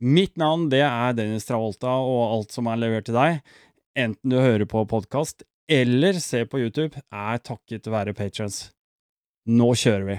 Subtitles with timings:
[0.00, 3.42] Mitt navn det er Dennis Travolta, og alt som er levert til deg,
[3.98, 8.70] enten du hører på podkast eller ser på YouTube, er takket være patrons.
[9.46, 10.18] Nå kjører vi!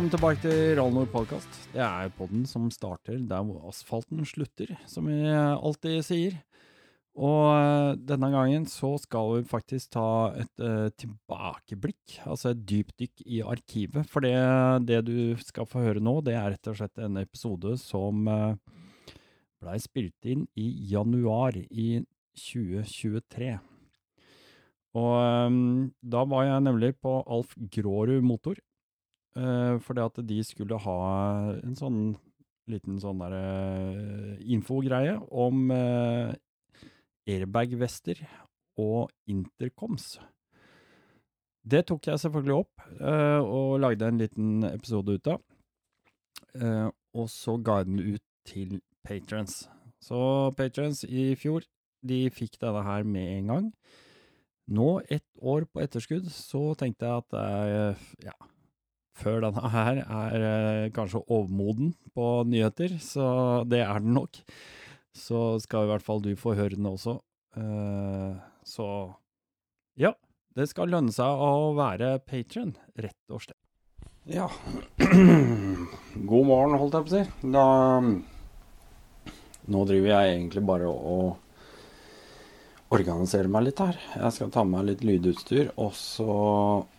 [0.00, 1.56] Velkommen tilbake til Rallnord podkast.
[1.74, 6.38] Det er podden som starter der hvor asfalten slutter, som vi alltid sier.
[7.20, 10.06] Og eh, denne gangen så skal vi faktisk ta
[10.40, 14.08] et uh, tilbakeblikk, altså et dypdykk i arkivet.
[14.08, 14.32] For det,
[14.88, 18.56] det du skal få høre nå, det er rett og slett en episode som uh,
[19.60, 21.90] blei spilt inn i januar i
[22.46, 23.52] 2023.
[24.96, 25.12] Og
[25.52, 25.62] um,
[26.00, 28.64] da var jeg nemlig på Alf Grårud Motor,
[29.38, 30.98] uh, fordi at de skulle ha
[31.60, 32.00] en sånn
[32.70, 36.30] liten sånn der uh, infogreie om uh,
[37.30, 38.22] airbag-vester
[38.80, 40.18] og intercoms.
[41.60, 45.42] Det tok jeg selvfølgelig opp, uh, og lagde en liten episode ut av.
[46.56, 49.64] Uh, og så ga jeg den ut til patrons.
[50.00, 50.20] Så
[50.56, 51.66] patrons i fjor,
[52.06, 53.66] de fikk denne her med en gang.
[54.70, 58.36] Nå, ett år på etterskudd, så tenkte jeg at uh, ja,
[59.20, 64.40] før denne her er eh, kanskje overmoden på nyheter, så det er den nok.
[65.16, 67.18] Så skal i hvert fall du få høre den også.
[67.58, 68.34] Eh,
[68.66, 68.88] så
[70.00, 70.14] ja,
[70.56, 73.58] det skal lønne seg å være patron, rett og slett.
[74.30, 74.46] Ja,
[76.30, 77.24] god morgen, holdt jeg på å si.
[77.54, 77.66] Da
[79.70, 81.36] Nå driver jeg egentlig bare og
[82.90, 83.98] organisere meg litt her.
[84.16, 86.32] Jeg skal ta med meg litt lydutstyr, og så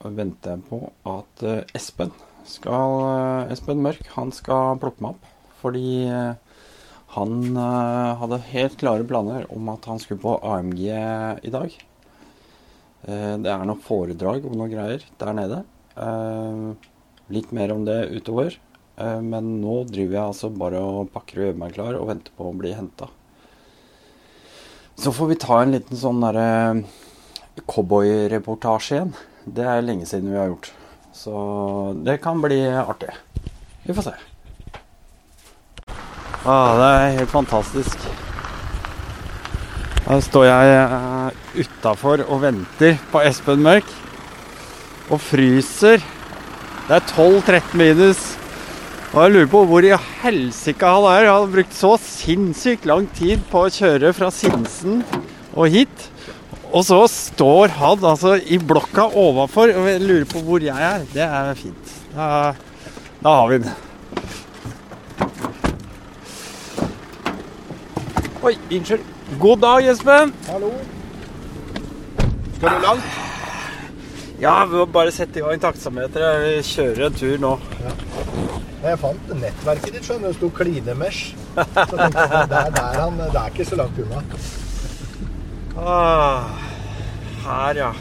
[0.04, 0.80] venter jeg på
[1.12, 2.14] at eh, Espen
[2.48, 5.28] skal eh, Espen Mørk, han skal plukke meg opp.
[5.62, 6.34] Fordi eh,
[7.12, 11.74] han hadde helt klare planer om at han skulle på AMG i dag.
[13.04, 15.60] Det er noe foredrag om noe greier der nede.
[17.36, 18.56] Litt mer om det utover.
[18.96, 22.48] Men nå driver jeg altså bare og pakker og gjør meg klar og venter på
[22.48, 23.12] å bli henta.
[25.00, 26.84] Så får vi ta en liten sånn derre
[27.70, 29.14] cowboyreportasje igjen.
[29.46, 30.72] Det er lenge siden vi har gjort.
[31.14, 31.36] Så
[32.06, 33.12] det kan bli artig.
[33.84, 34.18] Vi får se.
[36.42, 38.06] Ah, det er helt fantastisk.
[40.08, 41.30] Her står jeg uh,
[41.62, 43.88] utafor og venter på Espen Mørk.
[45.12, 46.02] Og fryser.
[46.88, 48.24] Det er 12-13 minus.
[49.12, 49.92] Og jeg lurer på hvor i
[50.22, 51.26] helsike han er.
[51.28, 55.02] Han har brukt så sinnssykt lang tid på å kjøre fra Sinsen
[55.52, 56.06] og hit.
[56.72, 61.04] Og så står han altså i blokka overfor og jeg lurer på hvor jeg er.
[61.12, 61.92] Det er fint.
[62.14, 62.28] Da,
[63.20, 63.74] da har vi den.
[68.42, 69.04] Oi, unnskyld.
[69.44, 70.32] God dag, Jespen.
[70.48, 70.72] Hallo.
[72.56, 73.20] Skal du langt?
[74.42, 76.48] Ja, vi må bare sette i gang taksameteret.
[76.48, 77.54] Vi kjører en tur nå.
[77.84, 77.94] Ja.
[78.82, 80.32] Jeg fant nettverket ditt, skjønner du.
[80.32, 81.36] Det sto Klinemesh.
[81.54, 84.22] Så tenkte jeg, det er, der han, det er ikke så langt unna.
[85.82, 86.50] Ah,
[87.46, 87.92] her, ja.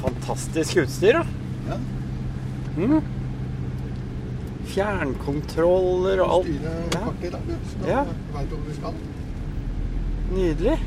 [0.00, 1.24] Fantastisk utstyr, da.
[1.70, 1.78] Ja.
[2.80, 3.00] Mm.
[4.70, 6.50] Fjernkontroller og alt.
[6.50, 7.00] Styre Ja.
[7.06, 7.54] pakke i dag.
[7.70, 8.02] Så Ja.
[8.34, 8.94] veit du hvor vi skal.
[10.30, 10.78] Nydelig.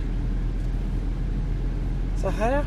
[2.21, 2.63] Se her, ja.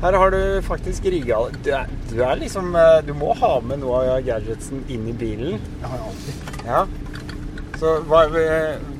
[0.00, 1.70] Her har du faktisk rigga du,
[2.10, 5.58] du er liksom eh, Du må ha med noe av gadgetsen inn i bilen.
[5.82, 6.50] Jeg har alltid.
[6.64, 6.82] Ja.
[7.80, 8.22] Så hva,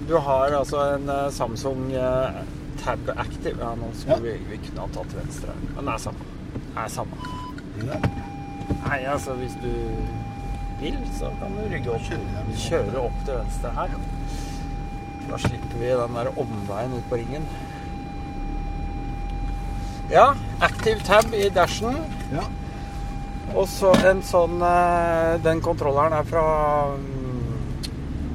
[0.08, 2.42] du har altså en eh, Samsung eh,
[2.84, 3.56] Tab Active.
[3.60, 4.22] Ja, nå skulle Ja.
[4.26, 5.56] vi, vi kunne ha tatt venstre.
[5.74, 6.28] Men det er samme.
[6.60, 7.16] Det er samme.
[8.84, 9.72] Nei, altså hvis du
[10.80, 12.12] vil, så kan du rygge opp.
[12.68, 13.96] Kjøre opp til venstre her.
[15.30, 17.44] Da slipper vi den der omveien ut på ringen.
[20.10, 21.94] Ja, Active Tab i dashen.
[22.32, 22.42] Ja.
[23.54, 26.42] Og så en sånn eh, Den kontrolleren er fra
[26.94, 27.54] mm,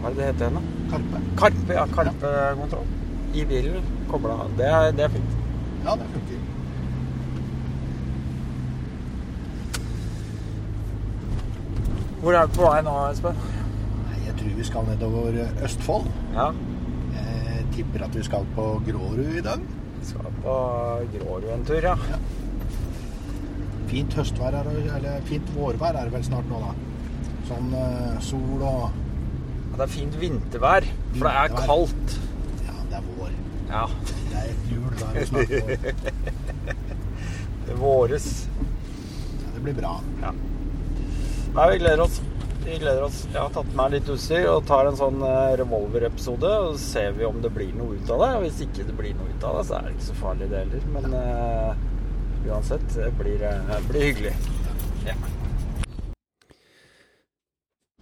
[0.01, 0.87] Hva er det det heter igjen, da?
[0.91, 1.21] Karpe.
[1.41, 1.85] Karpe, ja.
[1.91, 2.87] Karpe-kontroll.
[3.35, 3.87] I bilen.
[4.11, 4.37] Kobla.
[4.55, 5.37] Det, det er fint.
[5.83, 6.43] Ja, det funker.
[12.23, 13.41] Hvor er du på vei nå, Espen?
[14.25, 16.07] Jeg tror vi skal nedover Østfold.
[16.37, 16.51] Ja.
[17.19, 19.67] Jeg tipper at vi skal på Grårud i dag.
[20.05, 20.55] Skal på
[21.15, 21.95] Grårud en tur, ja.
[23.89, 26.73] Fint høstvær er eller fint vårvær er det vel snart nå, da.
[27.49, 30.85] Sånn uh, sol og Ja, Det er fint vintervær,
[31.17, 32.13] for det er kaldt.
[32.63, 33.33] Ja, det er vår.
[33.71, 33.85] Ja.
[34.29, 36.05] Det er jul, da er snakker vår.
[37.65, 38.29] Det våres.
[39.41, 39.97] Ja, det blir bra.
[40.21, 40.31] Ja.
[41.55, 42.21] Nei, vi gleder oss.
[42.65, 43.23] Vi gleder oss.
[43.29, 45.21] Jeg har tatt med litt utstyr og tar en sånn
[45.61, 46.49] revolverepisode.
[46.65, 48.31] Og så ser vi om det blir noe ut av det.
[48.39, 50.49] Og hvis ikke det blir noe ut av det, så er det ikke så farlig
[50.49, 50.87] det heller.
[50.95, 51.85] Men uh,
[52.49, 54.33] uansett, det blir, eh, det blir hyggelig.
[55.05, 55.15] Ja.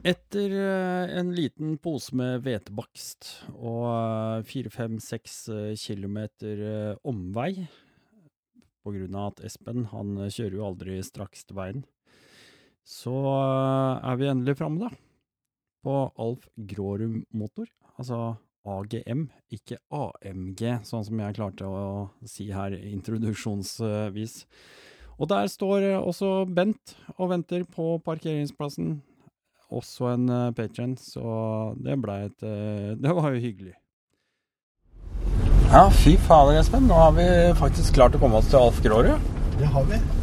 [0.03, 5.37] Etter eh, en liten pose med hvetebakst og eh, fire, fem, seks
[5.79, 7.53] kilometer eh, omvei,
[8.83, 11.85] på grunn av at Espen han eh, kjører jo aldri straks til veien,
[12.83, 13.42] så eh,
[14.13, 14.93] er vi endelig framme, da.
[15.83, 17.67] På Alf Grårum Motor,
[17.97, 21.83] altså AGM, ikke AMG, sånn som jeg klarte å
[22.29, 24.37] si her introduksjonsvis.
[25.19, 28.95] Og der står eh, også Bent og venter på parkeringsplassen.
[29.73, 33.75] Også en uh, patron, så det blei et eh, Det var jo hyggelig.
[35.73, 36.85] Ja, fy fader, Espen.
[36.89, 39.31] Nå har vi faktisk klart å komme oss til Alf Grårud.
[39.57, 40.22] Det har vi.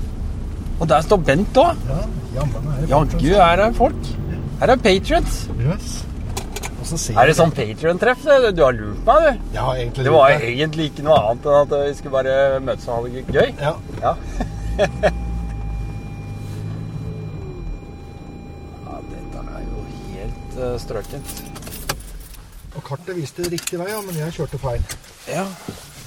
[0.81, 1.77] Og der står Bent òg.
[1.89, 1.99] Ja,
[2.39, 4.15] jammen er Jaggu er det folk.
[4.61, 5.43] Her er Patriots.
[5.61, 6.07] Yes.
[6.91, 8.25] Er det sånn patrion-treff?
[8.57, 9.31] Du har lurt meg, du.
[9.55, 12.35] Jeg har egentlig Det var egentlig ikke noe annet enn at vi skulle bare
[12.65, 13.49] møtes og ha det gøy.
[13.61, 13.75] Ja.
[14.01, 14.13] Ja.
[18.87, 19.79] ja, dette er jo
[20.17, 21.29] helt uh, strøkent.
[22.75, 24.83] Og kartet viste riktig vei, ja, men jeg kjørte feil.
[25.29, 25.47] Ja.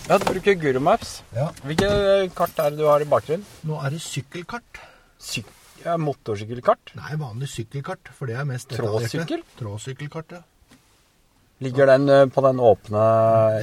[0.08, 1.22] Ja, du bruker Guru Maps.
[1.36, 1.50] Ja.
[1.64, 3.46] Hvilke eh, kart er det du har i bakgrunnen?
[3.68, 4.82] Nå er det sykkelkart.
[5.24, 5.48] Syk
[5.84, 6.94] ja, motorsykkelkart?
[6.96, 9.10] Nei, vanlig sykkelkart, for det er mest detaljerte.
[9.12, 9.42] Tråsykkel?
[9.60, 10.78] Tråsykkelkart, ja.
[11.64, 13.04] Ligger den eh, på den åpne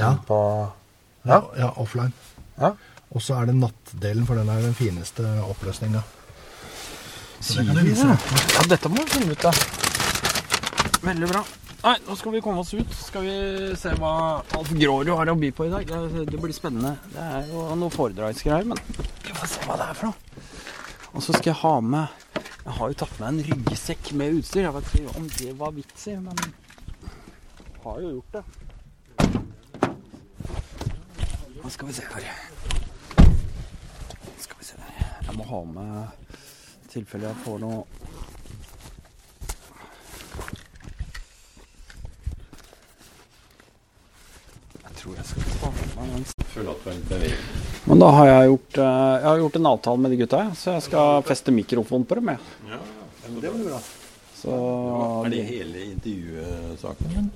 [0.01, 0.15] Ja.
[0.27, 0.41] på
[1.25, 1.41] Ja, Ja.
[1.59, 2.13] ja offline.
[2.61, 2.75] Ja.
[3.11, 6.03] Og så er det nattdelen, for den er den fineste oppløsninga.
[7.41, 7.97] Sier du du det?
[7.97, 9.57] Ja, dette må vi finne ut av.
[11.03, 11.45] Veldig bra.
[11.81, 12.91] Nei, nå skal vi komme oss ut.
[12.93, 13.37] Skal vi
[13.81, 14.12] se hva
[14.59, 15.88] Alf Grårud har å by på i dag.
[15.88, 16.93] Det, det blir spennende.
[17.15, 18.81] Det er jo noe foredragsgreier, men
[19.25, 20.44] vi får se hva det er for noe.
[21.11, 22.27] Og så skal jeg ha med
[22.61, 24.67] Jeg har jo tatt med en ryggsekk med utstyr.
[24.67, 28.44] Jeg vet ikke om det var vits i, men jeg har jo gjort det.
[31.62, 32.29] Hva skal vi se her
[34.44, 35.00] Skal vi se her.
[35.25, 35.97] Jeg må ha med
[36.85, 38.10] i tilfelle jeg får noe
[45.00, 46.25] tror jeg skal ta med meg den.
[47.87, 50.76] Men da har jeg gjort, eh, jeg har gjort en avtale med de gutta, så
[50.76, 52.35] jeg skal feste mikrofon på dem.
[52.35, 52.81] Jeg.
[53.31, 53.81] Det blir bra.
[54.41, 54.56] Så
[55.26, 57.31] Er det hele intervjusaken?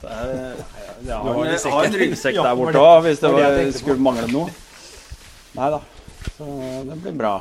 [0.00, 0.56] er,
[1.04, 4.52] jeg har, en, ryggsekk der borte òg, hvis det var skulle mangle noe.
[5.58, 5.80] Nei da.
[6.36, 6.46] Så
[6.88, 7.34] det blir bra.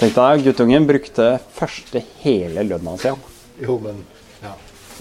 [0.00, 3.12] Tenk deg, guttungen brukte første hele lønna si.
[3.60, 4.04] Jo, men
[4.42, 4.54] ja.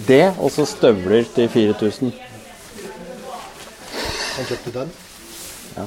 [0.08, 2.14] Det, og så støvler til 4000.
[4.38, 4.92] Han kjøpte den.
[5.76, 5.86] Ja.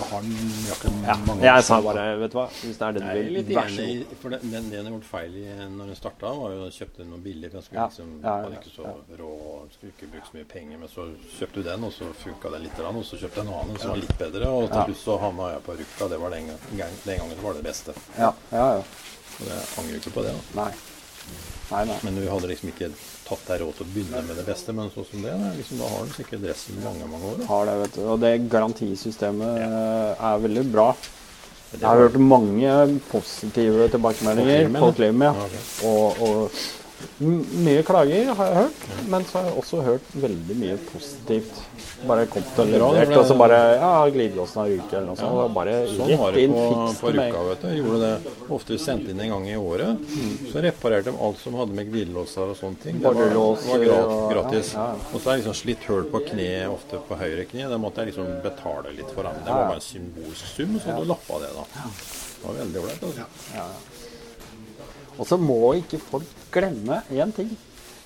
[0.00, 2.86] Da har den jakken Ja, mange år jeg sa bare, vet du hva, hvis det
[2.86, 4.14] er det du vil, litt vær så god.
[4.22, 7.20] for den, den, den gjort feil i når den starta, var jo å kjøpte noe
[7.24, 7.50] billig.
[7.52, 8.94] Den skulle Ja, liksom, ja, ja, var ikke så ja.
[9.20, 9.30] rå,
[9.74, 10.80] skulle ikke bruke så mye penger.
[10.80, 11.04] Men så
[11.36, 13.92] kjøpte du den, og så funka den litt, og så kjøpte jeg en annen som
[13.92, 14.48] var litt bedre.
[14.56, 14.86] Og til Ja.
[14.88, 16.08] slutt så havna jeg på Rukka.
[16.14, 17.96] Det var den, gang, den gangen det var det beste.
[18.16, 18.82] Ja, ja, ja.
[19.40, 20.32] Og jeg angrer ikke på det.
[20.32, 20.64] da.
[20.64, 20.72] Nei.
[21.70, 21.98] Nei, nei.
[22.06, 22.90] Men du hadde liksom ikke
[23.28, 24.74] tatt deg råd til å begynne med det beste.
[24.74, 27.46] Men sånn som det, liksom, da har du sikkert resten mange mange år.
[27.50, 28.02] Har det, vet du.
[28.10, 29.70] Og det garantisystemet ja.
[30.32, 30.90] er veldig bra.
[31.70, 32.74] Jeg har hørt mange
[33.12, 35.44] positive tilbakemeldinger på limer, ja.
[35.46, 35.60] okay.
[35.86, 36.62] Og,
[37.20, 41.58] mye klager har jeg hørt, men så har jeg også hørt veldig mye positivt.
[42.08, 45.36] Bare kom til levert, og så bare Ja, glidelåsen har ryket, eller noe sånt.
[45.36, 46.64] Ja, bare Sånn var det på,
[47.00, 47.68] på Rjuka, vet du.
[47.76, 50.06] Gjorde det ofte vi sendte inn en gang i året.
[50.52, 53.02] Så reparerte de alt som hadde med glidelåser og sånne ting.
[53.04, 53.36] Det var,
[53.68, 54.72] var grat, gratis.
[54.78, 55.10] ja, ja.
[55.12, 57.68] Og så er det liksom slitt hull på kneet, ofte på høyre kne.
[57.68, 59.28] Da måtte jeg liksom betale litt for.
[59.28, 59.44] dem.
[59.44, 61.68] Det var bare en symbolsk sum, så du lappa det, da.
[61.84, 63.10] Det var veldig ålreit.
[63.10, 63.99] Altså.
[65.20, 67.50] Og så må ikke folk glemme én ting.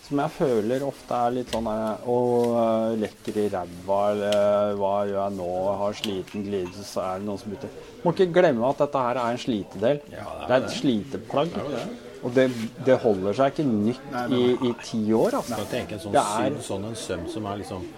[0.05, 2.17] som jeg føler ofte er litt sånn der, Å,
[2.61, 5.47] øh, lekker i ræva, eller hva gjør jeg nå?
[5.81, 7.71] Har sliten glidelse, så er det noen som bytter.
[8.05, 10.03] Må ikke glemme at dette her er en slitedel.
[10.13, 11.55] Ja, det er det er et sliteplagg.
[11.55, 11.87] Det er det.
[12.25, 12.45] Og det,
[12.85, 15.57] det holder seg ikke nytt i, i ti år, altså.
[15.57, 17.89] Skal tenke en sånn, Det er- sydd, sånn en søm som er liksom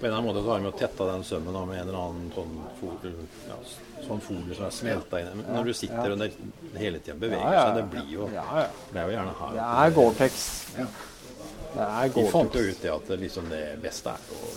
[0.00, 1.88] På en eller annen måte så har vi jo tetta den sømmen da, med en
[1.88, 3.10] eller annen sånn folie,
[3.50, 3.56] ja,
[4.06, 5.30] sånn folie som er smelta inn.
[5.40, 6.30] Men når du sitter og det
[6.80, 8.28] hele tida beveger seg, det blir jo.
[8.30, 9.54] Det er jo gjerne hard.
[9.56, 10.34] Det er Gore-Tex.
[12.16, 14.52] Vi fant jo ut det at det, liksom det beste er å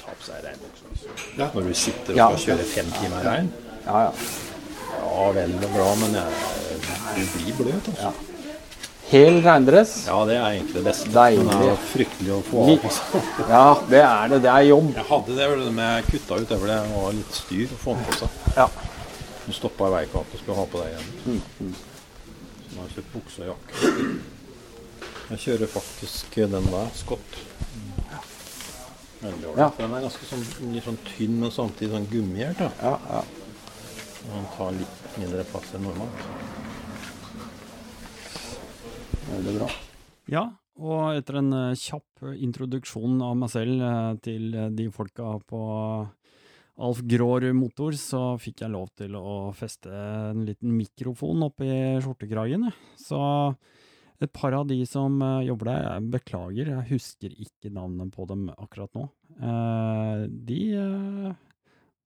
[0.00, 1.52] ta på seg regnbuksa.
[1.54, 3.34] Når du sitter og skal kjøre fem timer i
[3.86, 4.12] Ja, ja.
[5.00, 8.10] Ja, vel og bra, men du blir bløt, altså.
[9.10, 9.92] Hel regndress.
[10.06, 11.10] Ja, det er egentlig det beste.
[11.10, 11.46] Deilig.
[11.48, 12.84] Men det er fryktelig å få av.
[12.86, 13.22] Altså.
[13.50, 14.38] Ja, det er det.
[14.44, 14.90] Det er jobb.
[14.94, 18.06] Jeg hadde det, men jeg kutta ut det, det var litt styr å få den
[18.06, 18.36] på seg.
[18.54, 18.68] Ja.
[19.46, 21.08] Du stoppa i veikanten og skulle ha på deg igjen.
[22.60, 23.74] Så nå har jeg kjøpt bukse og jakke.
[25.30, 27.40] Jeg kjører faktisk den der, Scott.
[29.20, 29.58] Veldig ålreit.
[29.60, 29.68] Ja.
[29.80, 32.62] Den er ganske sånn, litt sånn tynn, men samtidig sånn gummihjert.
[32.78, 33.24] Ja, ja.
[34.20, 36.24] Den tar litt mindre plass enn normalt.
[39.28, 39.68] Veldig bra.
[40.30, 40.44] Ja,
[40.80, 45.60] og etter en eh, kjapp introduksjon av meg selv eh, til eh, de folka på
[46.80, 51.68] Alf Grårud Motor, så fikk jeg lov til å feste en liten mikrofon oppi
[52.00, 52.70] skjortekragen.
[52.96, 53.20] Så
[54.20, 58.26] et par av de som eh, jobber der, jeg beklager, jeg husker ikke navnet på
[58.30, 59.06] dem akkurat nå.
[59.36, 61.30] Eh, De eh,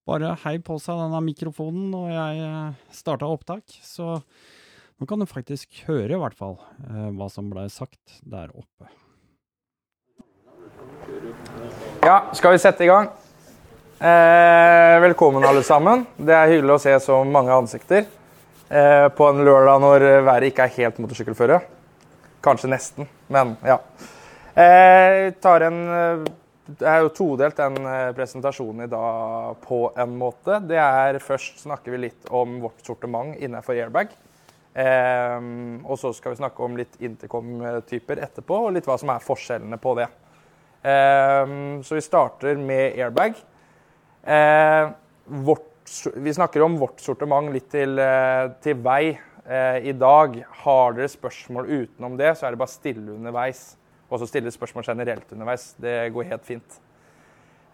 [0.04, 3.78] bare heiv på seg denne mikrofonen, og jeg starta opptak.
[3.82, 4.18] Så
[5.00, 8.90] nå kan du faktisk høre, i hvert fall, eh, hva som ble sagt der oppe.
[12.04, 13.08] Ja, skal vi sette i gang?
[13.98, 16.06] Eh, velkommen alle sammen.
[16.16, 20.66] Det er hyggelig å se så mange ansikter eh, på en lørdag når været ikke
[20.66, 21.60] er helt motorsykkelføre.
[22.44, 23.78] Kanskje nesten, men ja.
[24.54, 26.26] Eh, tar en, eh,
[26.66, 30.60] det er jo todelt den eh, presentasjonen i dag på en måte.
[30.68, 34.12] Det er Først snakker vi litt om vårt sortiment innenfor airbag.
[34.74, 35.38] Eh,
[35.86, 39.78] og så skal vi snakke om litt intercom-typer etterpå, og litt hva som er forskjellene
[39.80, 40.10] på det.
[40.84, 43.38] Ehm, så vi starter med airbag.
[44.22, 44.90] Eh,
[45.24, 50.44] vårt, vi snakker om vårt sortiment litt til, eh, til vei eh, i dag.
[50.64, 53.76] Har dere spørsmål utenom det, så er det bare stille underveis.
[54.10, 55.72] Og så stille spørsmål generelt underveis.
[55.80, 56.80] Det går helt fint.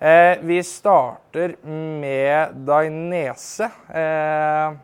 [0.01, 1.57] Eh, vi starter
[2.01, 3.71] med Dainese.
[3.91, 4.79] Eh,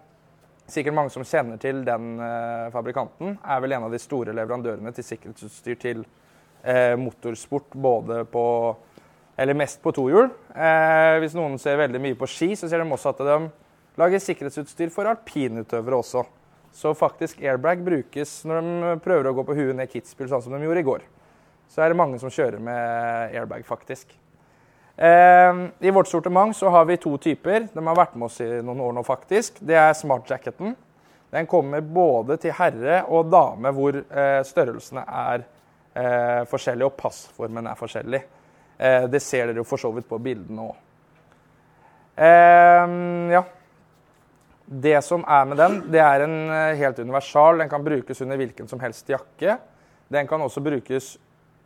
[0.71, 3.37] sikkert mange som kjenner til den eh, fabrikanten.
[3.45, 6.03] Er vel en av de store leverandørene til sikkerhetsutstyr til
[6.63, 8.47] eh, motorsport, både på
[9.37, 10.31] eller mest på tohjul.
[10.57, 13.39] Eh, hvis noen ser veldig mye på ski, så ser de også at de
[14.01, 16.25] lager sikkerhetsutstyr for alpinutøvere også.
[16.77, 20.57] Så faktisk airbag brukes når de prøver å gå på huet ned Kitzbühel, sånn som
[20.57, 21.05] de gjorde i går.
[21.73, 24.13] Så er det mange som kjører med airbag, faktisk.
[24.97, 27.69] Eh, I vårt sortiment så har vi to typer.
[27.73, 29.61] De har vært med oss i noen år nå, faktisk.
[29.61, 30.77] Det er smart-jacketen.
[31.31, 35.43] Den kommer både til herre og dame, hvor eh, størrelsene er
[35.93, 38.23] eh, forskjellige og passformen er forskjellig.
[38.79, 40.83] Eh, det ser dere jo for så vidt på bildene òg.
[42.17, 43.45] ja.
[44.67, 46.39] Det som er med den, det er en
[46.81, 47.61] helt universal.
[47.61, 49.59] Den kan brukes under hvilken som helst jakke.
[50.09, 51.13] Den kan også brukes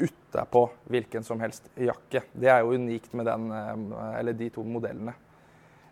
[0.00, 2.22] utapå hvilken som helst jakke.
[2.32, 5.14] Det er jo unikt med den, eh, de to modellene.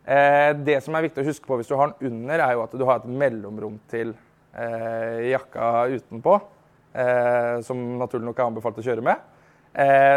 [0.05, 2.63] Eh, det som er viktig å huske på hvis du har den under, er jo
[2.63, 4.15] at du har et mellomrom til
[4.55, 6.41] eh, jakka utenpå.
[7.63, 9.21] Som naturlig nok er anbefalt å kjøre med.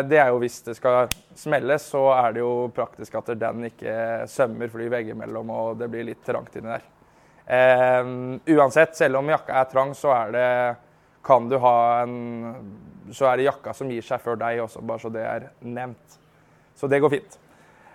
[0.07, 4.23] Det er jo hvis det skal smelles, så er det jo praktisk at den ikke
[4.31, 6.87] sømmer fly veggimellom, og det blir litt trangt inni der.
[8.55, 10.47] Uansett, selv om jakka er trang, så er det
[11.23, 12.55] kan du ha en
[13.11, 16.19] Så er det jakka som gir seg før deg også, bare så det er nevnt.
[16.79, 17.33] Så det går fint.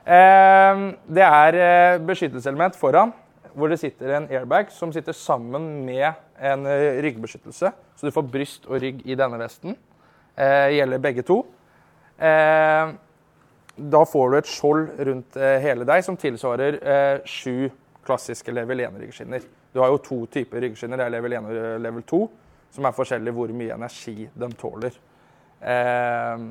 [0.05, 3.15] Eh, det er eh, beskyttelseselement foran,
[3.57, 7.73] hvor det sitter en airbag som sitter sammen med en eh, ryggbeskyttelse.
[7.97, 9.79] Så du får bryst og rygg i denne vesten.
[10.37, 11.41] Eh, gjelder begge to.
[12.19, 12.93] Eh,
[13.77, 16.77] da får du et skjold rundt eh, hele deg som tilsvarer
[17.29, 17.71] sju
[18.07, 19.45] klassiske level 1-ryggskinner.
[19.73, 21.01] Du har jo to typer ryggskinner.
[21.01, 22.21] Det er level 1 og level 2,
[22.77, 24.97] som er forskjellig hvor mye energi de tåler.
[25.61, 26.47] Eh,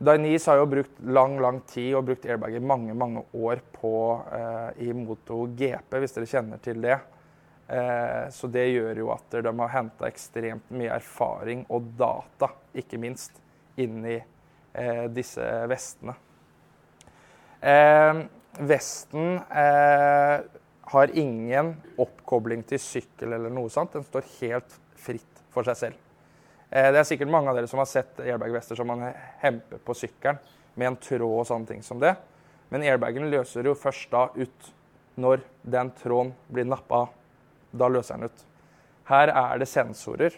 [0.00, 3.94] Dainese har jo brukt lang lang tid og brukt airbag i mange mange år på,
[4.32, 6.98] eh, i Moto GP, hvis dere kjenner til det.
[7.68, 12.98] Eh, så det gjør jo at de har henta ekstremt mye erfaring og data, ikke
[12.98, 13.36] minst,
[13.76, 16.16] inn i eh, disse vestene.
[17.60, 18.24] Eh,
[18.58, 20.40] vesten eh,
[20.90, 23.92] har ingen oppkobling til sykkel eller noe sånt.
[23.92, 26.06] Den står helt fritt for seg selv.
[26.70, 29.08] Eh, det er sikkert mange av dere som har sett airbag-vester som man
[29.42, 30.38] hemper på sykkelen
[30.78, 32.14] med en tråd og sånne ting som det.
[32.70, 34.70] Men airbagen løser jo først da ut
[35.20, 37.16] når den tråden blir nappa av.
[37.70, 38.46] Da løser den ut.
[39.10, 40.36] Her er det sensorer,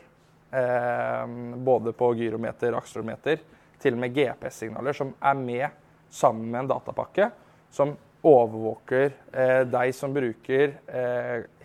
[0.57, 1.27] eh,
[1.69, 3.45] både på gyrometer, akselerometer,
[3.83, 5.69] til og med GPS-signaler, som er med
[6.13, 7.31] sammen med en datapakke,
[7.73, 10.77] som overvåker eh, deg som bruker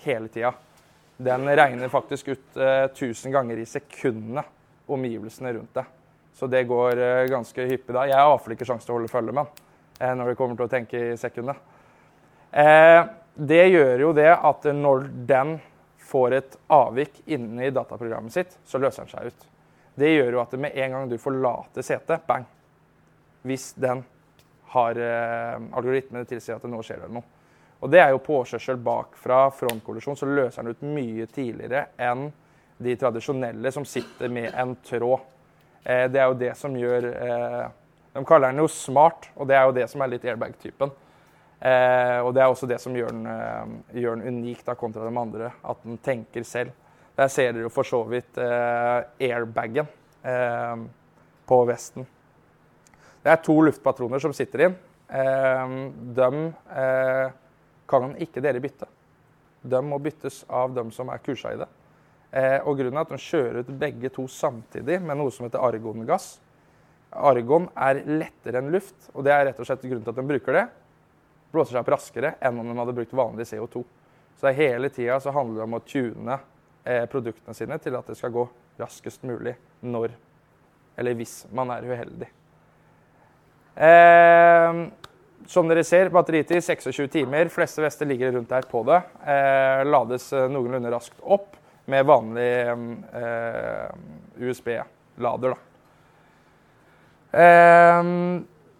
[0.04, 0.56] hele tida.
[1.17, 4.43] Den regner faktisk ut eh, 1000 ganger i sekundene
[4.88, 5.93] omgivelsene rundt deg.
[6.38, 8.05] Så det går eh, ganske hyppig da.
[8.05, 9.63] Jeg har iallfall ikke sjanse til å holde følge med
[10.00, 11.57] eh, når det kommer til å tenke i sekundet.
[12.51, 13.01] Eh,
[13.38, 15.57] det gjør jo det at når den
[16.07, 19.47] får et avvik inni dataprogrammet sitt, så løser den seg ut.
[19.97, 22.45] Det gjør jo at med en gang du forlater setet, bang,
[23.47, 24.05] hvis den
[24.75, 27.25] har eh, algoritmene tilsier at det nå skjer det noe.
[27.79, 32.29] Og det er jo påkjørsel bakfra frontkollisjon, så løser den ut mye tidligere enn
[32.77, 35.19] de tradisjonelle som sitter med en tråd.
[35.84, 37.67] Eh, det er jo det som gjør eh,
[38.17, 40.89] De kaller den jo smart, og det er jo det som er litt airbag-typen.
[41.60, 45.05] Eh, og det er også det som gjør den, eh, gjør den unik da, kontra
[45.05, 46.74] de andre, at den tenker selv.
[47.17, 49.89] Der ser dere jo for så vidt eh, airbagen
[50.25, 50.75] eh,
[51.50, 52.05] på vesten.
[53.22, 54.75] Det er to luftpatroner som sitter inn.
[55.07, 56.27] De
[57.89, 58.89] kan ikke dere bytte.
[59.67, 61.70] De må byttes av dem som er kursa i det.
[62.32, 65.63] Eh, og grunnen er at de kjører ut begge to samtidig med noe som heter
[65.63, 66.36] argongass.
[67.17, 70.27] Argon er lettere enn luft, og det er rett og slett grunnen til at de
[70.27, 70.67] bruker det
[71.51, 73.84] blåser seg opp raskere enn om de hadde brukt vanlig CO2.
[74.38, 76.39] Så hele tida så handler det om å tune
[76.84, 78.46] eh, produktene sine til at det skal gå
[78.77, 80.13] raskest mulig når
[80.98, 82.27] eller hvis man er uheldig.
[83.77, 84.79] Eh,
[85.46, 87.51] som dere ser, batteritid 26 timer.
[87.53, 89.01] Fleste vester ligger rundt der på det.
[89.24, 91.56] Eh, lades eh, noenlunde raskt opp
[91.88, 93.88] med vanlig eh,
[94.44, 95.56] USB-lader.
[97.32, 98.03] Eh,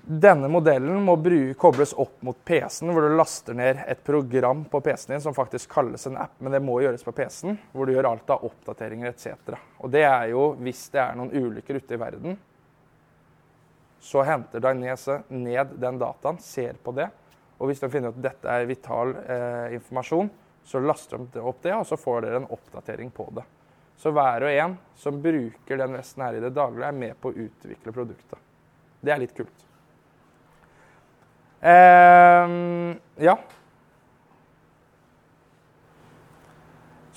[0.08, 1.18] denne modellen må
[1.60, 5.74] kobles opp mot PC-en, hvor du laster ned et program på PC-en din som faktisk
[5.74, 9.12] kalles en app, men det må gjøres på PC-en, hvor du gjør alt av oppdateringer
[9.12, 9.58] etc.
[9.84, 12.38] Og det er jo hvis det er noen ulykker ute i verden,
[14.08, 17.10] så henter Dagnese ned den dataen, ser på det,
[17.58, 20.30] og hvis de finner at dette er vital eh, informasjon,
[20.64, 23.44] så laster de opp det, og så får dere en oppdatering på det.
[24.00, 27.34] Så hver og en som bruker den vesten her i det daglige, er med på
[27.34, 28.40] å utvikle produktet.
[29.04, 29.66] Det er litt kult.
[31.60, 32.56] Eh,
[33.28, 33.36] ja.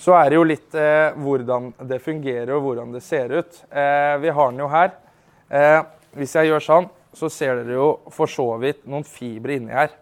[0.01, 3.63] Så er det jo litt eh, hvordan det fungerer og hvordan det ser ut.
[3.69, 4.95] Eh, vi har den jo her.
[6.17, 9.93] Hvis jeg gjør sånn, så ser dere jo for så vidt noen fibre inni her.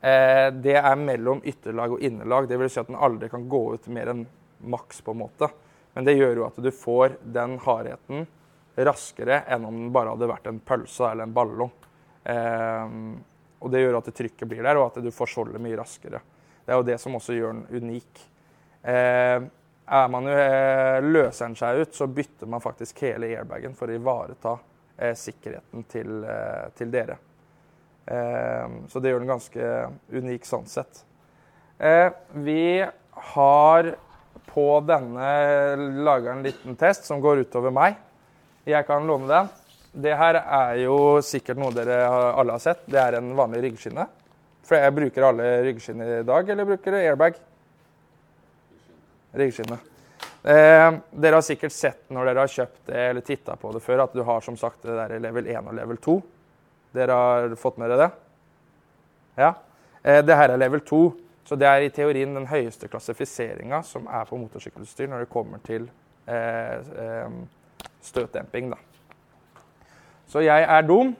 [0.00, 2.48] Eh, det er mellom ytterlag og innerlag.
[2.48, 4.24] Det vil si at den aldri kan gå ut mer enn
[4.64, 5.00] maks.
[5.00, 5.50] på en måte.
[5.92, 8.26] Men det gjør jo at du får den hardheten
[8.74, 11.72] raskere enn om den bare hadde vært en pølse eller en ballong.
[12.24, 12.96] Eh,
[13.64, 16.20] og Det gjør at trykket blir der, og at du får skjoldet mye raskere.
[16.64, 18.24] Det er jo det som også gjør den unik.
[18.82, 19.40] Eh,
[19.84, 23.88] er man jo, eh, løser den seg ut, så bytter man faktisk hele airbagen for
[23.88, 24.58] å ivareta
[24.98, 27.18] sikkerheten til, eh, til dere.
[28.06, 29.70] Eh, så det gjør den ganske
[30.12, 31.04] unik sånn sett.
[31.78, 32.10] Eh,
[32.44, 32.84] vi
[33.34, 33.94] har
[34.46, 35.30] på denne
[36.06, 37.96] laga en liten test som går utover meg.
[38.64, 39.48] Jeg kan låne den.
[40.04, 42.84] Det her er jo sikkert noe dere alle har sett.
[42.86, 44.06] Det er en vanlig ryggskinne.
[44.64, 47.36] For jeg bruker alle ryggskinner i dag, eller bruker du airbag?
[49.36, 49.78] Ryggskinne.
[50.44, 54.02] Eh, dere har sikkert sett når dere har kjøpt det eller titta på det før,
[54.04, 56.16] at du har som sagt det der level 1 og level 2.
[56.94, 58.10] Dere har fått med dere det?
[59.40, 59.54] Ja.
[60.02, 61.00] Eh, det her er level 2,
[61.48, 65.64] så det er i teorien den høyeste klassifiseringa som er på motorsykkelutstyr når det kommer
[65.64, 65.88] til
[66.28, 67.38] eh, eh
[68.04, 68.68] støtdemping.
[68.68, 68.76] da.
[70.28, 71.14] Så jeg er dum.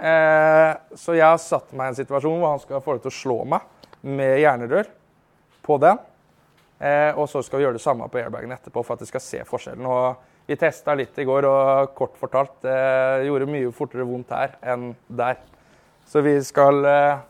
[0.00, 3.12] Eh, så jeg har satt meg i en situasjon hvor han skal få det til
[3.12, 3.60] å slå meg
[4.00, 4.88] med jernrør
[5.66, 6.00] på den.
[6.78, 9.22] Eh, og så skal vi gjøre det samme på airbagen etterpå for at de skal
[9.22, 9.86] se forskjellen.
[9.86, 10.14] Og
[10.46, 14.92] vi testa litt i går, og kort fortalt eh, gjorde mye fortere vondt her enn
[15.08, 15.40] der.
[16.08, 17.18] Så vi skal eh,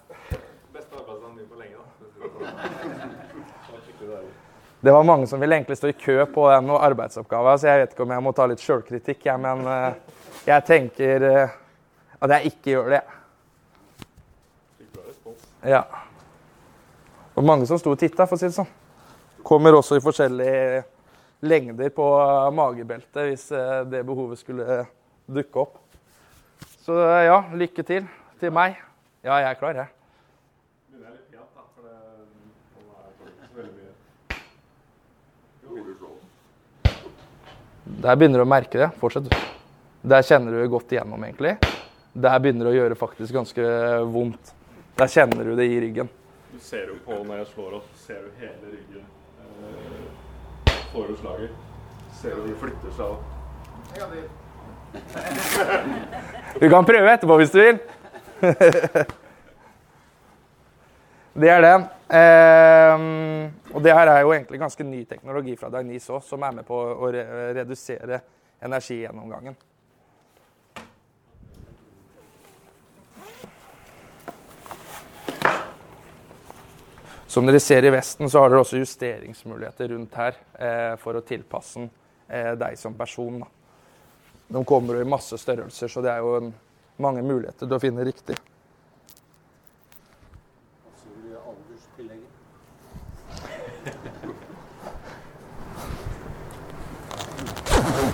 [4.79, 7.97] Det var mange som ville egentlig stå i kø på den arbeidsoppgaven, så jeg vet
[7.97, 9.65] ikke om jeg må ta litt sjølkritikk, jeg, men
[10.47, 13.01] jeg tenker at jeg ikke gjør det.
[15.67, 15.83] Ja.
[17.35, 18.71] Og mange som sto og titta, for å si det sånn.
[19.49, 20.83] Kommer også i forskjellige
[21.49, 22.07] lengder på
[22.53, 24.83] magebeltet hvis eh, det behovet skulle
[25.25, 25.79] dukke opp.
[26.85, 28.05] Så ja, lykke til
[28.41, 28.77] til meg.
[29.25, 29.89] Ja, jeg er klar, jeg.
[37.99, 38.93] Der begynner du å merke det.
[39.01, 39.33] Fortsett.
[40.07, 41.57] Der kjenner du godt igjennom, egentlig.
[42.13, 43.69] Der begynner det å gjøre faktisk ganske
[44.13, 44.53] vondt.
[45.01, 46.11] Der kjenner du det i ryggen.
[46.53, 49.18] Du ser jo på når jeg slår opp, ser du hele ryggen eh,
[50.93, 51.51] får du slaget.
[52.21, 53.23] Ser du de flytter seg opp.
[56.59, 57.79] Du kan prøve etterpå hvis du vil.
[61.43, 61.77] det er det.
[62.09, 62.95] Eh,
[63.75, 66.65] og det her er jo egentlig ganske ny teknologi fra Dagnis òg, som er med
[66.67, 68.21] på å re redusere
[68.65, 69.57] energigjennomgangen.
[77.29, 81.21] Som dere ser i Vesten, så har dere også justeringsmuligheter rundt her eh, for å
[81.21, 81.91] tilpasse den
[82.25, 83.43] eh, deg som person.
[83.43, 83.49] Da.
[84.57, 86.55] De kommer jo i masse størrelser, så det er jo en,
[86.97, 88.39] mange muligheter til å finne riktig.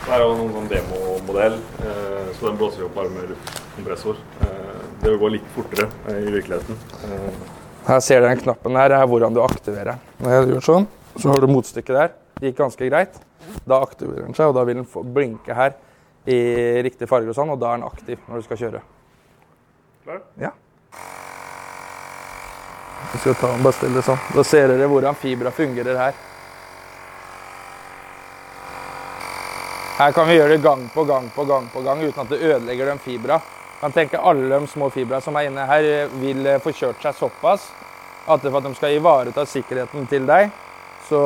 [0.05, 4.24] Det er jo noen sånn demomodell, eh, så den blåser jo opp bare med luftkompressor.
[4.42, 7.62] Eh, det vil gå litt fortere eh, i virkeligheten.
[7.84, 9.98] Her ser du den knappen her, er hvordan du aktiverer.
[10.24, 10.86] Når jeg gjør sånn,
[11.20, 12.12] så har du motstykket der.
[12.38, 13.18] Det gikk ganske greit.
[13.68, 15.76] Da aktiverer den seg, og da vil den blinke her
[16.24, 16.38] i
[16.86, 18.80] riktig farge og sånn, og da er den aktiv når du skal kjøre.
[20.04, 20.22] Klar?
[20.40, 20.54] Ja.
[23.12, 24.22] Jeg skal ta den bare stille sånn.
[24.32, 26.16] Da ser dere hvordan fibra fungerer her.
[29.94, 32.40] Her kan vi gjøre det gang på gang på gang på gang uten at det
[32.40, 33.38] ødelegger den fibra.
[33.84, 37.18] Man tenker alle de små fibra som er inne her, vil eh, få kjørt seg
[37.18, 37.66] såpass
[38.24, 40.48] at for at de skal ivareta sikkerheten til deg,
[41.04, 41.20] så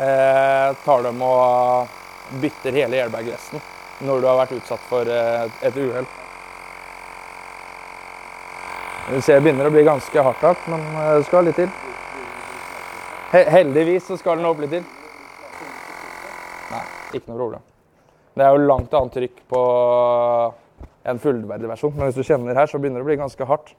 [0.00, 3.60] eh, tar de og bytter hele airbag-resten
[4.08, 6.08] når du har vært utsatt for eh, et uhell.
[9.12, 11.70] Du ser det begynner å bli ganske hardt, hardt, men eh, det skal litt til.
[13.52, 14.88] Heldigvis så skal den opp litt til.
[16.72, 17.72] Nei, ikke noe problem.
[18.32, 19.64] Det er jo langt annet trykk på
[21.04, 23.74] en fullverdig versjon, men hvis du kjenner her, så begynner det å bli ganske hardt.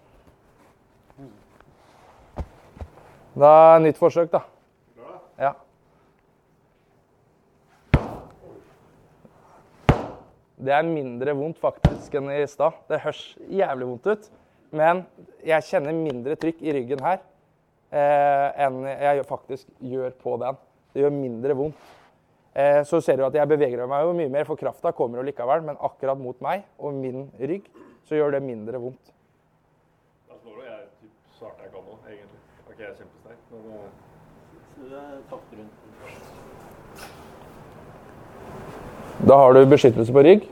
[3.35, 3.51] Da
[3.83, 4.43] nytt forsøk, da.
[5.41, 5.51] Ja.
[10.55, 12.77] Det er mindre vondt faktisk enn i stad.
[12.87, 14.29] Det høres jævlig vondt ut,
[14.75, 15.03] men
[15.45, 17.19] jeg kjenner mindre trykk i ryggen her
[17.91, 20.61] eh, enn jeg faktisk gjør på den.
[20.93, 21.91] Det gjør mindre vondt.
[22.55, 25.25] Eh, så ser du at jeg beveger meg jo mye mer, for krafta kommer jo
[25.27, 25.63] likevel.
[25.67, 27.67] Men akkurat mot meg og min rygg
[28.07, 29.11] så gjør det mindre vondt.
[30.29, 32.39] Da jeg typ jeg kan nå, egentlig.
[32.75, 32.91] Er
[34.85, 35.67] eh,
[39.25, 40.47] Da har du beskyttelse på rygg.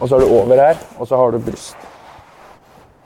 [0.00, 1.76] Og så har du over her, og så har du bryst.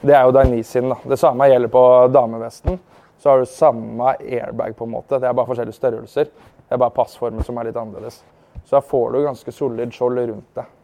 [0.00, 0.88] Det er jo Dainese sin.
[0.88, 0.96] da.
[1.04, 2.80] Det samme gjelder på damevesten.
[3.20, 5.18] Så har du samme airbag, på en måte.
[5.20, 6.30] Det er bare forskjellige størrelser.
[6.32, 8.22] Det er bare passformer som er litt annerledes.
[8.64, 10.76] Så da får du ganske solid skjold rundt deg.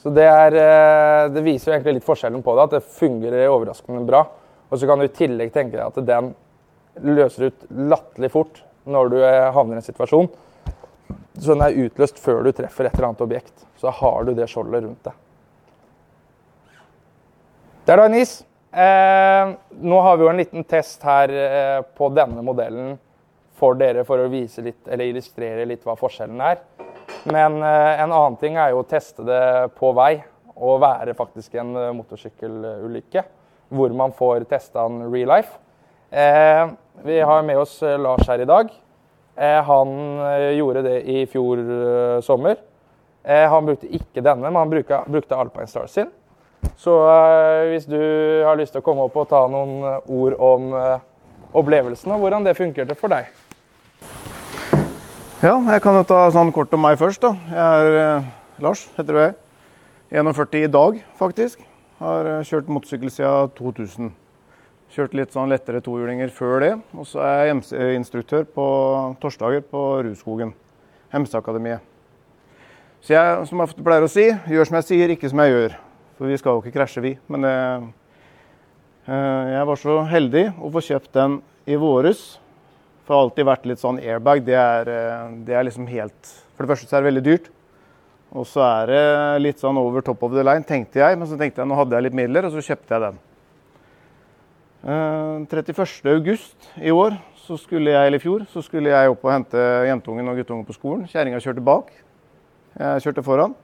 [0.00, 3.52] Så det, er, eh, det viser jo egentlig litt forskjellen på det, at det fungerer
[3.52, 4.24] overraskende bra.
[4.70, 6.32] Og så kan du i tillegg tenke deg at den
[7.04, 10.30] løser ut latterlig fort når du eh, havner i en situasjon.
[11.36, 13.66] Så den er utløst før du treffer et eller annet objekt.
[13.80, 15.18] Så har du det skjoldet rundt deg.
[17.84, 18.40] Der er da en is.
[18.72, 19.52] Eh,
[19.82, 22.92] nå har vi jo en liten test her eh, på denne modellen
[23.58, 26.60] for dere for å vise litt, eller illustrere litt hva forskjellen er.
[27.26, 29.42] Men eh, en annen ting er jo å teste det
[29.78, 30.20] på vei
[30.60, 33.24] og være faktisk en eh, motorsykkelulykke.
[33.70, 35.58] Hvor man får testa en real life.
[36.10, 36.64] Eh,
[37.06, 38.72] vi har med oss eh, Lars her i dag.
[39.40, 39.92] Han
[40.52, 41.60] gjorde det i fjor
[42.20, 42.58] sommer.
[43.24, 46.10] Han brukte ikke denne, men han brukte, brukte Alpine Star sin.
[46.80, 48.00] Så eh, hvis du
[48.46, 51.02] har lyst til å komme opp og ta noen eh, ord om eh,
[51.56, 53.28] opplevelsen og hvordan det funkerte for deg.
[55.40, 57.24] Ja, jeg kan ta sånn kort om meg først.
[57.24, 57.34] da.
[57.52, 58.24] Jeg er
[58.64, 59.36] Lars, heter jeg.
[60.12, 61.60] 41 i dag, faktisk.
[62.00, 64.10] Har kjørt motorsykkel siden 2000.
[64.90, 66.72] Kjørt litt sånn lettere tohjulinger før det.
[66.96, 68.64] Og så er jeg MC-instruktør på
[69.22, 70.56] torsdager på Rudskogen.
[71.12, 71.84] Hemseakademiet.
[73.00, 75.78] Så jeg, som jeg pleier å si, gjør som jeg sier, ikke som jeg gjør.
[76.20, 77.14] For vi skal jo ikke krasje, vi.
[77.32, 77.84] Men eh,
[79.08, 82.34] eh, jeg var så heldig å få kjøpt den i våres.
[83.06, 84.42] For det har alltid vært litt sånn airbag.
[84.44, 87.48] Det er, eh, det er liksom helt For det første så er det veldig dyrt.
[88.36, 89.00] Og så er det
[89.40, 91.16] litt sånn over top of the line, tenkte jeg.
[91.16, 93.24] Men så tenkte jeg nå hadde jeg litt midler, og så kjøpte jeg den.
[94.84, 99.32] Eh, 31.8 i år, så skulle jeg, eller i fjor, så skulle jeg opp og
[99.38, 101.08] hente jentungen og guttungen på skolen.
[101.08, 101.90] Kjerringa kjørte bak.
[102.76, 103.56] Jeg kjørte foran.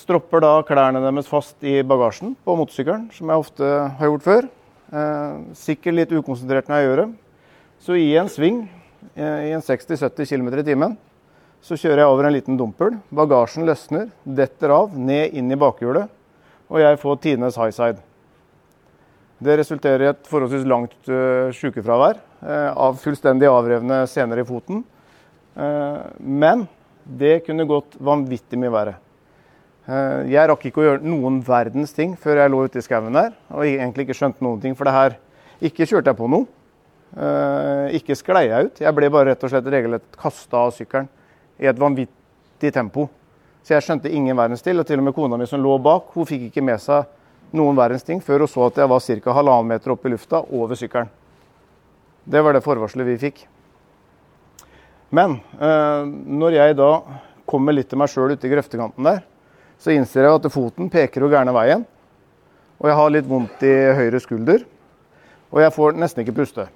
[0.00, 4.46] Stropper da klærne deres fast i bagasjen på motorsykkelen, som jeg ofte har gjort før.
[4.96, 7.08] Eh, sikkert litt ukonsentrert når jeg gjør det.
[7.84, 8.62] Så i en sving
[9.12, 10.96] eh, i en 60-70 km i timen
[11.60, 12.96] så kjører jeg over en liten dumpel.
[13.12, 16.08] Bagasjen løsner, detter av, ned inn i bakhjulet,
[16.72, 18.00] og jeg får tidenes high side.
[19.40, 24.82] Det resulterer i et forholdsvis langt uh, sykefravær uh, av fullstendig avrevne senere i foten.
[25.56, 26.66] Uh, men
[27.04, 28.96] det kunne gått vanvittig mye verre.
[29.90, 33.16] Uh, jeg rakk ikke å gjøre noen verdens ting før jeg lå ute i skauen
[33.16, 34.76] der og egentlig ikke skjønte noen ting.
[34.78, 35.18] For det her
[35.60, 36.46] Ikke kjørte jeg på noe.
[37.92, 38.78] ikke sklei jeg ut.
[38.80, 41.08] Jeg ble bare rett og slett regelrett kasta av sykkelen
[41.60, 43.10] i et vanvittig tempo.
[43.60, 44.80] Så jeg skjønte ingen verdens til.
[44.80, 47.04] Og til og med kona mi som lå bak, hun fikk ikke med seg
[47.56, 49.34] noen verdens ting før hun så at jeg var ca.
[49.36, 51.10] halvannen meter opp i lufta over sykkelen.
[52.24, 53.42] Det var det forvarselet vi fikk.
[55.10, 56.90] Men eh, når jeg da
[57.50, 59.24] kommer litt til meg sjøl ute i grøftekanten der,
[59.80, 61.86] så innser jeg at foten peker jo gærne veien.
[62.80, 64.62] Og jeg har litt vondt i høyre skulder.
[65.50, 66.68] Og jeg får nesten ikke puste.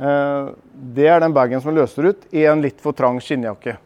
[0.00, 0.50] Eh,
[0.96, 3.76] det er den bagen som løser ut i en litt for trang skinnjakke.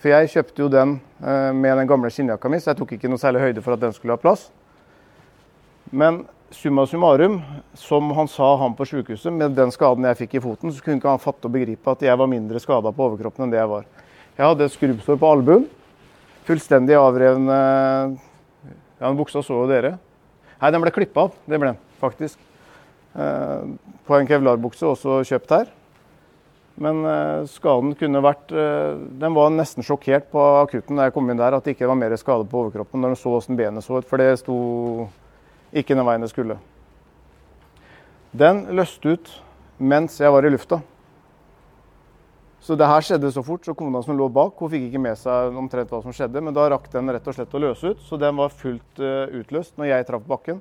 [0.00, 3.10] For jeg kjøpte jo den eh, med den gamle skinnjakka mi, så jeg tok ikke
[3.12, 4.46] noe særlig høyde for at den skulle ha plass.
[5.90, 6.22] Men
[6.54, 7.40] summa summarum,
[7.74, 11.02] som han sa han på sykehuset, med den skaden jeg fikk i foten, så kunne
[11.02, 13.70] ikke han fatte og begripe at jeg var mindre skada på overkroppen enn det jeg
[13.70, 13.84] var.
[14.38, 15.68] Jeg hadde et skrubbsår på albuen.
[16.50, 17.56] Fullstendig avrevne
[18.98, 19.94] Ja, den buksa så jo dere.
[20.58, 21.36] Nei, den ble klippa av.
[21.46, 22.40] Det ble den faktisk.
[23.14, 23.68] Eh,
[24.06, 25.70] på en kevlarbukse, også kjøpt her.
[26.82, 31.30] Men eh, skaden kunne vært eh, Den var nesten sjokkert på akutten da jeg kom
[31.30, 33.86] inn der, at det ikke var mer skade på overkroppen når de så hvordan benet
[33.86, 34.56] så ut, for det sto
[35.70, 36.58] ikke den veien det skulle.
[38.34, 39.36] Den løste ut
[39.78, 40.82] mens jeg var i lufta.
[42.60, 45.16] Så det her skjedde så fort, så kona som lå bak, hun fikk ikke med
[45.16, 48.02] seg omtrent hva som skjedde, men da rakk den rett og slett å løse ut,
[48.04, 50.60] så den var fullt utløst når jeg traff bakken.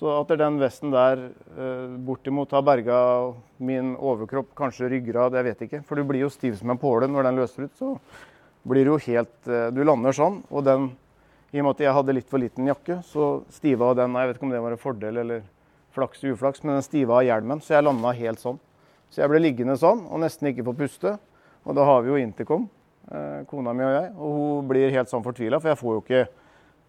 [0.00, 2.98] Så at den vesten der uh, bortimot har berga
[3.60, 5.80] min overkropp, kanskje ryggrad, jeg vet ikke.
[5.84, 7.74] For du blir jo stiv som en påle når den løser ut.
[7.76, 7.90] Så
[8.64, 10.88] blir du jo helt uh, Du lander sånn, og den
[11.52, 14.38] I og med at jeg hadde litt for liten jakke, så stiva den Jeg vet
[14.38, 15.44] ikke om det var en fordel eller
[15.92, 18.60] flaks uflaks, men den stiva av hjelmen, så jeg landa helt sånn.
[19.10, 21.16] Så jeg ble liggende sånn og nesten ikke få puste.
[21.66, 22.68] Og da har vi jo intercom,
[23.10, 26.04] eh, kona mi og jeg, og hun blir helt sånn fortvila, for jeg får jo
[26.04, 26.22] ikke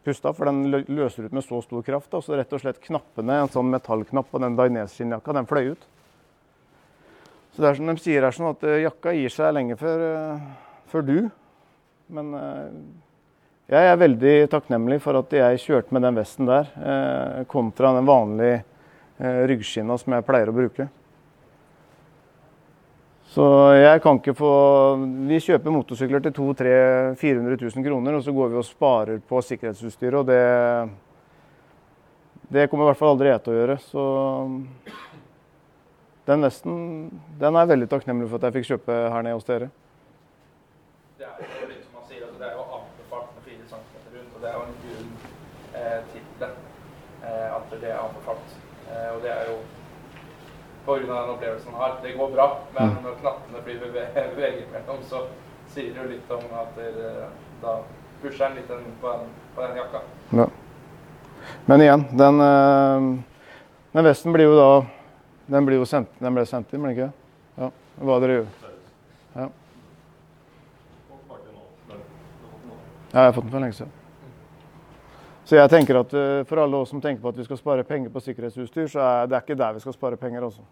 [0.05, 2.13] pusta, for den løser ut med så stor kraft.
[2.13, 5.89] Og så rett og slett knappene, en sånn metallknapp på den Dainese-skinnjakka, den fløy ut.
[7.51, 10.05] Så det er som de sier her, sånn at eh, jakka gir seg lenge før,
[10.07, 10.39] uh,
[10.93, 11.17] før du.
[12.11, 12.31] Men
[13.71, 16.67] jeg er veldig takknemlig for at jeg kjørte med den vesten der,
[17.47, 18.65] kontra den vanlige
[19.47, 20.89] ryggskinna som jeg pleier å bruke.
[23.31, 23.43] Så
[23.79, 24.53] jeg kan ikke få
[25.29, 29.39] Vi kjøper motorsykler til 200 400 000 kroner, og så går vi og sparer på
[29.47, 30.89] sikkerhetsutstyret, og det
[32.51, 33.77] Det kommer i hvert fall aldri jeg til å gjøre.
[33.79, 34.01] Så
[36.27, 36.73] den vesten
[37.39, 39.69] den er jeg veldig takknemlig for at jeg fikk kjøpe her nede hos dere.
[41.17, 44.11] Det er jo litt som man sier, altså det er jo anbefalt med 4 cm
[44.17, 45.11] rundt, og det er jo en grunn
[45.79, 46.51] eh.
[47.21, 48.59] Eh, at det er anbefalt.
[48.91, 49.60] Eh, og det er jo
[50.85, 50.99] pga.
[50.99, 51.97] den opplevelsen han har.
[52.03, 53.03] Det går bra, men mm.
[53.03, 55.25] når knappene blir beveget mellom, så
[55.73, 57.27] sier det jo litt om at det,
[57.61, 57.77] da
[58.21, 60.01] pusher han litt den, på, den, på, den, jakka.
[60.29, 60.47] Ja.
[61.65, 63.07] Men igjen, den, eh,
[63.91, 64.71] den, vesten blir jo da
[65.51, 67.07] Den blir jo sendt, den ble sendt inn, ble den ikke?
[67.59, 67.71] Ja.
[67.99, 68.51] Hva dere gjør.
[69.33, 69.47] Ja.
[73.11, 74.00] ja, jeg har fått den for lenge siden.
[75.51, 77.83] Så jeg tenker at uh, For alle oss som tenker på at vi skal spare
[77.83, 80.63] penger på sikkerhetsutstyr, så er det ikke der vi skal spare penger også.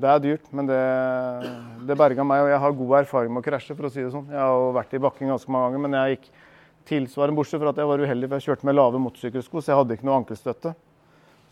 [0.00, 0.78] Det er dyrt, men det,
[1.86, 2.46] det berga meg.
[2.46, 4.30] Og jeg har god erfaring med å krasje, for å si det sånn.
[4.32, 6.30] Jeg har jo vært i bakken ganske mange ganger, men jeg gikk
[6.88, 9.80] tilsvarende bortsett fra at jeg var uheldig, for jeg kjørte med lave motorsykkelsko, så jeg
[9.82, 10.72] hadde ikke noe ankelstøtte.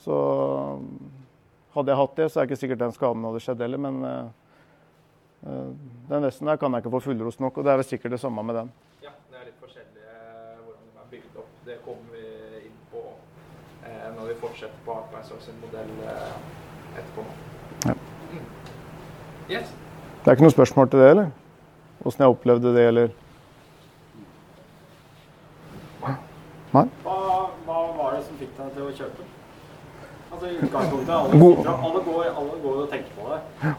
[0.02, 0.16] Så
[1.76, 4.02] hadde jeg hatt det, så er det ikke sikkert den skaden hadde skjedd heller, men
[4.08, 5.70] uh,
[6.10, 8.24] den vesten der kan jeg ikke få fullrost nok, og det er vel sikkert det
[8.24, 8.74] samme med den.
[9.04, 10.08] Ja, det er litt forskjellig
[10.64, 11.54] hvordan den er bygd opp.
[11.68, 12.11] Det kommer
[14.18, 16.36] når vi fortsetter på Artmeister sin modell eh,
[16.98, 17.26] etterpå.
[17.86, 17.94] Ja.
[18.32, 18.46] Mm.
[19.50, 19.74] Yes.
[20.22, 21.30] Det er ikke noe spørsmål til det, eller?
[22.04, 23.14] Åssen jeg opplevde det, eller?
[26.72, 26.84] Nei?
[27.04, 27.14] Hva,
[27.66, 29.26] hva, var det som fikk deg til å kjøpe?
[30.32, 33.40] Altså i utgangspunktet, alle, alle, går, alle går og tenker på det.
[33.64, 33.72] Ja.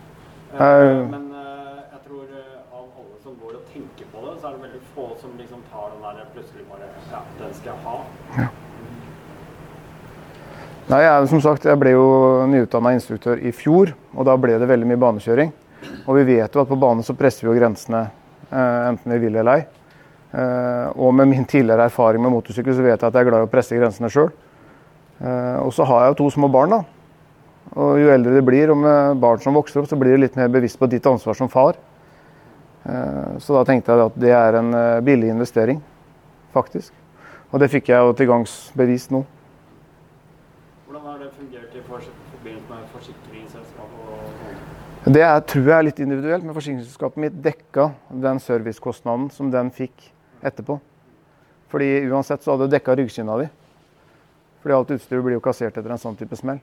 [0.53, 4.51] Uh, men uh, jeg tror uh, av alle som går og tenker på det, så
[4.51, 7.87] er det veldig få som liksom tar den der plutselig bare Ja, den skal jeg
[7.87, 7.97] ha.
[8.37, 8.51] Ja.
[10.83, 12.07] Nei, jeg, som sagt, jeg ble jo
[12.51, 15.53] nyutdanna instruktør i fjor, og da ble det veldig mye banekjøring.
[16.03, 19.19] Og vi vet jo at på bane så presser vi jo grensene eh, enten vi
[19.21, 19.63] vil eller ei.
[20.33, 23.45] Eh, og med min tidligere erfaring med motorsykkel så vet jeg at jeg er glad
[23.45, 24.27] i å presse grensene sjøl.
[25.23, 26.81] Eh, og så har jeg jo to små barn, da.
[27.79, 30.35] Og jo eldre det blir, og med barn som vokser opp, så blir du litt
[30.35, 31.79] mer bevisst på ditt ansvar som far.
[33.39, 34.75] Så da tenkte jeg at det er en
[35.07, 35.79] billig investering,
[36.51, 36.91] faktisk.
[37.55, 39.23] Og det fikk jeg jo til gangs bevist nå.
[40.93, 44.92] Hvordan har det fungert i forbindelse med forsikringsselskap og sånn?
[45.03, 47.89] Det er, tror jeg er litt individuelt, men forsikringsselskapet mitt dekka
[48.23, 50.05] den servicekostnaden som den fikk
[50.39, 50.77] etterpå.
[51.73, 53.49] Fordi uansett så hadde det dekka ryggskinna di.
[54.63, 56.61] Fordi alt utstyret blir jo kassert etter en sånn type smell.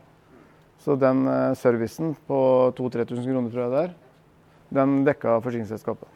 [0.81, 2.39] Så den uh, servicen på
[2.79, 3.93] 2000-3000 kroner, tror jeg det er,
[4.79, 6.09] den dekka forsikringsselskapet.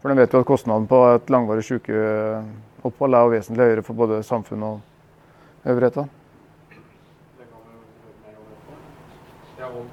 [0.00, 3.98] For den vet jo at kostnaden på et langvarig sykeopphold er jo vesentlig høyere for
[3.98, 6.06] både samfunn og øvrigheta.
[6.70, 8.80] Det kan vi høre mer om etterpå.
[9.58, 9.90] Ja, om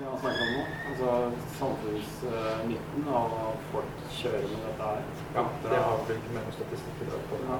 [0.00, 0.95] det han snakker om nå.
[1.06, 5.04] Altså samfunnsnytten av at folk kjører med dette her.
[5.36, 7.38] Ja, det har vi ikke med noen statistikk i dag på.
[7.46, 7.58] Ja.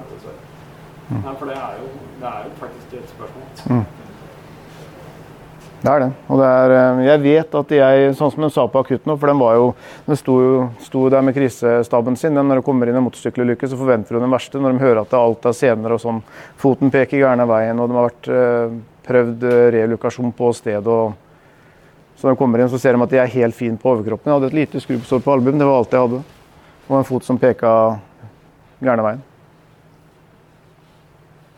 [1.07, 1.21] Mm.
[1.23, 3.45] Nei, for det er jo, det er jo faktisk et spørsmål.
[3.71, 3.85] Mm.
[5.77, 6.09] Det er det.
[6.27, 9.15] Og det er, eh, jeg vet at jeg, sånn som de sa på akutten nå,
[9.21, 9.69] for den var jo,
[10.07, 12.35] den sto, jo- sto der med krisestaben sin.
[12.35, 14.59] Den, når det kommer inn en motorsykkelulykke, så forventer hun den verste.
[14.59, 16.19] Når de hører at alt er senere og sånn,
[16.59, 18.75] foten peker gærne veien, og de har vært eh,
[19.07, 20.87] prøvd eh, relokasjon på stedet.
[20.87, 21.13] og
[22.17, 24.31] så når de kommer inn, så ser de at de er helt fine på overkroppen.
[24.31, 26.21] Jeg hadde et lite skrubbsår på albuen, det var alt jeg hadde.
[26.87, 27.71] Og en fot som peka
[28.81, 29.21] gærne veien.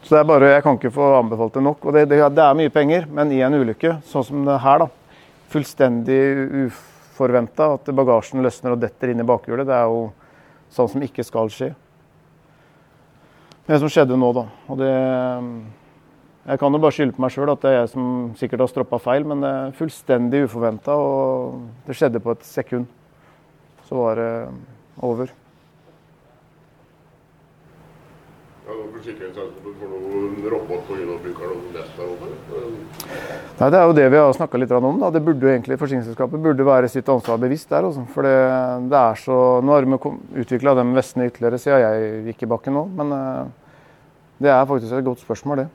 [0.03, 1.85] Så det er bare, Jeg kan ikke få anbefalt det nok.
[1.85, 4.83] og det, det, det er mye penger, men i en ulykke, sånn som det her,
[4.83, 5.15] da,
[5.49, 6.21] fullstendig
[6.65, 10.09] uforventa at bagasjen løsner og detter inn i bakhjulet, det er jo
[10.75, 11.71] sånn som ikke skal skje.
[13.69, 14.47] Det som skjedde nå, da.
[14.67, 14.93] Og det
[16.49, 18.05] Jeg kan jo bare skylde på meg sjøl at det er jeg som
[18.39, 22.89] sikkert har stroppa feil, men det er fullstendig uforventa, og det skjedde på et sekund.
[23.85, 24.31] Så var det
[25.05, 25.29] over.
[28.69, 28.73] Ja,
[30.43, 30.75] der oppe?
[33.59, 34.99] Nei, Det er jo det vi har snakka litt om.
[34.99, 35.09] da.
[35.09, 37.83] Det burde jo egentlig Forsikringsselskapet burde være sitt ansvar bevisst der.
[37.83, 38.05] Også.
[38.13, 39.97] For det, det er så Nå har vi
[40.41, 43.45] utvikla de vestene ytterligere siden jeg gikk i bakken nå, men eh,
[44.39, 45.67] det er faktisk et godt spørsmål, det.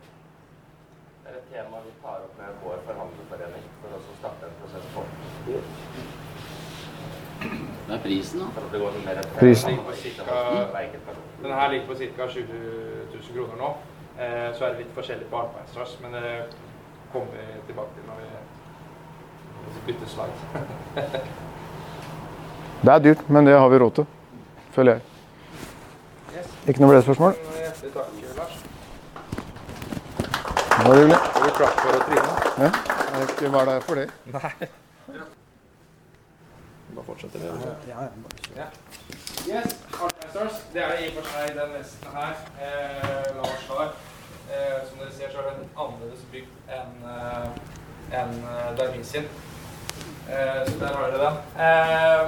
[1.25, 4.87] Det er et tema vi tar opp med vår forhandlerforening for å starte en prosess
[4.95, 5.01] på.
[7.85, 8.47] Hva er prisen, da?
[8.55, 9.79] For at det går mer Prisen.
[11.43, 12.29] Denne her ligger på ca.
[12.29, 12.61] 20
[13.15, 13.71] 000 kroner nå.
[14.19, 16.35] Eh, så er det litt forskjellig på arbeidsstrass, men det
[17.13, 18.29] kommer vi tilbake til når vi,
[19.65, 20.37] vi bytter slide.
[22.85, 24.07] Det er dyrt, men det har vi råd til,
[24.75, 25.01] føler jeg.
[26.69, 27.39] Ikke noe flere spørsmål?
[27.57, 28.59] Hjertelig takk, Lars.
[30.75, 31.21] Det var hyggelig.
[31.39, 32.35] Du klapp for å tryne.
[32.59, 34.09] Ja, jeg er ikke hva det er for det.
[36.95, 37.53] Bare fortsette det.
[37.89, 38.67] Ja.
[39.49, 40.61] Yes, Artmasters.
[40.73, 42.35] Det er i og for seg den vesten her.
[42.61, 43.95] Eh, Lars har.
[44.45, 47.47] Eh, som dere ser, så er den annerledes bygd enn eh,
[48.21, 49.05] enn eh, Darmin
[50.25, 51.37] Eh, så der har dere den.
[51.61, 52.23] Eh,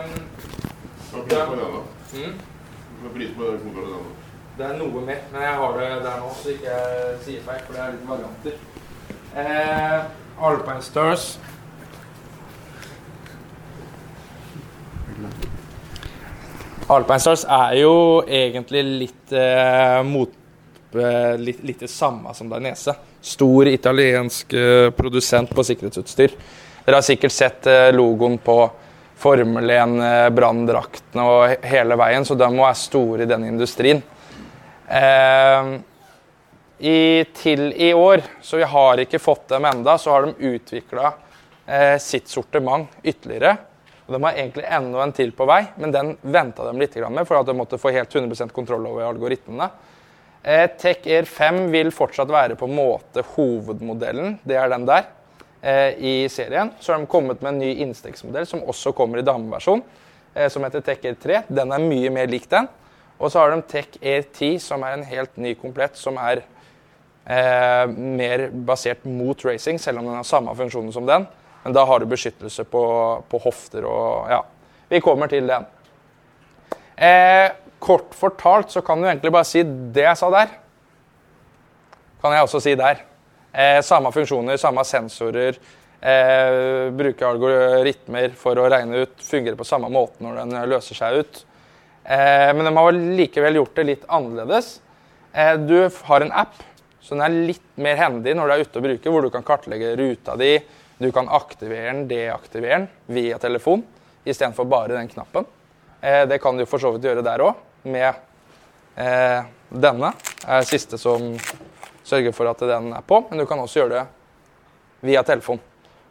[1.13, 3.99] Hva er prisen på den, da?
[3.99, 4.13] mm,
[4.59, 7.63] det er noe mer, men jeg har det der nå, så ikke jeg sier feil,
[7.67, 8.55] for det er litt varianter.
[9.37, 10.01] Eh,
[10.49, 11.27] Alpine Stars.
[16.87, 20.31] Alpine Stars er jo egentlig litt, eh, mot,
[20.95, 22.95] eh, litt, litt det samme som Dainese.
[23.27, 26.37] Stor italiensk eh, produsent på sikkerhetsutstyr.
[26.85, 28.71] Dere har sikkert sett eh, logoen på
[29.19, 34.05] Formel 1, eh, branndraktene og hele veien, så de må være store i den industrien.
[36.79, 36.99] I,
[37.35, 41.11] til i år, så vi har ikke fått dem enda, så har de utvikla
[41.99, 43.57] sitt sortiment ytterligere.
[44.07, 47.27] Og De har egentlig enda en til på vei, men den venta de litt med
[47.27, 49.69] for at de måtte få helt 100% kontroll over algoritmene.
[50.43, 54.39] Eh, Tech Air 5 vil fortsatt være på en måte hovedmodellen.
[54.47, 55.09] Det er den der
[55.61, 56.71] eh, i serien.
[56.79, 59.83] Så har de kommet med en ny innstegsmodell som også kommer i dameversjon,
[60.35, 61.43] eh, som heter Tech Air 3.
[61.51, 62.69] Den er mye mer lik den.
[63.19, 66.45] Og så har de Tech Air 10, som er en helt ny komplett, som er
[67.27, 71.27] eh, mer basert mot racing, selv om den har samme funksjon som den.
[71.67, 72.81] Men da har du beskyttelse på,
[73.27, 74.45] på hofter og Ja.
[74.87, 75.65] Vi kommer til den.
[76.95, 77.49] Eh,
[77.83, 80.53] kort fortalt så kan du egentlig bare si det jeg sa der.
[82.23, 83.03] Kan jeg også si der.
[83.51, 85.59] Eh, samme funksjoner, samme sensorer.
[85.99, 89.19] Eh, bruke algoritmer for å regne ut.
[89.27, 91.45] Fungerer på samme måte når den løser seg ut.
[92.05, 94.77] Eh, men de har likevel gjort det litt annerledes.
[95.35, 96.63] Eh, du har en app,
[97.11, 99.97] den er litt mer handy når du er ute og bruker, hvor du kan kartlegge
[99.99, 100.61] ruta di.
[100.99, 103.85] Du kan aktivere den, deaktivere den via telefon
[104.25, 105.45] istedenfor bare den knappen.
[106.01, 108.09] Eh, det kan du for så vidt gjøre der òg, med
[108.97, 110.13] eh, denne.
[110.47, 111.35] er siste som
[112.07, 114.07] sørger for at den er på, men du kan også gjøre det
[115.07, 115.61] via telefon.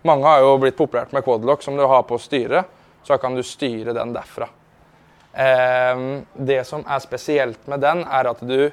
[0.05, 2.69] Mange har jo blitt populært med quadlock som du har på styret.
[3.05, 4.47] Så kan du styre den derfra.
[5.33, 8.69] Eh, det som er spesielt med den, er at du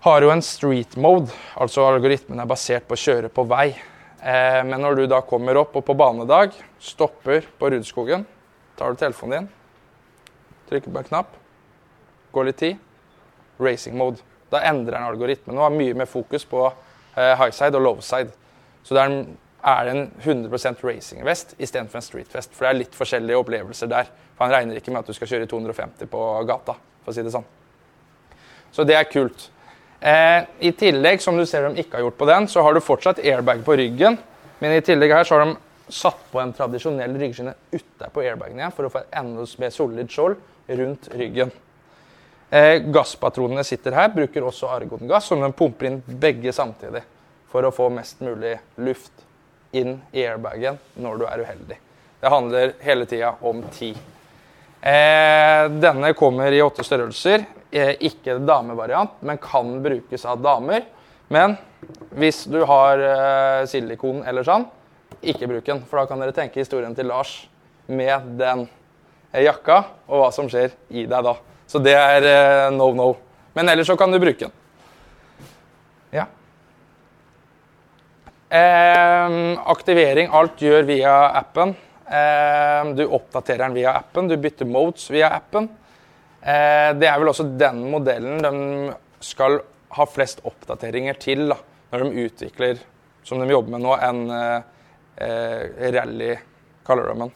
[0.00, 1.28] har jo en street mode,
[1.60, 3.74] altså algoritmen er basert på å kjøre på vei.
[4.20, 8.26] Eh, men når du da kommer opp og på banedag, stopper på Rudskogen,
[8.76, 9.46] tar du telefonen din,
[10.68, 11.38] trykker på en knapp,
[12.34, 12.82] går litt tid,
[13.60, 14.20] racing mode.
[14.52, 18.02] Da endrer den algoritmen og har mye mer fokus på eh, high side og low
[18.04, 18.34] side.
[18.84, 19.38] Så det er, en,
[19.72, 22.52] er det en 100% racing-vest istedenfor en street-vest.
[22.56, 24.10] For det er litt forskjellige opplevelser der.
[24.34, 27.16] For han regner ikke med at du skal kjøre i 250 på gata, for å
[27.16, 27.48] si det sånn.
[28.70, 29.48] Så det er kult.
[30.00, 32.80] Eh, I tillegg, som du ser de ikke har gjort på den, så har du
[32.80, 34.16] fortsatt airbag på ryggen.
[34.60, 35.56] Men i tillegg her så har de
[35.92, 40.12] satt på en tradisjonell ryggskinne utapå airbagen igjen for å få et enda mer solid
[40.12, 40.38] skjold
[40.80, 41.50] rundt ryggen.
[42.50, 47.02] Eh, gasspatronene sitter her, bruker også argongass, som de pumper inn begge samtidig.
[47.50, 49.26] For å få mest mulig luft
[49.76, 51.78] inn i airbagen når du er uheldig.
[52.20, 53.98] Det handler hele tida om tid.
[54.80, 57.44] Eh, denne kommer i åtte størrelser.
[57.70, 60.88] Eh, ikke damevariant, men kan brukes av damer.
[61.30, 61.54] Men
[62.18, 64.66] hvis du har eh, silikon eller sånn,
[65.22, 65.84] ikke bruk den.
[65.86, 67.36] For da kan dere tenke historien til Lars
[67.86, 68.64] med den
[69.30, 71.36] eh, jakka, og hva som skjer i deg da.
[71.70, 73.12] Så det er no no.
[73.54, 74.56] Men ellers så kan du bruke den.
[76.10, 76.26] Ja.
[78.50, 79.36] Eh,
[79.70, 81.76] aktivering, alt gjør via appen.
[82.10, 85.70] Eh, du oppdaterer den via appen, du bytter modes via appen.
[86.40, 89.60] Eh, det er vel også den modellen de skal
[89.96, 91.58] ha flest oppdateringer til da,
[91.90, 92.80] når de utvikler,
[93.26, 96.32] som de jobber med nå, en eh, rally,
[96.86, 97.34] kaller de den.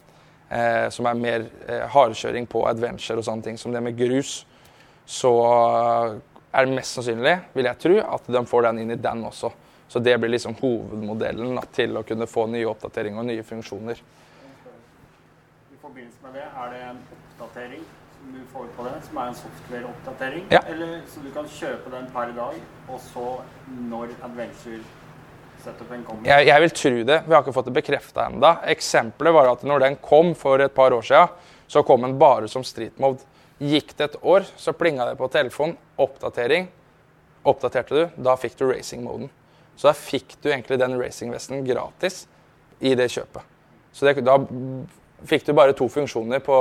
[0.48, 3.58] Eh, som er mer eh, hardkjøring på adventure og sånne ting.
[3.60, 4.44] Som det med grus.
[5.04, 5.32] Så
[6.54, 9.50] er det mest sannsynlig, vil jeg tro, at de får den inn i den også.
[9.90, 14.00] Så det blir liksom hovedmodellen da, til å kunne få nye oppdateringer og nye funksjoner.
[15.74, 17.84] I forbindelse med det, er det en oppdatering
[18.32, 20.44] du får på det, som er en software-oppdatering.
[20.52, 20.60] Ja.
[20.70, 23.26] Eller så du kan kjøpe den per dag, og så
[23.90, 26.28] når adventure-setupen kommer.
[26.28, 27.20] Jeg, jeg, vil tro det.
[27.26, 28.54] Vi har ikke fått det bekrefta ennå.
[28.74, 32.48] Eksempelet var at når den kom for et par år siden, så kom den bare
[32.48, 33.24] som street mode.
[33.62, 35.76] Gikk det et år, så plinga det på telefonen.
[36.00, 36.68] Oppdatering.
[37.44, 39.30] Oppdaterte du, da fikk du racing-moden.
[39.76, 42.24] Så da fikk du egentlig den racing-vesten gratis
[42.80, 43.42] i det kjøpet.
[43.94, 44.38] Så det, da
[45.28, 46.56] fikk du bare to funksjoner på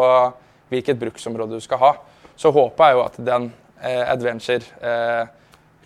[0.74, 1.91] hvilket bruksområde du skal ha.
[2.36, 3.51] Så håpet er jo at den
[3.82, 5.26] eh, adventure, eh,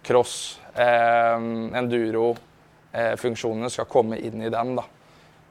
[0.07, 1.37] cross, eh,
[1.81, 4.75] enduro-funksjonene skal komme inn i den.
[4.79, 4.83] da.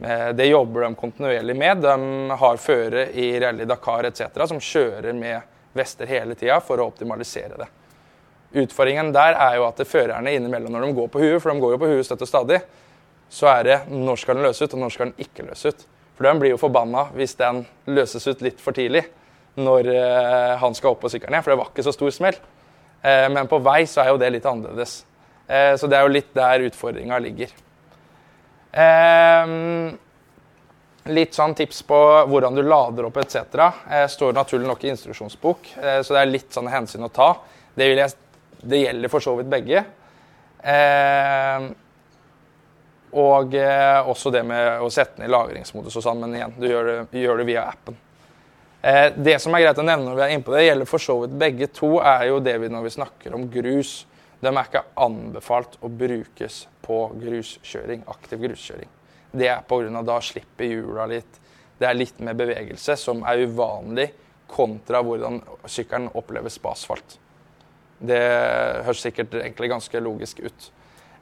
[0.01, 1.77] Eh, det jobber de kontinuerlig med.
[1.77, 4.47] De har førere i Rally Dakar etc.
[4.47, 5.41] som kjører med
[5.77, 7.69] vester hele tida for å optimalisere det.
[8.57, 11.75] Utfordringen der er jo at førerne innimellom når de går på huet, for de går
[11.75, 12.61] jo på huet støtt og stadig,
[13.29, 15.87] så er det når skal den løse ut, og når skal den ikke løse ut.
[16.17, 19.05] For de blir jo forbanna hvis den løses ut litt for tidlig
[19.57, 22.39] når eh, han skal opp på sykkelen igjen, for det var ikke så stor smell.
[23.03, 24.99] Eh, men på vei så er jo det litt annerledes.
[25.49, 27.55] Eh, så det er jo litt der utfordringa ligger.
[31.07, 31.99] Litt sånn tips på
[32.29, 33.55] hvordan du lader opp etc.
[34.13, 37.31] står naturlig nok i instruksjonsbok, så det er litt sånne hensyn å ta.
[37.73, 38.13] Det, jeg,
[38.61, 39.81] det gjelder for så vidt begge.
[43.17, 46.99] Og også det med å sette i lagringsmodus og sånn, men igjen, du gjør det,
[47.23, 47.97] gjør det via appen.
[48.87, 51.03] Eh, det som er greit å nevne når vi er inne på det, gjelder for
[51.03, 54.05] så vidt begge to, er jo det vi når vi snakker om grus.
[54.39, 58.93] De er ikke anbefalt å brukes på gruskjøring, aktiv gruskjøring.
[59.35, 60.05] Det er pga.
[60.07, 61.41] da slipper hjula litt.
[61.81, 64.07] Det er litt mer bevegelse, som er uvanlig
[64.47, 67.19] kontra hvordan sykkelen oppleves på asfalt.
[67.99, 68.23] Det
[68.87, 70.71] høres sikkert egentlig ganske logisk ut.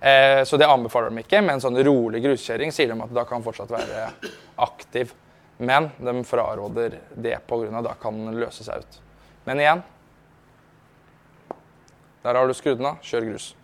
[0.04, 3.46] Eh, så det anbefaler de ikke, men sånn rolig gruskjøring sier de at da kan
[3.46, 4.10] fortsatt være
[4.68, 5.16] aktiv.
[5.56, 7.82] Men de fraråder det pga.
[7.82, 9.00] da kan den løse seg ut.
[9.44, 9.82] Men igjen
[12.22, 12.96] Der har du skrudd den av.
[13.02, 13.54] Kjør grus.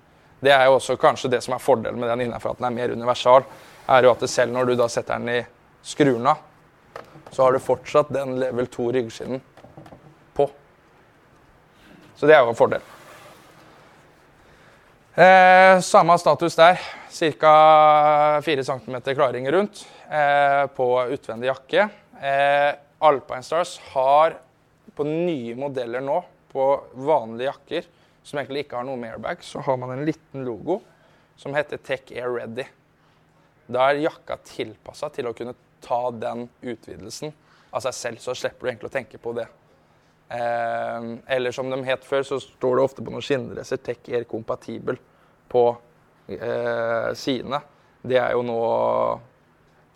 [0.41, 2.77] Det er jo også kanskje det som er fordelen med den innenfor at den er
[2.77, 3.45] mer universal,
[3.89, 5.41] er jo at selv når du da setter den i
[5.83, 6.41] skruen av,
[7.31, 9.41] så har du fortsatt den level 2 ryggskinnen
[10.37, 10.47] på.
[12.17, 12.85] Så det er jo en fordel.
[15.15, 16.81] Eh, samme status der.
[17.11, 18.41] Ca.
[18.43, 21.89] 4 cm klaring rundt eh, på utvendig jakke.
[22.23, 24.37] Eh, Alpine Stars har
[24.95, 26.21] på nye modeller nå,
[26.53, 27.89] på vanlige jakker
[28.23, 30.81] som egentlig ikke har noe med airbag, så har man en liten logo
[31.41, 32.67] som heter Tech Air Ready.
[33.67, 37.33] Da er jakka tilpassa til å kunne ta den utvidelsen
[37.71, 39.49] av seg selv, så slipper du egentlig å tenke på det.
[40.31, 44.29] Eh, eller som de het før, så står det ofte på noen skinndresser Tech Air
[44.31, 45.01] Compatible
[45.51, 45.65] på
[46.37, 47.61] eh, sidene.
[48.03, 48.61] Det er jo nå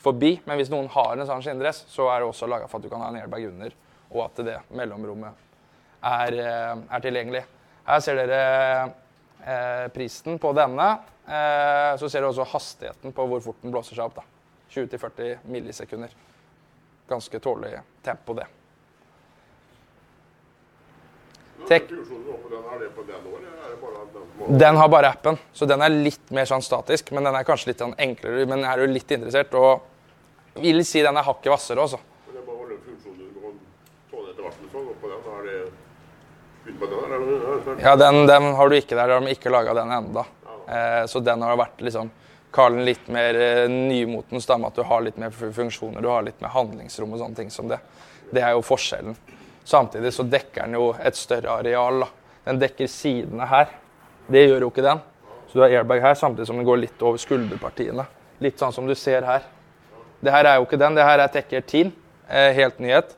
[0.05, 0.35] forbi.
[0.45, 2.93] Men hvis noen har en sånn skinndress, så er det også laga for at du
[2.93, 3.75] kan ha en airbag under,
[4.13, 5.41] og at det mellomrommet
[6.05, 7.45] er, eh, er tilgjengelig.
[7.85, 8.43] Her ser dere
[9.45, 10.91] eh, prisen på denne.
[11.25, 14.21] Eh, så ser dere også hastigheten på hvor fort den blåser seg opp.
[14.21, 14.29] da.
[14.75, 16.13] 20-40 millisekunder.
[17.09, 18.47] Ganske tålelig tempo, det.
[21.54, 21.54] Tek Funksjonen oppå den, er det på den òg, eller er det bare
[22.51, 22.79] den har
[24.59, 27.11] den har bare appen, så den er litt mer sånn statisk.
[27.13, 28.47] Men den er kanskje litt sånn enklere.
[28.51, 29.81] Men er du litt interessert, og
[30.61, 31.99] vil si den er hakket hvassere også.
[37.75, 39.07] Det- Ja, den, den har du ikke der.
[39.09, 40.25] De har ikke laga den enda.
[40.69, 42.11] Eh, så den har vært liksom
[42.55, 46.07] Kall den litt mer eh, nymotens, da, med at du har litt mer funksjoner, du
[46.09, 47.81] har litt mer handlingsrom og sånne ting som det.
[48.31, 49.17] Det er jo forskjellen.
[49.65, 52.05] Samtidig så dekker den jo et større areal.
[52.05, 52.09] da.
[52.45, 53.73] Den dekker sidene her.
[54.29, 55.01] Det gjør jo ikke den.
[55.49, 58.05] Så du har airbag her, samtidig som den går litt over skulderpartiene.
[58.45, 59.45] Litt sånn som du ser her.
[60.21, 60.97] Det her er jo ikke den.
[60.97, 61.93] Det her er Tekker Teen.
[62.29, 63.17] Eh, helt nyhet.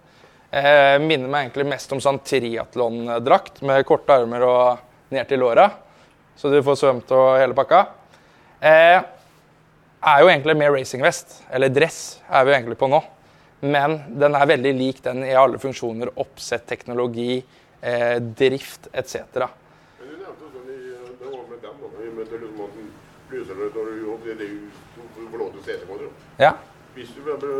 [0.51, 5.69] Eh, minner meg egentlig mest om sånn triatlondrakt med korte armer og ned til låra.
[6.37, 7.87] Så du får svømt og hele pakka.
[8.61, 9.03] Eh,
[10.07, 13.01] er jo egentlig mer racingvest, eller dress, er vi egentlig på nå.
[13.61, 17.39] Men den er veldig lik den i alle funksjoner, oppsett, teknologi,
[17.81, 19.25] eh, drift etc.
[19.25, 20.81] Men du nevnte sånn i
[21.17, 21.93] Det var med dem, da.
[22.05, 22.91] I med liksom at den
[23.33, 26.11] lyser det når du og det er jo du til på det.
[26.39, 26.53] Ja.
[26.95, 27.55] Hvis du bare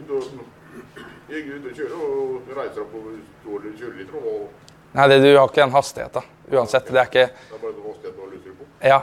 [1.30, 5.46] gikk ut og kjører og reiser opp over store kjøreliter og Nei, det, du har
[5.46, 6.30] ikke den hastigheten.
[6.50, 6.88] Uansett.
[6.90, 8.64] Det er ikke det er bare den hastigheten du lyser på.
[8.82, 8.96] Ja.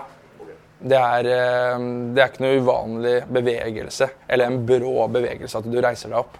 [0.79, 1.79] Det er, eh,
[2.13, 6.37] det er ikke noe uvanlig bevegelse, eller en brå bevegelse, at du reiser deg opp.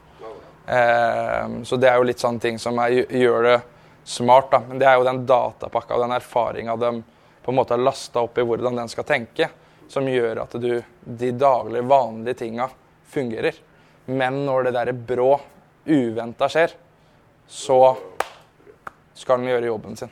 [0.68, 3.58] Eh, så det er jo litt sånne ting som er, gjør det
[4.04, 4.52] smart.
[4.52, 4.62] da.
[4.68, 6.92] Men det er jo den datapakka og den erfaringa de
[7.44, 9.50] på en måte har lasta opp i hvordan den skal tenke,
[9.88, 12.68] som gjør at du, de daglige, vanlige tinga
[13.08, 13.56] fungerer.
[14.06, 15.32] Men når det derre brå,
[15.88, 16.74] uventa skjer,
[17.48, 17.96] så
[19.16, 20.12] skal den gjøre jobben sin.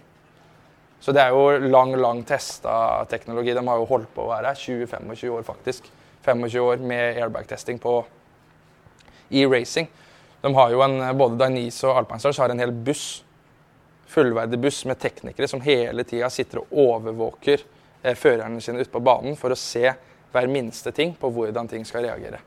[1.06, 3.53] Så det er jo lang, lang testa teknologi.
[3.53, 5.91] De har jo holdt på å være her 20-25 år, faktisk.
[6.26, 7.99] 25 år med airbag-testing på
[9.30, 9.86] e-racing.
[10.41, 13.06] De har jo en, Både Dainese og Alpinestars har en hel buss,
[14.10, 17.62] fullverdig buss med teknikere som hele tida sitter og overvåker
[18.01, 19.86] eh, førerne sine ute på banen for å se
[20.34, 22.41] hver minste ting på hvordan ting skal reagere.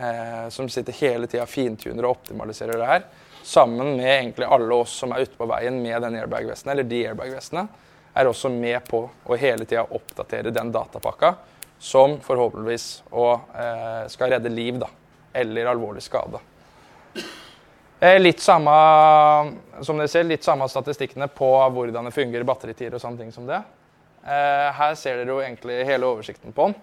[0.00, 3.06] Eh, som sitter hele tida fintuner og optimaliserer det her.
[3.44, 7.02] Sammen med egentlig alle oss som er ute på veien med den airbag-vesten, eller de
[7.10, 7.66] airbag-vestene,
[8.14, 11.34] er også med på å hele tida oppdatere den datapakka
[11.78, 14.88] som forhåpentligvis og, eh, skal redde liv, da.
[15.34, 16.40] Eller alvorlig skade.
[18.00, 18.72] Eh, litt samme
[19.82, 23.46] som dere ser, litt samme statistikkene på hvordan det fungerer, batteritider og sånne ting som
[23.46, 23.62] det.
[24.24, 26.74] Eh, her ser dere jo egentlig hele oversikten på den.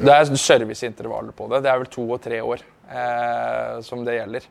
[0.00, 1.62] Det er serviceintervaller på det.
[1.64, 4.48] Det er vel to og tre år eh, som det gjelder.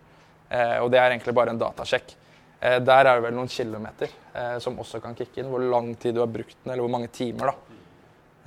[0.49, 2.15] Eh, og det er egentlig bare en datasjekk.
[2.59, 5.51] Eh, der er det vel noen kilometer eh, som også kan kicke inn.
[5.51, 7.51] Hvor lang tid du har brukt den, eller hvor mange timer.
[7.51, 7.75] da.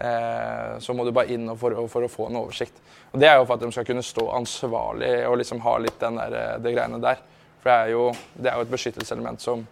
[0.03, 2.80] Eh, så må du bare inn for, for å få en oversikt.
[3.12, 6.00] Og Det er jo for at de skal kunne stå ansvarlig og liksom ha litt
[6.00, 7.22] den der, eh, det greiene der.
[7.62, 9.62] For det er jo, det er jo et beskyttelseselement som,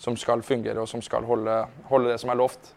[0.00, 1.58] som skal fungere, og som skal holde,
[1.90, 2.72] holde det som er lovt.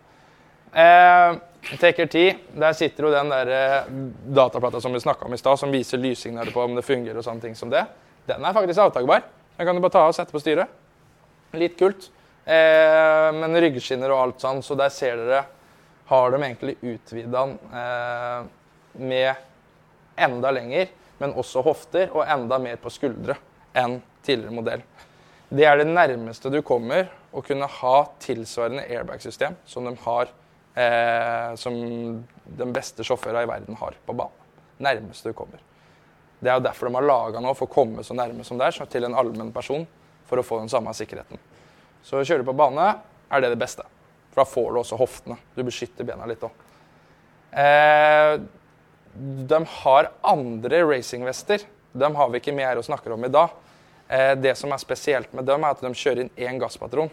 [0.74, 1.38] Eh,
[1.80, 3.90] Taker 10, der sitter jo den der eh,
[4.36, 7.26] dataplata som vi snakka om i stad, som viser lyssignaler på om det fungerer og
[7.26, 7.84] sånne ting som det.
[8.30, 9.26] Den er faktisk avtakbar.
[9.58, 10.72] Den kan du bare ta og sette på styret.
[11.58, 12.10] Litt kult.
[12.46, 15.44] Eh, men ryggskinner og alt sånn, så der ser dere
[16.10, 17.52] har de egentlig utvida den
[17.82, 18.48] eh,
[18.98, 19.46] med
[20.18, 20.90] enda lenger,
[21.20, 23.36] men også hofter, og enda mer på skuldre
[23.78, 24.86] enn tidligere modell.
[25.50, 30.32] Det er det nærmeste du kommer å kunne ha tilsvarende airbag-system som de har
[30.80, 31.76] eh, som
[32.60, 34.48] den beste sjåførene i verden har på banen.
[34.80, 35.60] Nærmeste du kommer.
[36.40, 38.70] Det er jo derfor de har laga nå, for å komme så nærme som det
[38.70, 39.84] er, til en allmenn person,
[40.30, 41.42] for å få den samme sikkerheten.
[42.06, 42.94] Så å kjøre på bane
[43.30, 43.84] er det det beste.
[44.32, 45.40] For da får du også hoftene.
[45.56, 46.66] Du beskytter bena litt òg.
[47.60, 48.38] Eh,
[49.52, 51.66] de har andre racingvester.
[51.92, 53.52] De har vi ikke med her og snakker om i dag.
[54.08, 57.12] Eh, det som er spesielt med dem, er at de kjører inn én gasspatron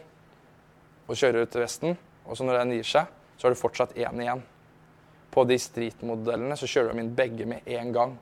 [1.07, 1.99] og kjører ut til vesten.
[2.27, 4.43] Og så når den gir seg, så har du fortsatt én igjen.
[5.31, 8.17] På de street-modellene så kjører de inn begge med én gang.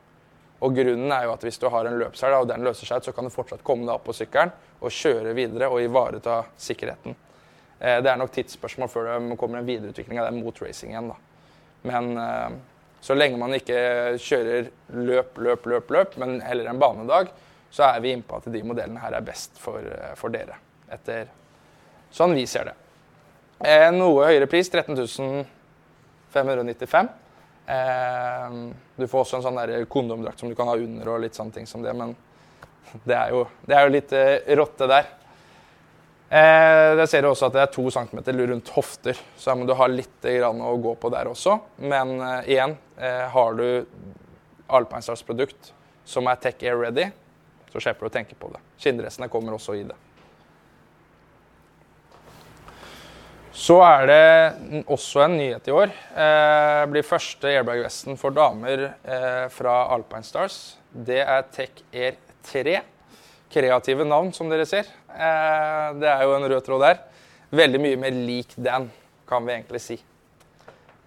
[0.63, 3.07] Og grunnen er jo at hvis du har en løpshelg og den løser seg ut,
[3.07, 7.15] så kan du fortsatt komme deg opp på sykkelen og kjøre videre og ivareta sikkerheten.
[7.79, 11.11] Eh, det er nok tidsspørsmål før det kommer en videreutvikling av det mot racing igjen.
[11.11, 11.17] da.
[11.85, 12.55] Men eh,
[13.05, 13.77] så lenge man ikke
[14.21, 17.29] kjører løp, løp, løp, løp, men heller en banedag,
[17.69, 20.57] så er vi innpå at de modellene her er best for, eh, for dere.
[20.91, 21.27] Etter
[22.15, 22.75] sånn vi ser det.
[23.63, 25.45] Eh, noe høyere pris, 13
[26.35, 27.09] 595.
[27.71, 28.55] Eh,
[28.95, 31.55] du får også en sånn der kondomdrakt som du kan ha under og litt sånne
[31.55, 32.11] ting som det, men
[33.07, 35.07] det er jo, det er jo litt eh, rotte der.
[36.29, 39.67] Eh, der ser du også at det er to centimeter rundt hofter, så her må
[39.69, 41.59] du ha litt grann å gå på der også.
[41.85, 43.67] Men eh, igjen, eh, har du
[44.75, 45.71] Alpinestars produkt
[46.05, 47.07] som er Tech Air Ready,
[47.71, 48.59] så slipper du å tenke på det.
[48.81, 49.97] Skinndressene kommer også i det.
[53.55, 55.91] Så er det også en nyhet i år.
[56.11, 60.57] Eh, blir første airbag-vesten for damer eh, fra Alpine Stars.
[60.91, 62.17] Det er Tech Air
[62.49, 62.73] 3.
[63.55, 64.91] Kreative navn, som dere ser.
[65.07, 66.99] Eh, det er jo en rød tråd der.
[67.55, 68.89] Veldig mye mer lik den,
[69.29, 69.99] kan vi egentlig si.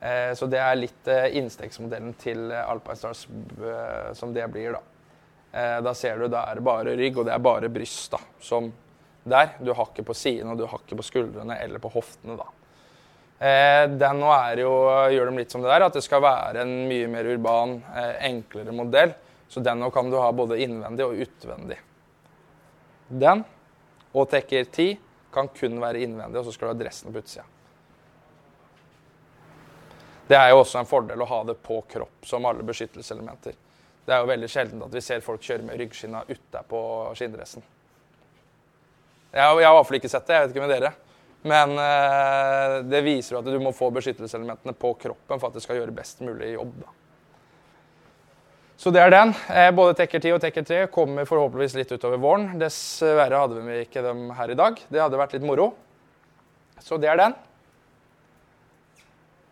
[0.00, 4.84] Eh, så det er litt eh, innstegsmodellen til Alpine Stars eh, som det blir, da.
[5.52, 8.24] Eh, da ser du, da er det bare rygg, og det er bare bryst, da,
[8.40, 8.72] som
[9.30, 9.54] der.
[9.60, 12.48] Du har ikke på sidene, du har ikke på skuldrene eller på hoftene, da.
[13.38, 14.72] Eh, den nå er jo,
[15.14, 18.16] gjør dem litt som det der, at det skal være en mye mer urban, eh,
[18.30, 19.14] enklere modell.
[19.48, 21.78] Så den nå kan du ha både innvendig og utvendig.
[23.08, 23.44] Den
[24.12, 24.98] og Tekker 10
[25.32, 27.46] kan kun være innvendig, og så skal du ha dressen på utsida.
[30.28, 33.54] Det er jo også en fordel å ha det på kropp som alle beskyttelseselementer.
[34.04, 36.80] Det er jo veldig sjelden at vi ser folk kjøre med ryggskinna utapå
[37.16, 37.64] skinndressen.
[39.32, 40.92] Jeg, jeg har i hvert fall ikke sett det, jeg vet ikke med dere.
[41.48, 45.62] Men eh, det viser jo at du må få beskyttelseselementene på kroppen for at det
[45.64, 46.72] skal gjøre best mulig jobb.
[46.82, 46.94] Da.
[48.78, 49.34] Så det er den.
[49.50, 52.52] Eh, både Tekker 10 og Tekker 3 kommer forhåpentligvis litt utover våren.
[52.60, 54.82] Dessverre hadde vi ikke dem her i dag.
[54.86, 55.72] Det hadde vært litt moro.
[56.82, 57.34] Så det er den.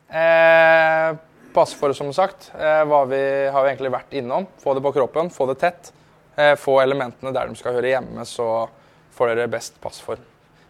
[0.06, 1.16] Eh,
[1.56, 4.46] for, som sagt, eh, hva vi har egentlig vært innom.
[4.62, 5.92] Få det på kroppen, få det tett.
[6.36, 8.68] Eh, få elementene der de skal høre hjemme, så
[9.16, 10.20] får dere best pass for.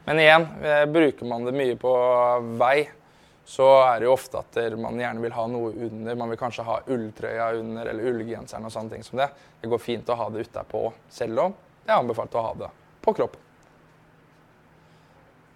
[0.06, 1.92] Men igjen, eh, bruker man det mye på
[2.60, 2.88] vei,
[3.46, 6.18] så er det jo ofte at man gjerne vil ha noe under.
[6.18, 9.28] Man vil kanskje ha ulltrøya under eller ullgenseren og sånne ting som det.
[9.62, 12.70] Det går fint å ha det utapå, selv om det er anbefalt å ha det
[13.04, 13.42] på kroppen.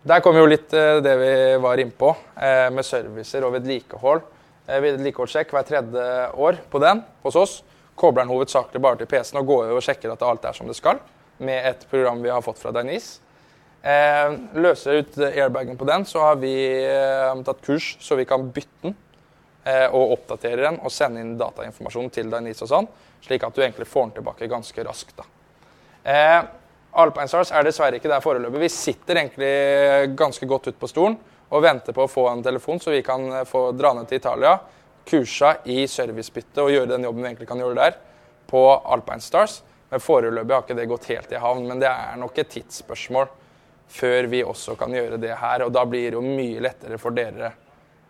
[0.02, 4.22] Der kommer jo litt eh, det vi var innpå, eh, med servicer og vedlikehold.
[4.64, 6.04] Eh, Vedlikeholdssjekk hver tredje
[6.40, 7.56] år på den hos oss.
[8.00, 10.78] Kobler den hovedsakelig bare til PC-en og går og sjekker at alt er som det
[10.78, 11.02] skal,
[11.40, 13.20] med et program vi har fått fra Dainese.
[13.82, 16.52] Eh, løser ut airbagen på den, så har vi
[16.84, 18.96] eh, tatt kurs så vi kan bytte den
[19.64, 22.88] eh, og oppdatere den og sende inn datainformasjon til Dainese og sånn,
[23.24, 25.16] slik at du egentlig får den tilbake ganske raskt.
[25.16, 25.28] da.
[26.04, 26.40] Eh,
[27.00, 28.64] Alpine Stars er dessverre ikke der foreløpig.
[28.64, 31.16] Vi sitter egentlig ganske godt ut på stolen
[31.50, 34.20] og venter på å få en telefon, så vi kan eh, få dra ned til
[34.20, 34.58] Italia,
[35.08, 37.98] kursa i servicebytte og gjøre den jobben vi egentlig kan gjøre der,
[38.50, 38.62] på
[38.92, 39.60] Alpine Stars.
[39.90, 41.66] Men foreløpig har ikke det gått helt i havn.
[41.68, 43.28] Men det er nok et tidsspørsmål
[43.90, 45.66] før vi også kan gjøre det her.
[45.66, 47.52] Og da blir det jo mye lettere for dere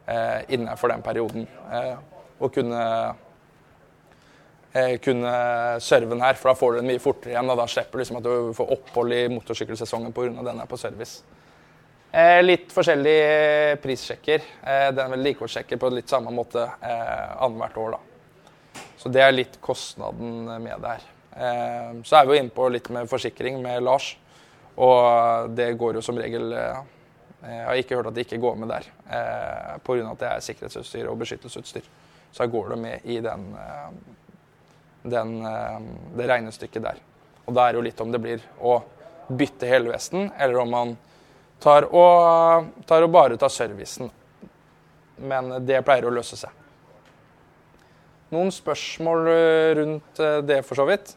[0.05, 1.97] eh, innenfor den perioden eh,
[2.41, 2.85] å kunne
[4.73, 5.35] eh, kunne
[5.81, 7.53] serve den her, for da får du den mye fortere igjen.
[7.53, 10.33] Og da slipper du liksom at du får opphold i motorsykkelsesongen pga.
[10.51, 11.23] den er på service.
[12.11, 14.43] Eh, litt forskjellige prissjekker.
[14.67, 17.97] Eh, den vedlikeholdssjekker på litt samme måte eh, annethvert år.
[17.97, 18.83] da.
[18.99, 21.09] Så det er litt kostnaden med det her.
[21.41, 24.13] Eh, så er vi jo inne på litt med forsikring med Lars.
[24.81, 26.81] Og det går jo som regel eh,
[27.41, 28.89] Jeg har ikke hørt at det ikke går med der.
[29.09, 30.13] Eh, Pga.
[30.13, 31.87] at det er sikkerhetsutstyr og beskyttelsesutstyr.
[32.33, 33.91] Så går det med i den, eh,
[35.03, 35.37] den,
[36.17, 37.01] det regnestykket der.
[37.47, 38.81] Og da er det jo litt om det blir å
[39.31, 40.97] bytte hele vesten, eller om man
[41.63, 44.11] tar og, tar og bare tar servicen.
[45.21, 46.53] Men det pleier å løse seg.
[48.31, 49.27] Noen spørsmål
[49.81, 51.17] rundt det, for så vidt?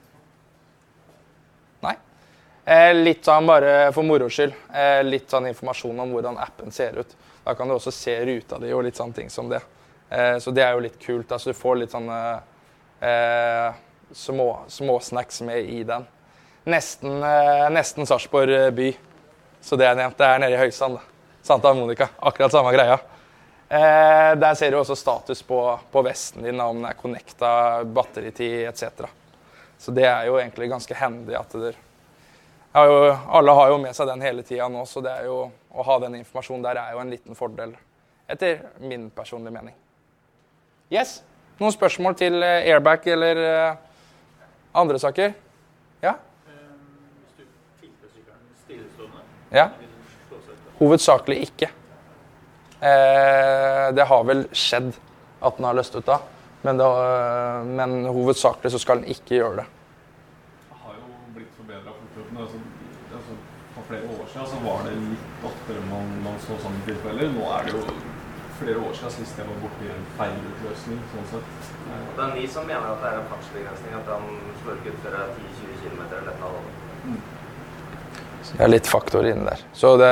[2.65, 4.55] Eh, litt sånn bare for moro skyld.
[4.71, 7.15] Eh, litt sånn informasjon om hvordan appen ser ut.
[7.43, 9.59] Da kan du også se ruta di og litt sånne ting som det.
[10.09, 11.31] Eh, så det er jo litt kult.
[11.31, 12.19] Altså, du får litt sånne
[13.03, 13.81] eh,
[14.15, 16.07] små, småsnacks med i den.
[16.71, 18.93] Nesten, eh, nesten Sarpsborg by.
[19.63, 20.17] Så det er nevnt.
[20.19, 21.01] Det er nede i Høysand.
[21.43, 22.07] Santa Monica.
[22.23, 23.01] Akkurat samme greia.
[23.67, 25.59] Eh, der ser du også status på,
[25.91, 29.09] på vesten din, om den er connecta, batteritid etc.
[29.77, 31.73] Så det er jo egentlig ganske handy at det
[32.73, 35.51] har jo, Alle har jo med seg den hele tida nå, så det er jo,
[35.73, 37.75] å ha den informasjonen der er jo en liten fordel,
[38.29, 39.75] etter min personlige mening.
[40.93, 41.21] Yes?
[41.61, 43.75] Noen spørsmål til eh, airbag eller eh,
[44.81, 45.33] andre saker?
[46.01, 46.15] Ja?
[49.53, 49.67] Ja.
[50.79, 51.69] Hovedsakelig ikke.
[52.81, 54.89] Eh, det har vel skjedd
[55.43, 56.17] at den har løst ut da,
[56.63, 56.89] men, det,
[57.77, 59.67] men hovedsakelig så skal den ikke gjøre det.
[60.71, 61.05] Det har jo
[61.37, 61.53] blitt
[64.33, 67.29] siden så var det litt oftere man, man så sånne tilfeller.
[67.35, 67.83] Nå er det jo
[68.57, 71.01] flere år siden sist jeg var borti en feilutløsning.
[71.11, 71.69] sånn sett.
[72.15, 74.25] Det er ni som mener at det er en fartsbegrensning, at han
[74.61, 76.59] slår ikke ut før det er 10-20 km eller noe.
[78.43, 79.61] Det er litt faktorer inni der.
[79.73, 80.11] Så det,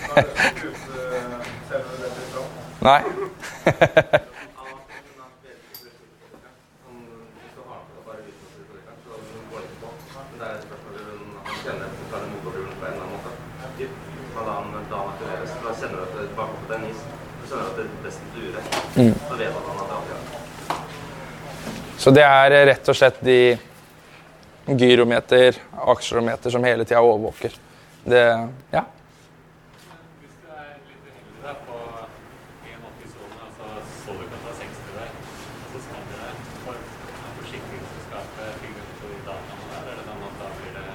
[2.80, 3.02] Nei.
[22.00, 23.58] Så det er rett og slett de
[24.66, 25.58] gyrometer,
[25.92, 27.52] aksjerometer som hele tida overvåker.
[28.04, 28.22] Det
[28.72, 28.84] Ja.
[30.20, 31.76] Hvis du er litt uheldig da, på
[32.72, 33.66] 1,80-sone, altså
[34.00, 35.10] så du ikke at det er 60 der,
[35.60, 36.32] og så smeller det,
[36.64, 40.88] for er forsikringsselskapet figurer på de dataene der, eller sånn at da blir det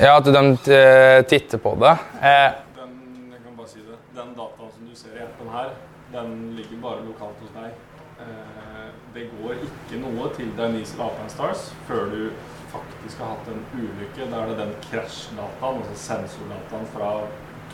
[0.00, 1.90] Ja, at de eh, titter på det.
[2.22, 2.90] Eh, Den,
[3.32, 5.72] jeg kan bare si det, den dataen som du ser i appen her,
[6.12, 7.72] den ligger bare lokalt hos deg.
[8.22, 8.84] Eh,
[9.16, 12.20] det går ikke noe til Denise Lapan Stars før du
[12.70, 14.28] faktisk har hatt en ulykke.
[14.30, 17.10] Da er det den krasjdataen, altså sensordataen fra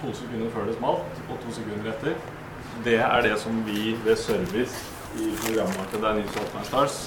[0.01, 2.17] to sekunder før det smalt, og to sekunder etter.
[2.89, 4.81] Det er det som vi ved service
[5.21, 6.99] i programmet til Denise Lapan Stars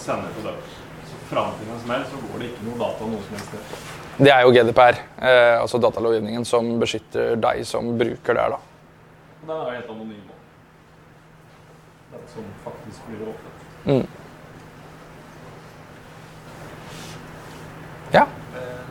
[0.00, 0.74] sender på deg.
[1.06, 3.95] Så fram til en smell så går det ikke noe data noe som helst sted.
[4.16, 8.54] Det er jo GDPR, eh, altså datalovgivningen, som beskytter deg som bruker der.
[8.54, 8.58] da.
[9.42, 10.30] Den er jo helt anonym.
[12.12, 13.66] Den som faktisk blir åpnet.
[13.84, 14.06] Mm.
[18.14, 18.24] Ja.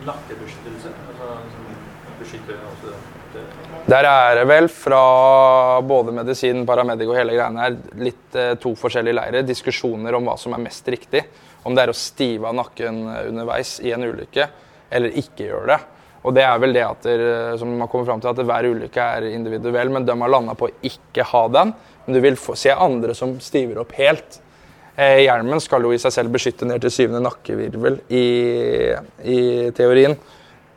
[0.06, 1.66] Nakkebeskyttelse, altså som
[2.20, 2.92] beskytter også
[3.34, 3.44] det.
[3.86, 8.76] Der er det vel fra både medisin, paramedic og hele greiene her litt eh, to
[8.78, 9.46] forskjellige leirer.
[9.46, 11.24] Diskusjoner om hva som er mest riktig.
[11.66, 14.46] Om det er å stive av nakken underveis i en ulykke,
[14.90, 15.78] eller ikke gjør det.
[16.26, 17.20] Og det er vel det at der,
[17.58, 20.66] som man kommer fram til at hver ulykke er individuell, men de har landa på
[20.66, 21.70] å ikke ha den.
[22.06, 24.40] Men du vil få se andre som stiver opp helt.
[24.96, 28.24] Eh, hjelmen skal jo i seg selv beskytte ned til syvende nakkevirvel i,
[29.28, 29.40] i
[29.76, 30.16] teorien.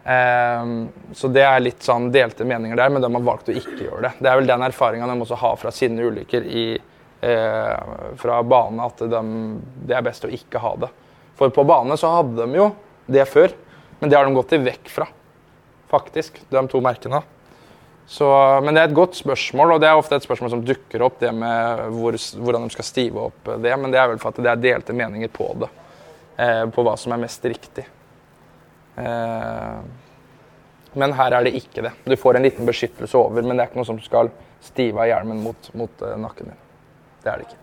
[0.03, 0.71] Eh,
[1.15, 4.03] så det er litt sånn delte meninger der, men de har valgt å ikke gjøre
[4.05, 4.13] det.
[4.19, 6.65] Det er vel den erfaringa de også har fra sine ulykker i,
[7.25, 9.23] eh, fra bane, at de,
[9.87, 10.91] det er best å ikke ha det.
[11.39, 12.69] For på bane så hadde de jo
[13.09, 13.55] det før,
[13.99, 15.07] men det har de gått i vekk fra,
[15.91, 17.21] faktisk, de to merkene.
[18.09, 18.25] Så,
[18.65, 21.19] men det er et godt spørsmål, og det er ofte et spørsmål som dukker opp,
[21.21, 23.75] det med hvor, hvordan de skal stive opp det.
[23.77, 25.69] Men det er vel for at det er delte meninger på det.
[26.39, 27.85] Eh, på hva som er mest riktig.
[28.97, 29.79] Eh,
[30.97, 31.91] men her er det ikke det.
[32.05, 34.31] Du får en liten beskyttelse over, men det er ikke noe som skal
[34.63, 36.61] stive av hjelmen mot, mot uh, nakken din.
[37.23, 37.59] Det er det ikke.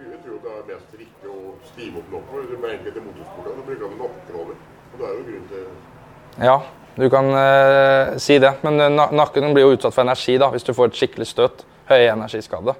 [0.00, 2.48] Jeg tror det er mest riktig å stive opp nakken.
[2.50, 3.46] Du mener det til motorsport.
[3.52, 4.58] Da bruker de nakken over.
[4.96, 6.56] Det er jo grunn til Ja,
[6.96, 8.54] du kan eh, si det.
[8.64, 11.66] Men eh, nakken blir jo utsatt for energi da, hvis du får et skikkelig støt.
[11.86, 12.74] Høyenergiskade.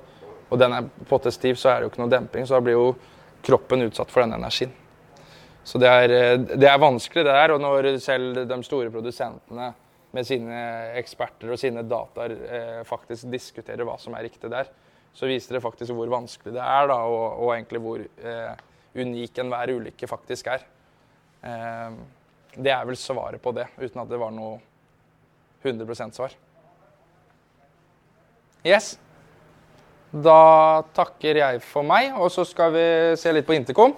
[0.50, 2.46] Og den er potte stiv, så er det jo ikke noe demping.
[2.48, 2.90] Så da blir jo
[3.46, 4.72] kroppen utsatt for den energien.
[5.66, 7.54] Så det er, eh, det er vanskelig, det der.
[7.54, 9.72] Og når selv de store produsentene
[10.16, 10.60] med sine
[10.96, 14.70] eksperter og sine dataer eh, faktisk diskuterer hva som er riktig der,
[15.16, 18.64] så viser det faktisk hvor vanskelig det er, da, og, og egentlig hvor eh,
[18.96, 20.64] unik enhver ulykke faktisk er.
[21.44, 21.98] Eh,
[22.56, 24.56] det er vel svaret på det, uten at det var noe
[25.64, 26.32] 100% svar.
[28.66, 28.96] Yes.
[30.10, 32.88] Da takker jeg for meg, og så skal vi
[33.20, 33.94] se litt på Intercom.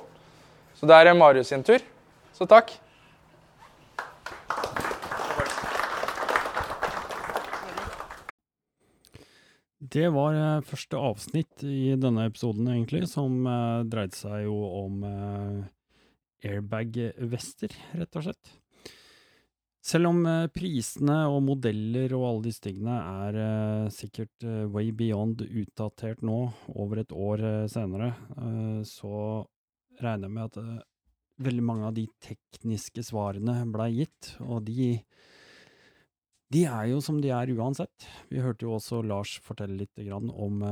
[0.75, 1.83] Så det er Marius sin tur.
[2.35, 2.75] Så takk.
[9.89, 15.05] Det var eh, første avsnitt i denne episoden, egentlig, som eh, dreide seg jo om
[16.45, 18.57] airbag-vester, rett og slett.
[19.89, 24.91] Selv om eh, prisene og modeller og alle disse tingene er eh, sikkert eh, way
[24.93, 26.41] beyond utdatert nå,
[26.75, 28.13] over et år senere,
[28.89, 29.13] så
[30.03, 30.85] regner jeg med at
[31.49, 34.97] veldig mange av de tekniske svarene blei gitt, og de
[36.49, 38.07] de er jo som de er uansett.
[38.33, 40.63] Vi hørte jo også Lars fortelle litt om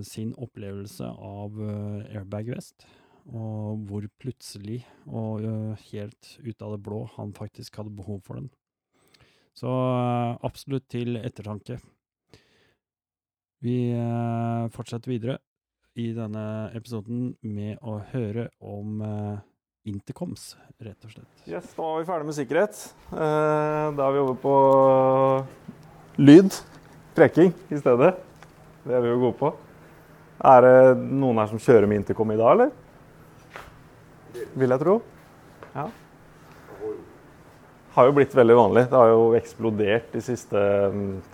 [0.00, 2.86] sin opplevelse av airbag vest,
[3.32, 8.38] og hvor plutselig og eh, helt ut av det blå han faktisk hadde behov for
[8.38, 8.48] den.
[9.56, 11.80] Så eh, absolutt til ettertanke.
[13.64, 15.38] Vi eh, fortsetter videre
[15.96, 18.98] i denne episoden med å høre om
[19.86, 20.50] intercoms,
[20.82, 21.44] rett og slett.
[21.48, 22.80] Yes, da var vi ferdig med sikkerhet.
[23.14, 24.54] Eh, Da er vi over på
[26.20, 26.52] lyd.
[27.16, 28.10] Preking i stedet.
[28.84, 29.50] Det er vi jo gode på.
[30.44, 30.74] Er det
[31.08, 32.74] noen her som kjører med intercom i dag, eller?
[34.56, 34.96] Vil jeg tro.
[35.74, 35.86] Ja.
[37.96, 38.82] Har jo blitt veldig vanlig.
[38.90, 40.60] Det har jo eksplodert de siste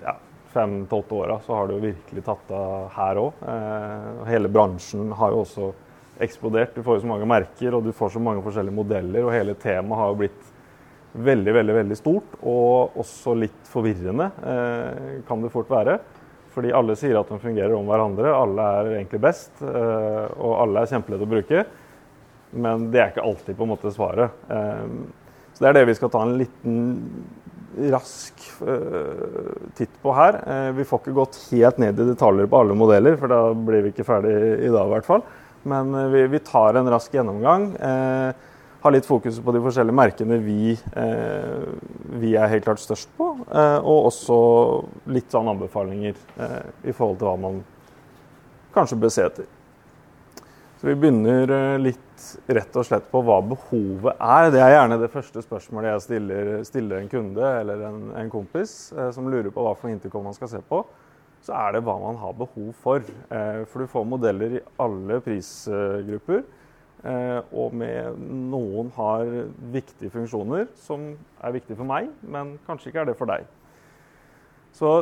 [0.03, 0.15] ja,
[0.53, 1.39] fem til åtte åra.
[1.43, 3.43] Så har det jo virkelig tatt av her òg.
[3.51, 5.73] Eh, hele bransjen har jo også
[6.23, 6.77] eksplodert.
[6.77, 9.27] Du får jo så mange merker og du får så mange forskjellige modeller.
[9.27, 10.51] Og hele temaet har jo blitt
[11.13, 12.39] veldig, veldig, veldig stort.
[12.41, 15.99] Og også litt forvirrende, eh, kan det fort være.
[16.53, 18.29] Fordi alle sier at de fungerer om hverandre.
[18.37, 19.55] Alle er egentlig best.
[19.65, 21.65] Eh, og alle er kjempelette å bruke.
[22.53, 24.43] Men det er ikke alltid på en måte svaret.
[24.53, 24.89] Eh,
[25.53, 26.77] så det er det vi skal ta en liten
[27.93, 30.37] rask uh, titt på her.
[30.45, 33.87] Uh, vi får ikke gått helt ned i detaljer på alle modeller, for da blir
[33.87, 34.35] vi ikke ferdig
[34.67, 35.25] i dag i hvert fall.
[35.69, 37.69] Men vi, vi, tar en rask gjennomgang.
[38.83, 40.73] har litt fokus på de forskjellige merkene vi,
[42.19, 43.29] vi er helt klart størst på.
[43.47, 44.39] og også
[45.15, 46.19] litt sånn anbefalinger
[46.83, 47.63] i forhold til hva man
[48.75, 49.47] kanskje bør se etter.
[50.83, 54.49] Så vi begynner litt rett og slett på hva behovet er.
[54.51, 58.73] Det er gjerne det første spørsmålet jeg stiller, stiller en kunde eller en, en kompis
[58.97, 60.81] eh, som lurer på hva for intercom man skal se på.
[61.47, 62.99] Så er det hva man har behov for.
[62.99, 66.43] Eh, for du får modeller i alle prisgrupper.
[67.07, 68.19] Eh, og med
[68.51, 69.31] noen har
[69.79, 73.47] viktige funksjoner som er viktige for meg, men kanskje ikke er det for deg.
[74.75, 74.97] Så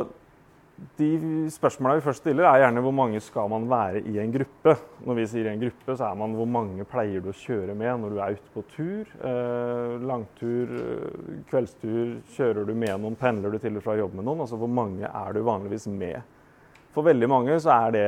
[0.97, 1.09] de
[1.53, 4.73] spørsmåla vi først stiller, er gjerne hvor mange skal man være i en gruppe.
[5.05, 7.75] Når vi sier i en gruppe, så er man hvor mange pleier du å kjøre
[7.77, 9.11] med når du er ute på tur.
[9.29, 14.25] Eh, langtur, eh, kveldstur, kjører du med noen, pendler du til og fra jobb med
[14.25, 14.43] noen?
[14.45, 16.21] Altså hvor mange er du vanligvis med?
[16.95, 18.07] For veldig mange så er det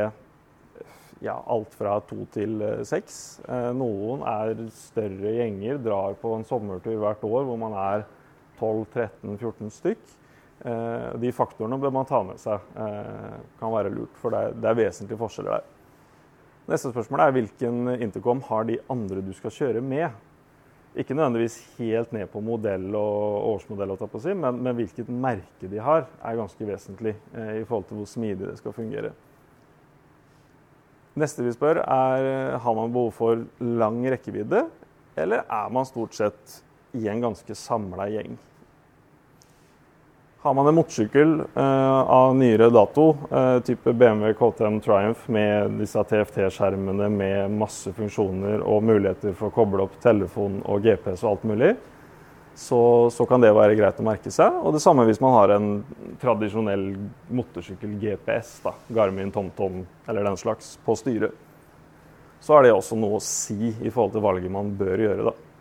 [1.23, 3.21] ja, alt fra to til eh, seks.
[3.47, 8.03] Eh, noen er større gjenger, drar på en sommertur hvert år hvor man er
[8.59, 10.03] 12-13-14 stykk.
[10.63, 12.61] Eh, de faktorene bør man ta med seg.
[12.79, 15.65] Eh, kan være lurt, for det er, vesentlige forskjeller der.
[16.71, 20.13] Neste spørsmål er hvilken intercom har de andre du skal kjøre med?
[20.95, 23.91] Ikke nødvendigvis helt ned på modell og årsmodell,
[24.37, 28.47] men, men, hvilket merke de har, er ganske vesentlig eh, i forhold til hvor smidig
[28.47, 29.11] det skal fungere.
[31.19, 34.63] Neste vi spør, er har man behov for lang rekkevidde,
[35.19, 36.61] eller er man stort sett
[36.95, 38.39] i en ganske samla gjeng?
[40.43, 46.03] Har man en motorsykkel uh, av nyere dato, uh, type BMW KTM Triumph med disse
[46.03, 51.45] TFT-skjermene med masse funksjoner og muligheter for å koble opp telefon og GPS og alt
[51.47, 51.69] mulig,
[52.59, 52.81] så,
[53.15, 54.59] så, kan det være greit å merke seg.
[54.59, 55.71] Og det samme hvis man har en
[56.19, 56.89] tradisjonell
[57.39, 61.39] motorsykkel-GPS, da, Garmin, TomTom eller den slags, på styret.
[62.43, 65.52] Så er det også noe å si i forhold til valget man bør gjøre, da.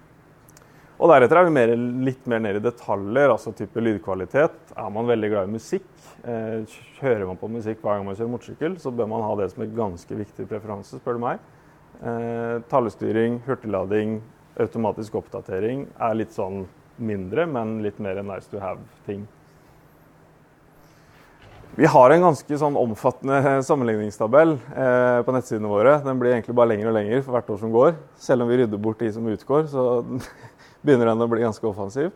[1.02, 1.70] Og deretter er vi mer,
[2.06, 4.54] litt mer ned i detaljer, altså type lydkvalitet.
[4.78, 5.88] Er man veldig glad i musikk,
[6.22, 9.50] eh, hører man på musikk hver gang man kjører motorsykkel, så bør man ha det
[9.50, 11.42] som en ganske viktig preferanse, spør du meg.
[11.98, 14.20] Eh, talestyring, hurtiglading,
[14.62, 16.68] automatisk oppdatering er litt sånn
[17.02, 19.26] mindre, men litt mer nice to have-ting.
[21.74, 23.38] Vi har en ganske sånn omfattende
[23.68, 25.94] sammenligningstabell eh, på nettsidene våre.
[26.04, 27.94] Den blir egentlig bare lengre og lengre for hvert år som går.
[28.20, 29.86] Selv om vi rydder bort de som utgår, så
[30.82, 32.12] begynner den å bli ganske offensiv.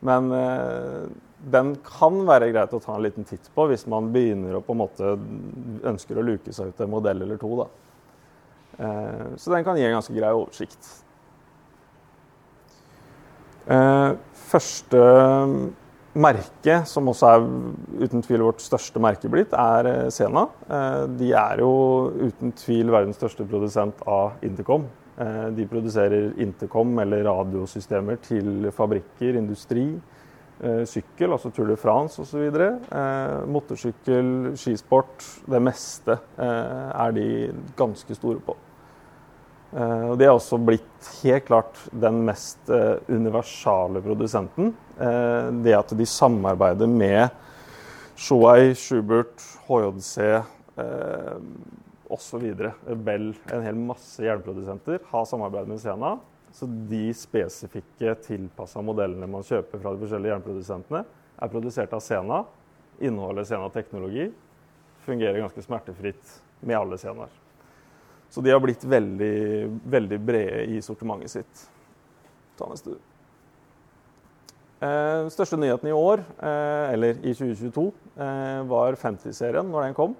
[0.00, 1.08] Men eh,
[1.52, 4.74] den kan være greit å ta en liten titt på hvis man begynner å på
[4.76, 5.12] en måte
[5.88, 7.52] ønsker å luke seg ut en modell eller to.
[7.60, 7.68] Da.
[8.80, 10.94] Eh, så den kan gi en ganske grei oversikt.
[13.70, 14.08] Eh,
[14.50, 15.02] første
[16.10, 17.44] merke, som også er
[18.00, 20.48] uten tvil vårt største merke blitt, er Sena.
[21.06, 21.70] De er jo
[22.18, 24.88] uten tvil verdens største produsent av Intercom.
[25.20, 29.84] Eh, de produserer intercom eller radiosystemer til fabrikker, industri,
[30.62, 32.46] eh, sykkel, altså Tour de France osv.
[32.56, 35.26] Eh, motorsykkel, skisport.
[35.44, 38.56] Det meste er de ganske store på.
[39.70, 42.66] Og de er også blitt helt klart den mest
[43.06, 44.72] universale produsenten.
[45.62, 47.28] Det at de samarbeider med
[48.16, 50.42] Shoei, Schubert, HJC
[52.10, 52.44] osv.
[53.04, 56.16] Bell, en hel masse hjelmprodusenter, har samarbeid med Sena.
[56.52, 61.04] Så de spesifikke tilpassa modellene man kjøper fra de forskjellige hjelmprodusentene,
[61.40, 62.42] er produsert av Sena,
[63.00, 64.26] inneholder Sena-teknologi,
[65.06, 67.30] fungerer ganske smertefritt med alle Senaer.
[68.30, 69.36] Så de har blitt veldig,
[69.90, 71.62] veldig brede i sortimentet sitt.
[72.58, 72.98] Ta neste.
[74.80, 80.14] Eh, største nyheten i år, eh, eller i 2022, eh, var Fantasy-serien når den kom.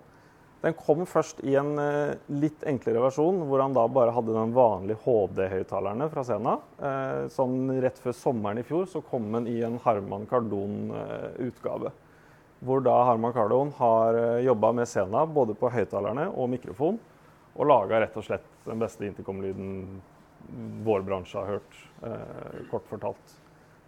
[0.60, 4.52] Den kom først i en eh, litt enklere versjon, hvor han da bare hadde den
[4.52, 6.58] vanlige HD-høyttalerne fra Sena.
[6.76, 11.92] Eh, sånn rett før sommeren i fjor så kom den i en Harman Kardon-utgave.
[12.60, 16.98] hvor da Harman Kardon har jobba med Sena både på høyttalerne og mikrofon,
[17.56, 19.70] og laga rett og slett den beste intercom-lyden
[20.84, 23.36] vår bransje har hørt, eh, kort fortalt.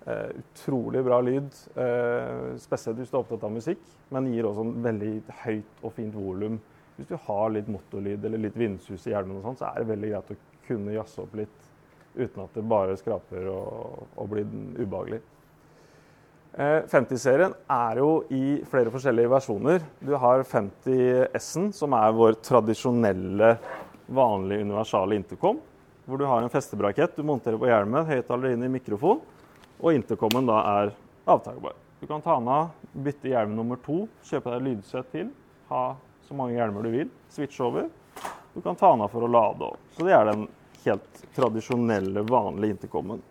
[0.07, 4.65] Eh, utrolig bra lyd, Uh, spesielt hvis du er opptatt av musikk, men gir også
[4.67, 5.13] en veldig
[5.45, 6.57] høyt og fint volum.
[6.97, 9.93] Hvis du har litt motorlyd eller litt vindsus i hjelmen, og sånt, så er det
[9.93, 11.69] veldig greit å kunne jazze opp litt
[12.17, 15.23] uten at det bare skraper og, og blir ubehagelig.
[16.53, 19.87] 50-serien er jo i flere forskjellige versjoner.
[20.05, 23.55] Du har 50 S-en, som er vår tradisjonelle,
[24.13, 25.63] vanlige universale intercom
[26.05, 29.21] hvor du har en festebrakett du monterer på hjelmen, høyttaler inn i mikrofon,
[29.83, 30.93] og intercomen da er
[31.27, 31.75] avtakbar.
[32.01, 35.29] Du kan ta den av, bytte hjelm nummer to, kjøpe deg lydsett til,
[35.71, 35.83] ha
[36.27, 37.89] så mange hjelmer du vil, switch over.
[38.55, 39.77] Du kan ta den av for å lade òg.
[39.95, 40.47] Så det er den
[40.85, 43.23] helt tradisjonelle, vanlige intercomen.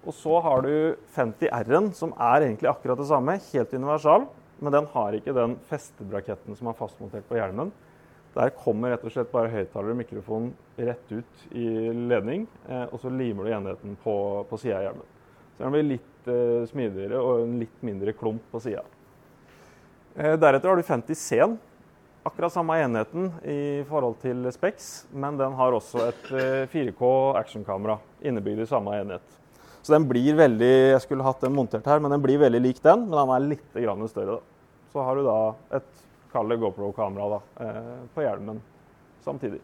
[0.00, 4.26] Og så har du 50R-en, som er egentlig akkurat det samme, helt universal,
[4.60, 7.72] men den har ikke den festebraketten som er fastmontert på hjelmen.
[8.34, 13.00] Der kommer rett og slett bare høyttaler og mikrofon rett ut i ledning, eh, og
[13.02, 14.14] så limer du enheten på,
[14.48, 15.08] på sida av hjelmen.
[15.60, 18.80] Så den blir litt eh, smidigere og en litt mindre klump på sida.
[20.16, 21.58] Eh, deretter har du 50 Sen.
[22.24, 26.26] Akkurat samme enheten i forhold til Specs, men den har også et
[26.72, 29.36] 4K actionkamera innebygd i samme enhet.
[29.82, 32.80] Så den blir veldig Jeg skulle hatt den montert her, men den blir veldig lik
[32.84, 34.36] den, men den er litt større.
[34.36, 34.40] Da.
[34.92, 35.38] Så har du da
[35.76, 38.60] et kall det GoPro-kamera eh, på hjelmen
[39.24, 39.60] samtidig.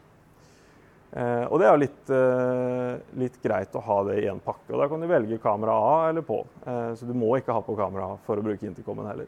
[1.13, 4.73] Eh, og det er litt, eh, litt, greit å ha det i én pakke.
[4.73, 6.45] og Da kan du velge kamera A eller på.
[6.65, 9.27] Så du må ikke ha på kamera A for å bruke intercomen heller.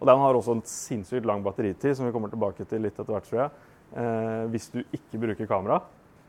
[0.00, 3.14] Og Den har også en sinnssykt lang batteritid, som vi kommer tilbake til litt etter
[3.14, 3.24] hvert.
[3.24, 4.50] tror jeg.
[4.50, 5.80] Hvis du ikke bruker kamera,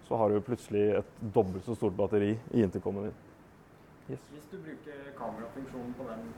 [0.07, 3.17] så har du plutselig et dobbelt så stort batteri i intercomen din.
[4.09, 4.21] Yes.
[4.31, 6.31] Hvis du bruker kamerafunksjonen på den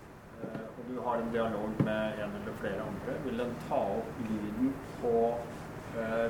[0.44, 4.22] Eh, og du har en dialog med en eller flere andre, vil den ta opp
[4.28, 4.72] lyden
[5.02, 5.14] på
[5.98, 6.28] uh,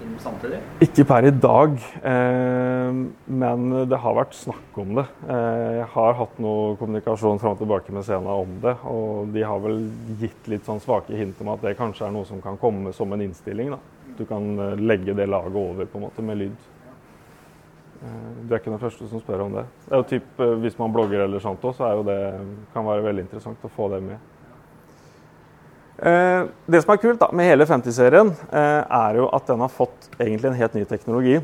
[0.00, 0.58] film, samtidig?
[0.88, 1.76] Ikke per i dag,
[2.10, 3.00] eh,
[3.44, 5.06] men det har vært snakk om det.
[5.28, 9.46] Eh, jeg har hatt noe kommunikasjon fram og tilbake med Sena om det, og de
[9.46, 9.84] har vel
[10.20, 13.12] gitt litt sånn svake hint om at det kanskje er noe som kan komme som
[13.12, 13.70] en innstilling.
[13.76, 13.80] Da.
[14.18, 16.68] Du kan eh, legge det laget over på en måte med lyd.
[18.00, 19.66] Eh, du er ikke den første som spør om det.
[19.86, 22.20] det er jo typ, eh, Hvis man blogger eller sånt også, så er jo det,
[22.72, 24.29] kan være veldig interessant å få det med.
[26.00, 30.08] Eh, det som er kult da, med hele 50-serien, er jo at den har fått
[30.18, 31.38] egentlig en helt ny teknologi.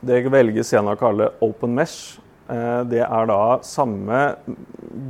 [0.00, 2.18] Det velger igjen å kalle open mesh.
[2.48, 4.18] Det er da samme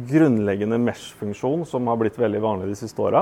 [0.08, 3.20] grunnleggende mesh-funksjon som har blitt veldig vanlig de siste åra,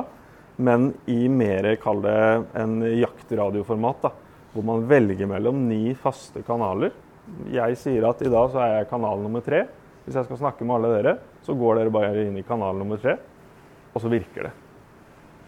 [0.56, 2.20] men i mer, kall det
[2.56, 4.06] en jaktradioformat.
[4.06, 4.12] da,
[4.54, 6.94] Hvor man velger mellom ni faste kanaler
[7.50, 9.64] jeg sier at i dag så er jeg kanal nummer tre.
[10.04, 13.00] Hvis jeg skal snakke med alle dere, så går dere bare inn i kanal nummer
[13.02, 13.16] tre,
[13.92, 14.54] og så virker det.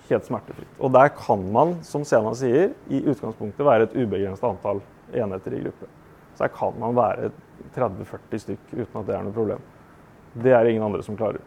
[0.08, 0.70] Helt smertefritt.
[0.80, 4.80] Og der kan man, som Sena sier, i utgangspunktet være et ubegrenset antall
[5.12, 5.88] enheter i gruppe.
[6.34, 7.30] Så der kan man være
[7.76, 9.62] 30-40 stykk uten at det er noe problem.
[10.38, 11.42] Det er ingen andre som klarer.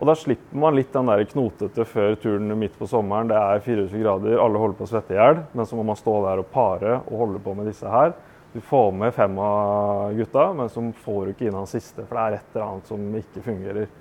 [0.00, 3.28] Og da slipper man litt den der knotete før turen midt på sommeren.
[3.28, 5.98] Det er 24 grader, alle holder på å svette i hjel, men så må man
[6.00, 8.14] stå der og pare og holde på med disse her.
[8.54, 12.16] Du får med fem av gutta, men så får du ikke inn han siste, for
[12.16, 13.92] det er et eller annet som ikke fungerer.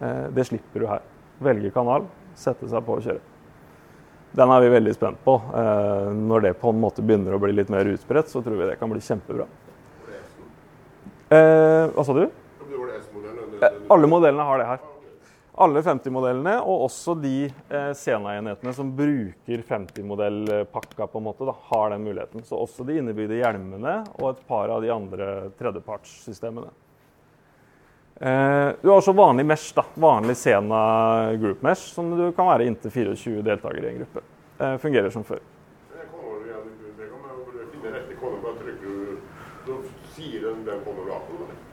[0.00, 1.04] Eh, det slipper du her.
[1.44, 2.08] Velge kanal,
[2.38, 3.22] sette seg på og kjøre.
[4.34, 5.36] Den er vi veldig spent på.
[5.54, 8.66] Eh, når det på en måte begynner å bli litt mer utbredt, så tror vi
[8.66, 9.46] det kan bli kjempebra.
[11.30, 12.26] Eh, hva sa du?
[13.94, 14.82] Alle modellene har det her.
[15.54, 21.94] Alle 50-modellene, og også de eh, Sena-enhetene som bruker 50-modellpakka, på en måte, da, har
[21.94, 22.42] den muligheten.
[22.42, 25.28] Så også de innebygde hjelmene og et par av de andre
[25.60, 26.72] tredjepartssystemene.
[28.20, 32.68] Eh, du har også vanlig mesh, da, vanlig Sena group mesh, som du kan være
[32.68, 34.22] inntil 24 deltakere i en gruppe.
[34.58, 35.42] Eh, fungerer som før.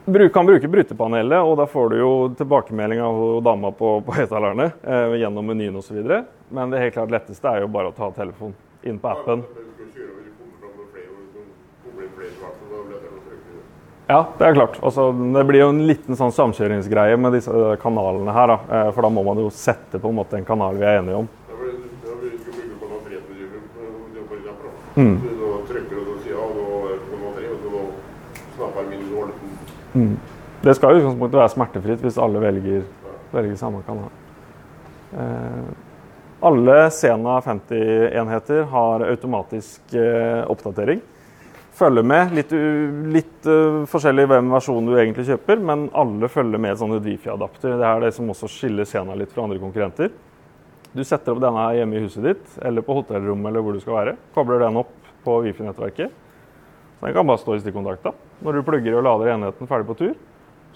[0.04, 4.72] Du kan bruke brytepanelet, og da får du jo tilbakemelding av dama på, på høyttalerne
[4.82, 6.00] eh, gjennom menyen osv.
[6.50, 9.44] Men det helt klart letteste er jo bare å ta telefonen inn på appen.
[14.06, 14.78] Ja, det er klart.
[14.82, 18.50] Også, det blir jo en liten sånn samkjøringsgreie med disse kanalene her.
[18.50, 18.58] Da.
[18.68, 21.22] Eh, for da må man jo sette på en måte en kanal vi er enige
[21.22, 21.30] om.
[24.92, 25.14] Mm.
[29.94, 30.16] Mm.
[30.62, 32.84] Det skal i utgangspunktet være smertefritt hvis alle velger,
[33.32, 34.12] velger samme kanal.
[35.16, 35.72] Eh,
[36.42, 41.00] alle Sena 50-enheter har automatisk eh, oppdatering.
[41.82, 42.34] Følger med.
[42.38, 42.52] Litt,
[43.12, 47.76] litt uh, forskjellig hvem versjon du egentlig kjøper, men alle følger med et sånt Wifi-adapter.
[47.80, 50.12] Det er det som også skiller Sena litt fra andre konkurrenter.
[50.92, 53.96] Du setter opp denne hjemme i huset ditt eller på hotellrommet eller hvor du skal
[53.96, 54.16] være.
[54.34, 54.92] Kobler den opp
[55.24, 56.18] på Wifi-nettverket.
[56.98, 58.12] Så Den kan bare stå i stikkontakta.
[58.44, 60.12] Når du plugger og lader enheten ferdig på tur,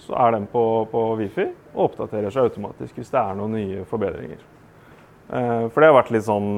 [0.00, 3.84] så er den på, på Wifi og oppdaterer seg automatisk hvis det er noen nye
[3.88, 4.40] forbedringer.
[5.30, 6.50] Uh, for det har vært litt sånn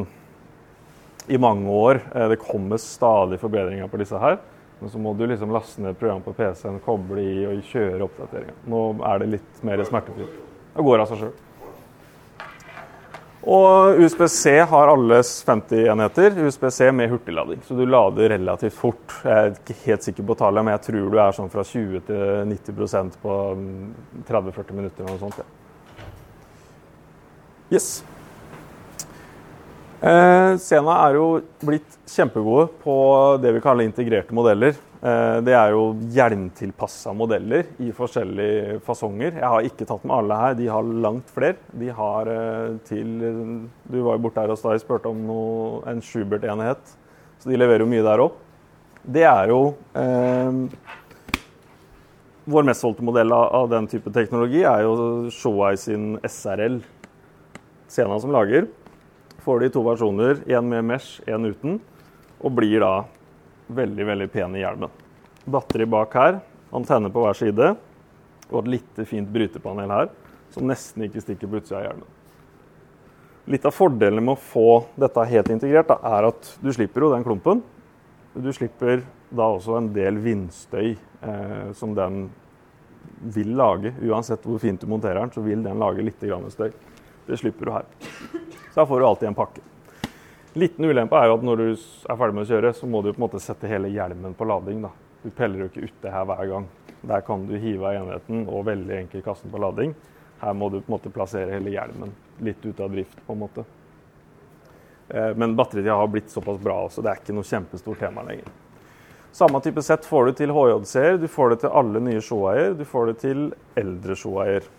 [1.28, 2.00] i mange år.
[2.14, 4.38] Eh, det kommer stadig forbedringer på disse her.
[4.78, 8.54] Men så må du liksom laste ned program på PC-en, koble i og kjøre oppdateringer.
[8.70, 10.40] Nå er det litt mer smertefritt.
[10.74, 11.36] Det går av seg sjøl.
[13.48, 16.34] Og USBC har alles 50 enheter.
[16.46, 19.14] USBC med hurtiglading, så du lader relativt fort.
[19.24, 22.02] Jeg er ikke helt sikker på tallet, men jeg tror du er sånn fra 20
[22.10, 23.38] til 90% på
[24.28, 25.04] 30-40 minutter.
[25.04, 25.38] eller noe sånt.
[25.38, 25.46] Ja.
[27.72, 28.02] Yes.
[29.98, 31.24] Eh, Sena er jo
[31.66, 32.92] blitt kjempegode på
[33.42, 34.76] det vi kaller integrerte modeller.
[35.02, 39.40] Eh, det er jo hjelmtilpassa modeller i forskjellige fasonger.
[39.40, 41.58] Jeg har ikke tatt med alle her, de har langt flere.
[41.74, 43.10] De har eh, til
[43.90, 46.94] Du var jo borte her hos deg og spurte om noe, en Schubert-enhet,
[47.42, 48.38] så de leverer jo mye der òg.
[49.02, 49.62] Det er jo
[52.48, 54.92] Vår mest solgte modell av, den type teknologi er jo
[55.32, 56.78] Showeye sin SRL.
[57.92, 58.68] Sena som lager
[59.44, 61.78] får de to versjoner, én med mesh, én uten,
[62.38, 62.92] og blir da
[63.68, 64.92] veldig veldig pen i hjelmen.
[65.48, 66.40] Batteri bak her,
[66.74, 67.74] antenne på hver side
[68.48, 70.10] og et lite fint brytepanel her
[70.54, 72.14] som nesten ikke stikker på utsida av hjelmen.
[73.48, 74.68] Litt av fordelene med å få
[75.00, 77.62] dette helt integrert da, er at du slipper jo den klumpen.
[78.36, 82.26] Du slipper da også en del vindstøy eh, som den
[83.34, 83.94] vil lage.
[84.04, 86.20] Uansett hvor fint du monterer den, så vil den lage litt
[86.52, 86.70] støy.
[87.28, 87.88] Det slipper du her.
[88.78, 89.60] Da får du alltid en pakke.
[90.52, 93.08] Liten ulempe er jo at når du er ferdig med å kjøre, så må du
[93.08, 94.84] på en måte sette hele hjelmen på lading.
[94.84, 94.92] da.
[95.24, 96.68] Du peller jo ikke ut det her hver gang.
[97.10, 99.96] Der kan du hive av enheten og veldig enkelt kaste den på lading.
[100.44, 103.18] Her må du på en måte plassere hele hjelmen litt ut av drift.
[103.26, 103.66] på en måte.
[105.08, 108.46] Eh, men batteritida har blitt såpass bra, så det er ikke noe kjempestort tema lenger.
[109.32, 112.86] Samme type sett får du til HJC-er, du får det til alle nye showeier, du
[112.86, 114.74] får det til eldre Shoeier.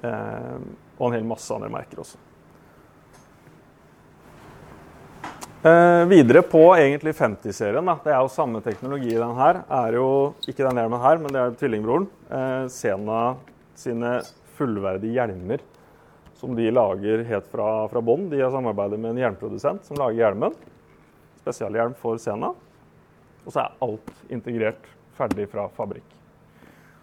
[0.00, 0.62] Eh,
[0.96, 2.30] og en hel masse andre merker også.
[5.64, 7.86] Eh, videre på egentlig 50-serien.
[8.04, 9.62] Det er jo samme teknologi i den her.
[9.72, 12.04] er jo Ikke den hjelmen her, men det er tvillingbroren.
[12.28, 13.36] Eh, Sena
[13.74, 14.10] sine
[14.58, 15.62] fullverdige hjelmer
[16.36, 18.26] som de lager helt fra, fra bånn.
[18.28, 20.52] De har samarbeidet med en hjelmprodusent som lager hjelmen.
[21.40, 22.52] Spesialhjelm for Sena.
[23.46, 24.84] Og så er alt integrert
[25.16, 26.12] ferdig fra fabrikk.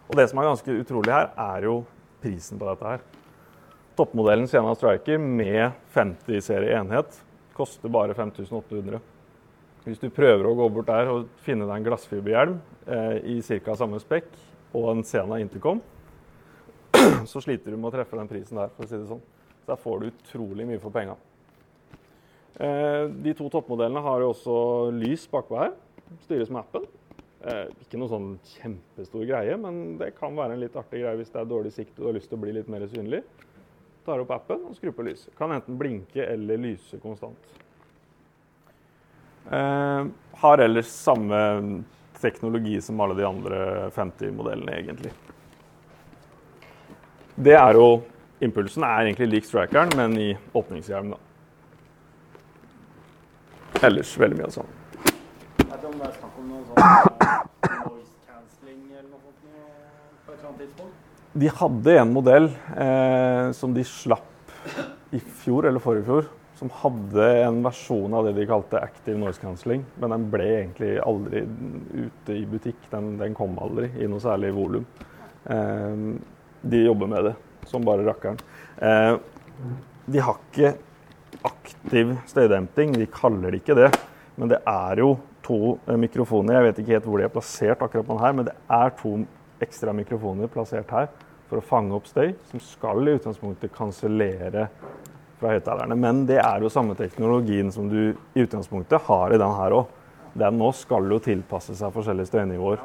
[0.06, 1.80] Og det som er ganske utrolig her, er jo
[2.22, 3.02] prisen på dette her.
[3.98, 7.18] Toppmodellen Sena Striker med 50-serie enhet
[7.56, 9.00] Koster bare 5800.
[9.84, 12.54] Hvis du prøver å gå bort der og finne deg en glassfiberhjelm
[12.86, 13.74] eh, i ca.
[13.76, 14.30] samme spekk
[14.78, 15.82] og en Sena Intercom,
[17.30, 18.72] så sliter du med å treffe den prisen der.
[18.76, 19.22] for å si det sånn.
[19.62, 21.18] Så der får du utrolig mye for penga.
[22.62, 24.56] Eh, de to toppmodellene har jo også
[24.96, 25.76] lys bakpå her.
[26.24, 26.86] Styres med appen.
[27.42, 31.32] Eh, ikke noe sånn kjempestor greie, men det kan være en litt artig greie hvis
[31.34, 33.24] det er dårlig sikt og du har lyst til å bli litt mer synlig
[34.06, 35.32] tar opp appen og skrur på lyset.
[35.38, 37.38] Kan enten blinke eller lyse konstant.
[39.50, 40.06] Eh,
[40.42, 41.82] har ellers samme
[42.20, 45.12] teknologi som alle de andre 50-modellene, egentlig.
[47.34, 48.02] Det er jo
[48.42, 51.18] Impulsen er egentlig lik strikeren, men i åpningshjelm, da.
[53.86, 54.72] Ellers veldig mye av det samme.
[55.60, 56.78] Jeg vet om det er snakk om noe sånn
[57.86, 61.11] noise cancelling eller noe sånt på et eller annet tidspunkt?
[61.32, 64.66] De hadde en modell eh, som de slapp
[65.12, 66.28] i fjor eller forrige fjor,
[66.60, 69.86] som hadde en versjon av det de kalte active noise cancelling.
[69.96, 71.42] Men den ble egentlig aldri
[71.96, 72.84] ute i butikk.
[72.92, 74.86] Den, den kom aldri i noe særlig volum.
[75.48, 76.06] Eh,
[76.62, 77.34] de jobber med det
[77.70, 78.38] som bare rakkeren.
[78.76, 79.16] Eh,
[80.12, 80.74] de har ikke
[81.48, 83.92] aktiv støydemping, de kaller det ikke det.
[84.36, 85.14] Men det er jo
[85.44, 86.58] to eh, mikrofoner.
[86.58, 88.94] Jeg vet ikke helt hvor de er plassert, akkurat på den her, men det er
[89.00, 89.16] to
[89.62, 91.08] ekstra mikrofoner plassert her
[91.48, 94.68] for å fange opp støy, som skal i utgangspunktet kansellere
[95.40, 95.98] fra høyttalerne.
[95.98, 99.98] Men det er jo samme teknologien som du i utgangspunktet har i den her òg.
[100.32, 102.80] Den nå skal jo tilpasse seg forskjellige støynivåer.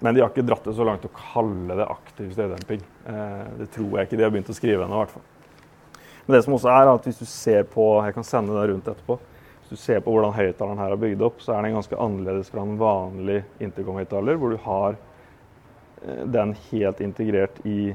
[0.00, 2.80] Men de har ikke dratt det så langt å kalle det aktiv støydemping.
[3.12, 5.26] Eh, det tror jeg ikke de har begynt å skrive ennå, i hvert fall.
[6.24, 8.88] Men det som også er at hvis du ser på Jeg kan sende det rundt
[8.88, 9.18] etterpå.
[9.60, 12.50] Hvis du ser på hvordan høyttaleren her er bygd opp, så er den ganske annerledes
[12.50, 14.98] fra en vanlig intercom-høyttaler, hvor du har
[16.00, 17.94] den helt integrert i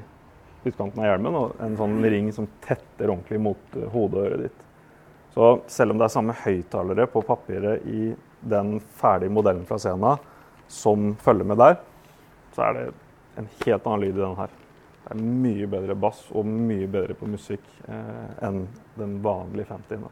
[0.65, 4.45] utkanten av hjelmen og en sånn ring som tetter ordentlig mot eh, hodet og øret
[4.47, 4.63] ditt.
[5.35, 8.13] Så selv om det er samme høyttalere på papiret i
[8.45, 10.15] den ferdige modellen fra Sena
[10.71, 11.79] som følger med der,
[12.55, 12.85] så er det
[13.41, 14.53] en helt annen lyd i den her.
[15.05, 18.63] Det er mye bedre bass og mye bedre på musikk eh, enn
[18.97, 20.07] den vanlige 50-en.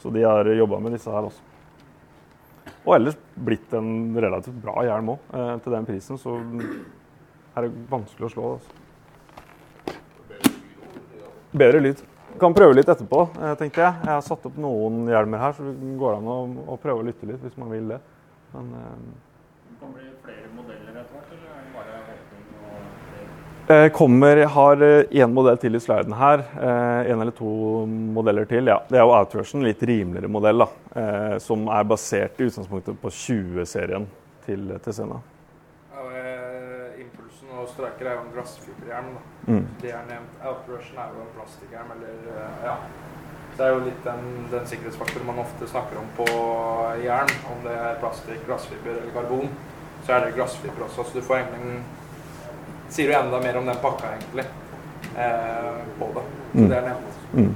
[0.00, 1.49] Så de har jobba med disse her også.
[2.86, 5.18] Og ellers blitt en relativt bra hjelm òg.
[5.36, 6.36] Eh, til den prisen så
[7.56, 8.44] er det vanskelig å slå.
[8.56, 8.70] Altså.
[11.50, 11.98] Bedre lyd.
[12.40, 13.92] Kan prøve litt etterpå, eh, tenkte jeg.
[14.04, 16.38] Jeg har satt opp noen hjelmer her, så det går an å,
[16.72, 18.00] å prøve å lytte litt hvis man vil det.
[18.54, 18.66] Men,
[19.68, 21.89] Det kan bli flere modeller etter hvert, eller er det bare eh,
[23.94, 24.76] kommer, Jeg har
[25.12, 26.42] én modell til i sliden her.
[27.06, 28.66] Én eller to modeller til.
[28.66, 28.78] ja.
[28.88, 30.66] Det er jo Outversion, litt rimeligere modell, da,
[31.00, 34.06] eh, som er basert i utgangspunktet på 20-serien
[34.46, 35.20] til, Tesena.
[35.94, 39.14] Ja, eh, Impulsen og Striker er jo en glassfiberhjelm.
[39.46, 39.66] Mm.
[39.82, 40.34] Det er nevnt.
[40.44, 42.76] Outrushen er jo en plastikkhjelm, eller eh, ja.
[43.56, 46.26] Det er jo litt den, den sikkerhetsfaktoren man ofte snakker om på
[47.04, 47.30] jern.
[47.52, 49.50] Om det er plastikk, glassfiber eller karbon,
[50.06, 51.04] så er det glassfiber også.
[51.04, 51.82] Så du får egentlig en-
[52.90, 54.44] Sier jo enda mer om den pakka, egentlig,
[55.16, 56.22] eh, på det.
[56.52, 56.68] Så Mm.
[56.68, 57.18] det er nevnt.
[57.34, 57.54] Mm.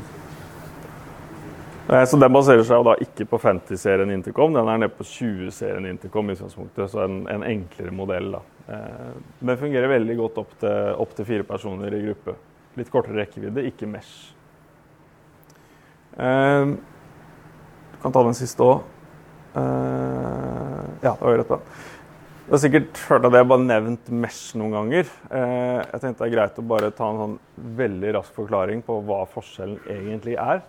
[1.89, 5.05] Eh, Så Den baserer seg jo da ikke på 50-serien Intercom, den er nede på
[5.05, 6.31] 20-serien Intercom.
[6.31, 8.31] i utgangspunktet, Så en, en enklere modell.
[8.33, 8.41] da.
[8.69, 9.13] Eh,
[9.47, 12.35] Den fungerer veldig godt opp til, opp til fire personer i gruppe.
[12.77, 14.33] Litt kortere rekkevidde, ikke Mesh.
[16.19, 18.83] Eh, Du kan ta den siste òg.
[19.55, 21.61] Ja, det var jo rett.
[22.55, 25.09] Du har sikkert hørt at jeg bare nevnt Mesh noen ganger.
[25.27, 27.33] Eh, Jeg tenkte det er greit å bare ta en sånn
[27.81, 30.61] veldig rask forklaring på hva forskjellen egentlig er.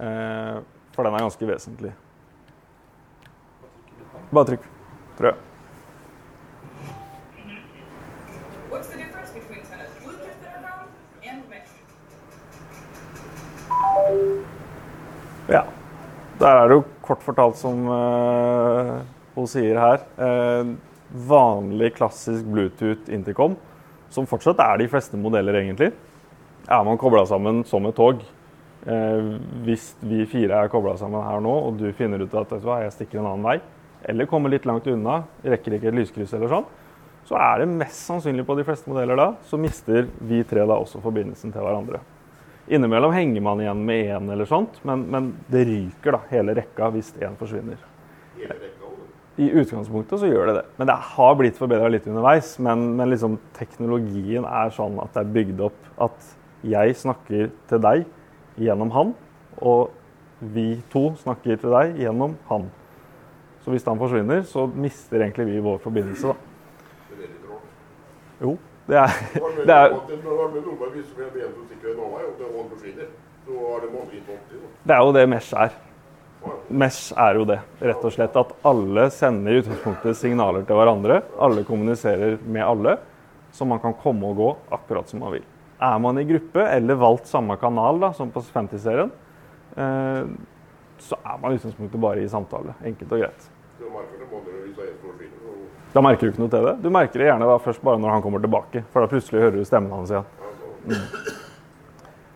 [0.00, 0.62] Eh,
[0.96, 1.90] For den er ganske vesentlig.
[4.32, 4.64] Bare trykk.
[5.20, 5.36] Mesh?
[15.52, 15.66] Ja.
[16.40, 18.96] Der er det jo kort fortalt som eh,
[19.36, 20.08] hun sier her.
[21.14, 23.56] Vanlig, klassisk Bluetooth intercom,
[24.10, 25.92] som fortsatt er de fleste modeller, egentlig.
[26.66, 28.22] Er man kobla sammen som et tog.
[28.86, 29.28] Eh,
[29.64, 32.68] hvis vi fire er kobla sammen her nå, og du finner ut at vet du
[32.68, 33.58] hva, jeg stikker en annen vei,
[34.04, 36.66] eller kommer litt langt unna, rekker ikke et lyskryss eller sånn,
[37.24, 40.76] så er det mest sannsynlig på de fleste modeller da, så mister vi tre da
[40.76, 42.02] også forbindelsen til hverandre.
[42.68, 46.92] Innimellom henger man igjen med én eller sånt, men, men det ryker da, hele rekka
[46.92, 47.80] hvis én forsvinner.
[48.36, 48.83] Hele rekka.
[49.36, 50.64] I utgangspunktet så gjør det det.
[50.78, 52.52] Men det har blitt forbedra litt underveis.
[52.62, 56.34] Men, men liksom, teknologien er sånn at det er bygd opp at
[56.64, 58.04] jeg snakker til deg
[58.62, 59.12] gjennom han,
[59.58, 59.90] og
[60.54, 62.68] vi to snakker til deg gjennom han.
[63.64, 66.34] Så hvis han forsvinner, så mister egentlig vi vår forbindelse, da.
[68.44, 68.56] Jo,
[68.88, 69.12] det er,
[69.68, 69.94] Det er,
[74.84, 75.72] det er jo det Mesh er.
[76.68, 78.36] Mesh er jo det, rett og slett.
[78.36, 81.20] At alle sender i utgangspunktet signaler til hverandre.
[81.42, 82.96] Alle kommuniserer med alle,
[83.54, 85.44] så man kan komme og gå akkurat som man vil.
[85.84, 89.10] Er man i gruppe eller valgt samme kanal, da, som på 50-serien,
[89.76, 90.22] eh,
[91.04, 92.76] så er man i utgangspunktet bare i samtale.
[92.86, 93.50] Enkelt og greit.
[95.94, 96.74] Da merker du ikke noe til det.
[96.82, 99.60] Du merker det gjerne da først bare når han kommer tilbake, for da plutselig hører
[99.60, 100.26] du stemmen hans igjen.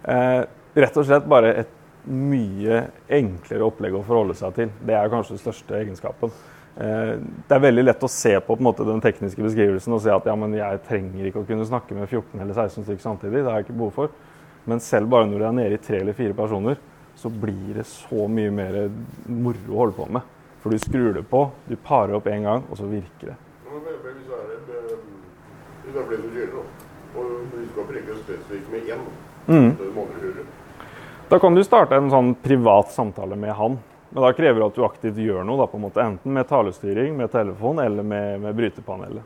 [0.09, 0.43] Eh,
[0.79, 1.73] rett og slett bare et
[2.07, 4.71] mye enklere opplegg å forholde seg til.
[4.87, 6.31] Det er kanskje den største egenskapen.
[6.79, 7.15] Eh,
[7.49, 10.27] det er veldig lett å se på, på måte, den tekniske beskrivelsen og si at
[10.31, 13.43] ja, men jeg trenger ikke å kunne snakke med 14 eller 16 stykker samtidig.
[13.43, 14.15] Det har jeg ikke behov for.
[14.69, 16.79] Men selv bare når du er nede i tre eller fire personer,
[17.19, 18.77] så blir det så mye mer
[19.27, 20.23] moro å holde på med.
[20.63, 23.37] For du skrur det på, du parer opp én gang, og så virker det.
[25.83, 26.63] Hvis det er flere som kjører,
[27.17, 29.03] og du skal preke spesifikt med én,
[29.49, 29.71] Mm.
[29.79, 30.45] så må du hører.
[31.29, 33.75] Da kan du starte en sånn privat samtale med han.
[34.11, 36.01] Men da krever det at du aktivt gjør noe, da, på en måte.
[36.01, 39.23] enten med talestyring, med telefon eller med, med brytepanelet.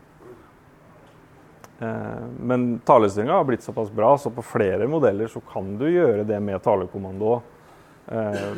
[1.79, 6.25] Eh, men talestyringa har blitt såpass bra, så på flere modeller så kan du gjøre
[6.27, 7.37] det med talekommando.
[8.07, 8.51] Eh,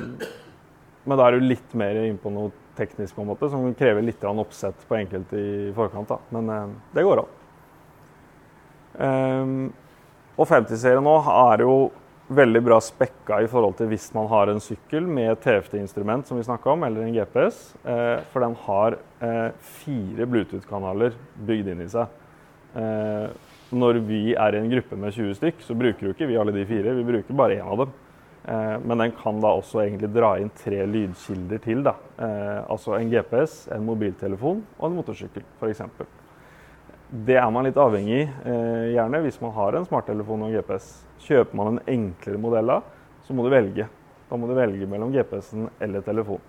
[1.05, 2.49] men da er du litt mer inn på noe
[2.79, 6.09] teknisk, på en måte, som krever litt oppsett på enkelte i forkant.
[6.09, 6.19] da.
[6.33, 7.29] Men eh, det går an.
[10.35, 11.75] Og 50-serien nå er jo
[12.37, 16.47] veldig bra spekka i forhold til hvis man har en sykkel med TFT-instrument, som vi
[16.47, 17.63] snakka om, eller en GPS.
[17.85, 19.51] Eh, for den har eh,
[19.81, 21.17] fire Bluetooth-kanaler
[21.49, 22.23] bygd inn i seg.
[22.79, 23.27] Eh,
[23.75, 26.55] når vi er i en gruppe med 20 stykk, så bruker jo ikke vi alle
[26.55, 27.95] de fire, vi bruker bare én av dem.
[28.45, 31.83] Eh, men den kan da også egentlig dra inn tre lydkilder til.
[31.87, 31.95] da.
[32.19, 35.83] Eh, altså en GPS, en mobiltelefon og en motorsykkel, f.eks.
[37.15, 40.91] Det er man litt avhengig eh, gjerne hvis man har en smarttelefon og en GPS.
[41.25, 42.81] Kjøper man en enklere modell da,
[43.25, 43.89] så må du velge.
[44.29, 46.43] Da må du velge mellom GPS-en eller telefon.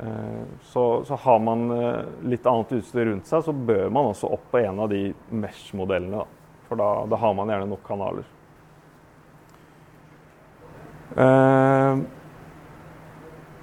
[0.00, 4.30] Eh, så, så har man eh, litt annet utstyr rundt seg, så bør man også
[4.36, 6.24] opp på en av de Mesh-modellene.
[6.68, 8.28] For da, da har man gjerne nok kanaler.
[11.18, 12.02] Eh,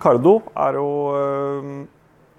[0.01, 1.69] Cardo er jo eh,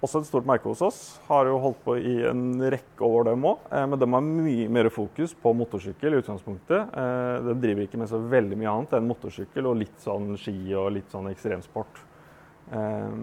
[0.03, 0.99] også et stort merke hos oss.
[1.27, 3.63] Har jo holdt på i en rekke år, dem òg.
[3.71, 6.93] Eh, men de har mye mer fokus på motorsykkel i utgangspunktet.
[6.93, 10.57] Eh, de driver ikke med så veldig mye annet enn motorsykkel og litt sånn ski
[10.77, 12.03] og litt sånn ekstremsport.
[12.77, 13.17] Eh.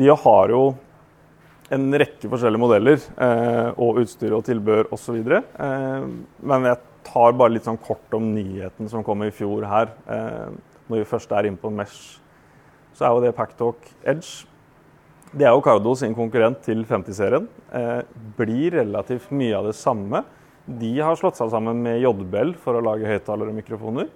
[0.00, 0.62] De har jo
[1.74, 3.02] en rekke forskjellige modeller
[3.76, 5.18] og utstyr og tilbehør osv.
[5.20, 9.92] Men jeg tar bare litt sånn kort om nyheten som kom i fjor her.
[10.88, 12.19] Når vi først er inne på Mesh,
[13.00, 14.44] så er jo det Packtalk Edge.
[15.32, 17.46] Det er jo Cardo sin konkurrent til 50-serien.
[17.72, 18.02] Eh,
[18.36, 20.20] blir relativt mye av det samme.
[20.68, 24.10] De har slått seg sammen med JBL for å lage høyttalere og mikrofoner.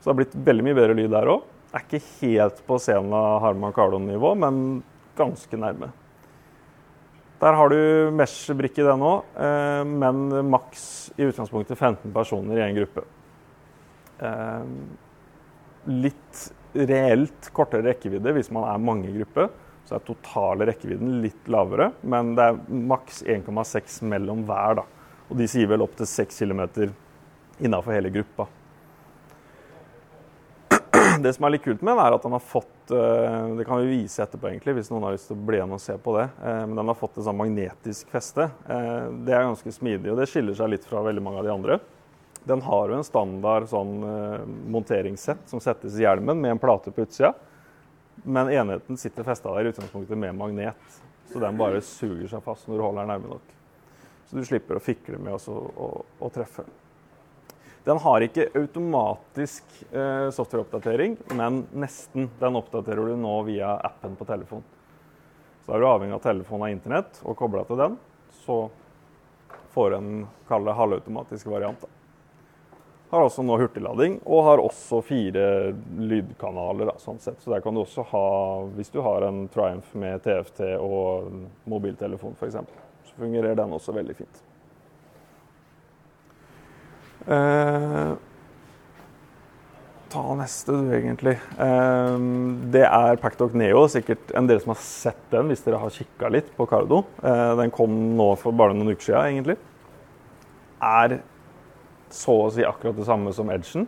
[0.00, 1.46] Så det har blitt veldig mye bedre lyd der òg.
[1.70, 4.80] Er ikke helt på scenen av Harman Kardon-nivå, men
[5.14, 5.92] ganske nærme.
[7.40, 12.66] Der har du Mesh-brikke i den òg, eh, men maks i utgangspunktet 15 personer i
[12.66, 13.06] én gruppe.
[14.18, 14.72] Eh,
[15.86, 19.48] litt reelt kortere rekkevidde hvis man er mange i gruppe.
[19.88, 24.80] Så er totale rekkevidden litt lavere, men det er maks 1,6 mellom hver.
[24.82, 24.86] da.
[25.30, 26.62] Og de sier vel opp til 6 km
[27.60, 28.46] innafor hele gruppa.
[31.20, 33.80] Det som er litt kult med den, er at den har fått eh, Det kan
[33.82, 36.14] vi vise etterpå, egentlig, hvis noen har lyst til å bli igjen og se på
[36.16, 36.26] det.
[36.38, 38.46] Eh, men den har fått et sånn magnetisk feste.
[38.70, 41.54] Eh, det er ganske smidig, og det skiller seg litt fra veldig mange av de
[41.54, 41.78] andre.
[42.48, 43.98] Den har jo en standard sånn
[44.72, 47.34] monteringssett som settes i hjelmen med en plate på utsida.
[48.24, 51.00] Men enheten sitter festa der i utgangspunktet med magnet.
[51.32, 53.56] Så den bare suger seg fast når du holder den nærme nok.
[54.26, 56.64] Så du slipper å fikle med å, å, å treffe.
[57.84, 62.28] Den har ikke automatisk eh, softwareoppdatering, men nesten.
[62.38, 64.62] Den oppdaterer du nå via appen på telefon.
[65.64, 67.96] Så da er du avhengig av telefonen og internett og kobla til den.
[68.44, 68.58] Så
[69.72, 70.12] får du en
[70.50, 71.80] kall halvautomatisk variant.
[71.80, 71.99] Da.
[73.10, 75.46] Har også nå hurtiglading, og har også fire
[75.98, 76.92] lydkanaler.
[76.92, 77.40] Da, sånn sett.
[77.42, 78.26] Så der kan du også ha,
[78.76, 81.32] hvis du har en Triumph med TFT og
[81.70, 82.60] mobiltelefon f.eks.,
[83.10, 84.42] så fungerer den også veldig fint.
[87.26, 88.12] Eh,
[90.10, 91.34] ta neste, du, egentlig.
[91.66, 92.14] Eh,
[92.74, 93.88] det er Pactalk Neo.
[93.90, 97.02] Sikkert en del som har sett den, hvis dere har kikka litt på Cardo.
[97.22, 99.58] Eh, den kom nå for bare noen uker siden, egentlig.
[100.78, 101.18] Er
[102.16, 103.86] så å si akkurat det samme som Edgen,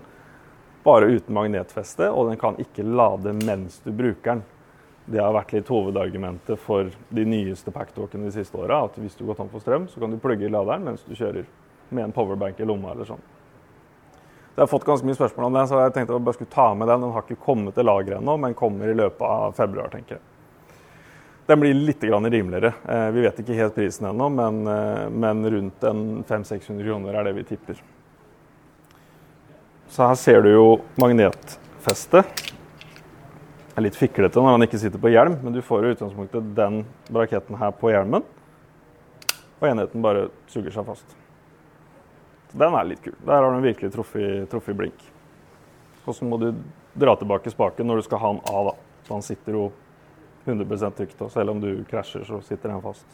[0.82, 4.43] bare uten magnetfeste, og den kan ikke lade mens du bruker den.
[5.05, 8.85] Det har vært litt hovedargumentet for de nyeste packtalkene de siste åra.
[8.86, 11.15] At hvis du går tom for strøm, så kan du plugge i laderen mens du
[11.19, 11.47] kjører
[11.90, 13.23] med en powerbank i lomma eller sånn.
[14.53, 16.53] Så jeg har fått ganske mye spørsmål om den, så jeg tenkte jeg bare skulle
[16.53, 17.01] ta med den.
[17.07, 20.24] Den har ikke kommet til lageret ennå, men kommer i løpet av februar, tenker jeg.
[21.49, 22.74] Den blir litt rimeligere.
[22.89, 27.44] Eh, vi vet ikke helt prisen ennå, men, eh, rundt 500-600 kroner er det vi
[27.44, 27.81] tipper.
[29.93, 32.24] Så her ser du jo magnetfestet.
[32.24, 36.47] Det er litt fiklete når han ikke sitter på hjelm, men du får i utgangspunktet
[36.56, 36.78] den
[37.12, 38.24] braketten her på hjelmen.
[39.60, 41.12] Og enheten bare suger seg fast.
[42.48, 43.19] Så Den er litt kul.
[43.20, 45.05] Der har du virkelig truffet blink.
[46.06, 46.55] Og så må du
[46.97, 48.73] dra tilbake spaken når du skal ha den av.
[48.73, 49.05] da.
[49.05, 49.66] Så han sitter jo
[50.47, 51.20] 100 trygt.
[51.20, 53.05] Og selv om du krasjer, så sitter den fast.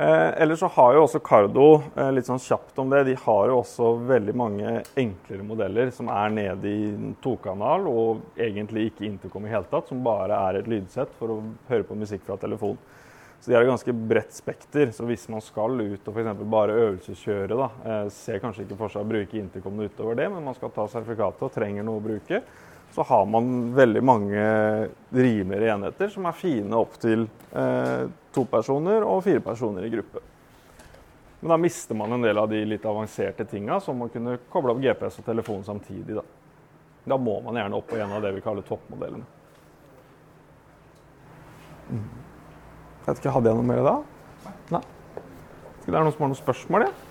[0.00, 3.50] Eh, ellers så har jo også Cardo eh, litt sånn kjapt om det, de har
[3.50, 9.44] jo også veldig mange enklere modeller som er nede i tokanal og egentlig ikke intercom
[9.44, 11.36] i hele tatt, som bare er et lydsett for å
[11.68, 12.80] høre på musikk fra telefon.
[13.42, 14.88] Så de har et ganske bredt spekter.
[14.96, 16.42] Så hvis man skal ut og f.eks.
[16.56, 20.48] bare øvelseskjøre, da, eh, ser kanskje ikke for seg å bruke intercom utover det, men
[20.48, 22.40] man skal ta sertifikatet og trenger noe å bruke,
[22.94, 24.42] så har man veldig mange
[25.10, 30.22] rimeligere enheter som er fine opp til eh, to personer og fire personer i gruppe.
[31.40, 34.74] Men da mister man en del av de litt avanserte tinga, som å kunne koble
[34.74, 36.18] opp GPS og telefon samtidig.
[36.18, 36.24] Da.
[37.14, 39.28] da må man gjerne opp på en av det vi kaller toppmodellene.
[41.90, 42.08] Mm.
[43.00, 43.94] Jeg vet ikke, Hadde jeg noe mer da?
[44.74, 44.82] Nei.
[45.80, 46.84] Skal det er noen som har noen spørsmål?
[46.84, 47.09] Ja?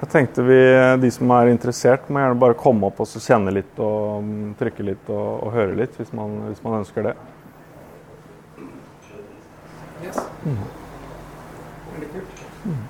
[0.00, 0.58] Jeg tenkte vi,
[1.02, 4.86] De som er interessert, må gjerne bare komme opp og kjenne litt og mm, trykke
[4.86, 7.12] litt og, og høre litt, hvis man, hvis man, ønsker det.
[10.00, 10.22] Yes.
[10.46, 10.62] Mm.
[11.90, 12.40] Veldig kult.
[12.64, 12.80] Mm.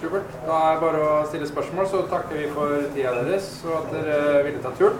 [0.00, 0.32] Supert.
[0.46, 3.92] Da er det bare å stille spørsmål, så takker vi for tida deres og at
[3.92, 4.98] dere ville ta turen.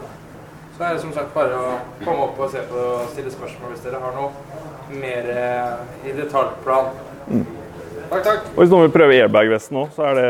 [0.77, 3.73] Så er det som sagt bare å komme opp og se på og stille spørsmål
[3.73, 6.93] hvis dere har noe mer eh, i detaljplan.
[7.31, 7.47] Mm.
[8.11, 8.51] Takk, takk.
[8.53, 10.29] Og hvis noen vil prøve airbag-vesten òg, så er det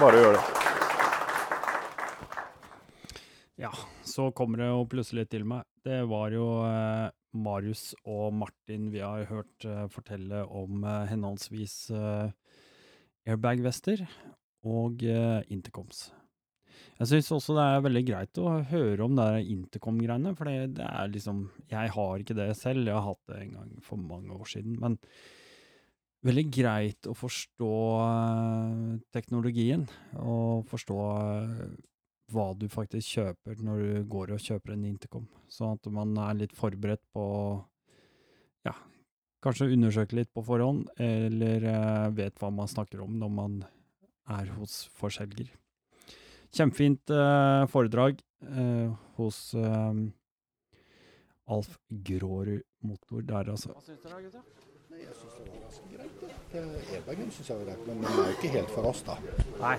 [0.00, 0.44] bare gjør det.
[3.62, 3.70] Ja,
[4.08, 5.66] så kommer det jo plutselig til meg.
[5.84, 11.76] Det var jo eh, Marius og Martin vi har hørt eh, fortelle om eh, henholdsvis
[11.94, 12.32] eh,
[13.28, 14.02] airbag-vester
[14.66, 16.08] og eh, intercoms.
[16.98, 21.12] Jeg syns også det er veldig greit å høre om det intercom-greiene, for det er
[21.12, 24.48] liksom Jeg har ikke det selv, jeg har hatt det en gang for mange år
[24.56, 24.78] siden.
[24.80, 24.98] men
[26.26, 27.72] veldig greit å forstå
[28.02, 29.86] eh, teknologien,
[30.22, 31.64] og forstå eh,
[32.32, 36.38] hva du faktisk kjøper når du går og kjøper en intercom, sånn at man er
[36.44, 37.26] litt forberedt på
[38.62, 38.76] Ja,
[39.42, 43.60] kanskje undersøke litt på forhånd, eller eh, vet hva man snakker om når man
[44.30, 45.50] er hos forselger.
[46.52, 50.02] Kjempefint eh, foredrag eh, hos eh,
[51.52, 53.72] Alf Grårud Motor der, altså.
[53.74, 54.44] Hva syns dere,
[55.00, 56.14] Jeg syns det var ganske greit.
[56.20, 56.62] det.
[56.94, 59.14] Airbagen syns jeg var greit, men det er jo ikke helt for oss, da.
[59.60, 59.76] Nei.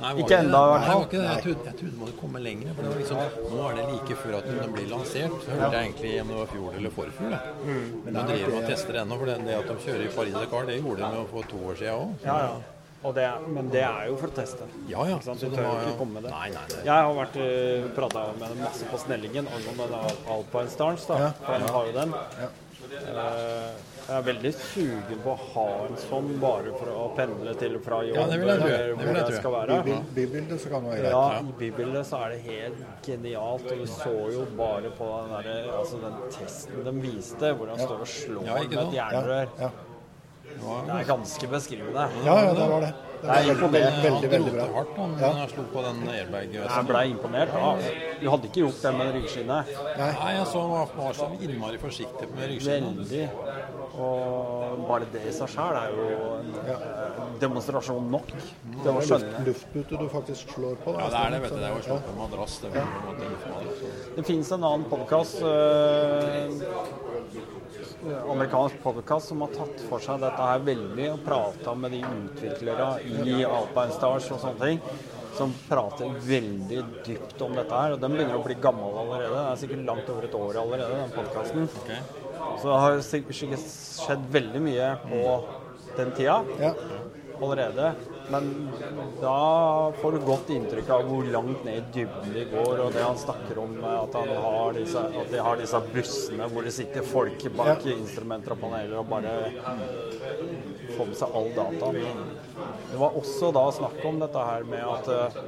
[0.00, 1.02] Nei, Ikke ennå, i hvert fall.
[1.12, 2.70] Jeg trodde, jeg trodde måtte komme lenger.
[2.76, 3.18] For det var liksom,
[3.52, 5.34] nå er det like før at den blir lansert.
[5.44, 7.34] Så hørte jeg egentlig om det var fjor eller forfjor.
[7.66, 7.88] Mm.
[8.06, 9.18] Men de driver og tester ennå.
[9.20, 12.06] For det, det at de kjører i Paris-Dakar, det gjorde de for to år siden
[12.06, 12.14] òg.
[12.24, 12.54] Ja, ja.
[13.02, 14.66] Og det, men det er jo for å teste.
[14.86, 15.16] Ja, ja.
[15.18, 15.40] Ikke sant?
[15.42, 16.30] Så Du tør var ikke komme med det.
[16.38, 16.82] Nei, nei, nei.
[16.86, 21.06] Jeg har vært uh, prata med dem masse på Snellingen angående den Alpine Starns.
[21.10, 21.32] da.
[21.42, 22.14] For han har jo den.
[22.14, 22.60] Eh,
[22.90, 27.84] jeg er veldig sugen på å ha en sånn bare for å pendle til og
[27.84, 28.16] fra jobb.
[28.18, 28.70] Ja, det vil jeg tro.
[28.98, 29.76] hvor jeg jeg skal være.
[29.92, 33.70] I Bybildet så kan det være Ja, i bybildet så er det helt genialt.
[33.72, 37.78] Og du så jo bare på den, der, altså den testen de viste, hvor han
[37.78, 39.48] står og slår Ja, med et jernrør.
[39.60, 39.70] Ja,
[40.52, 40.74] Ja.
[40.86, 42.02] Det er ganske beskrivende.
[42.26, 42.92] Ja, ja, det var det.
[43.22, 43.82] Det var er veldig, imponert.
[44.02, 44.64] veldig, veldig, veldig bra.
[44.74, 45.46] Hardt han, Ja.
[45.46, 46.52] slo på den airbag.
[46.52, 47.52] Jeg ble imponert.
[47.54, 47.76] Ja.
[48.20, 49.66] Du hadde ikke gjort det med ryggskinnet.
[49.98, 52.98] Nei, jeg så han var så innmari forsiktig med ryggskinnet.
[52.98, 53.30] Veldig.
[53.92, 56.76] Og bare det i seg sjøl er jo en ja.
[57.42, 60.94] demonstrasjon nok Det er luft, luftpute du faktisk slår på.
[60.96, 61.04] da.
[61.04, 61.58] Ja, det er det, vet du.
[61.60, 62.54] Det er jo slått på madrass.
[62.62, 62.86] Det ja.
[64.16, 65.42] Det fins en annen podkast,
[68.32, 72.88] amerikansk podkast, som har tatt for seg dette her veldig og prata med de utviklere
[73.04, 74.80] i Alpine Stars og sånne ting.
[75.32, 77.94] Som prater veldig dypt om dette her.
[77.94, 79.32] og Den begynner å bli gammel allerede.
[79.32, 82.31] Den er sikkert langt over et år allerede, den podkasten.
[82.60, 83.66] Så det har sikkert
[84.02, 85.22] skjedd veldig mye på
[85.96, 86.74] den tida Ja.
[87.42, 87.92] allerede.
[88.30, 88.70] Men
[89.20, 93.02] da får du godt inntrykk av hvor langt ned i dybden de går, og det
[93.02, 97.02] han snakker om at, han har disse, at de har disse bussene hvor det sitter
[97.02, 99.34] folk bak instrumenter og paneler og bare
[100.96, 102.22] får med seg all dataen.
[102.92, 105.40] Det var også da snakk om dette her med at eh,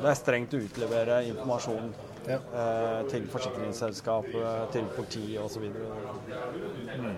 [0.00, 1.92] det er strengt å utlevere informasjon
[2.26, 2.38] Ja.
[2.60, 4.24] eh, til forsikringsselskap,
[4.72, 5.62] til politi osv.
[5.62, 7.14] Mm.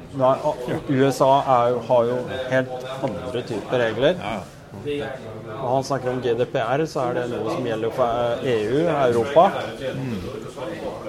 [0.88, 2.18] USA er jo, har jo
[2.50, 4.22] helt andre typer regler.
[5.62, 9.46] Og han snakker om GDPR, så er det noe som gjelder for eh, EU, Europa.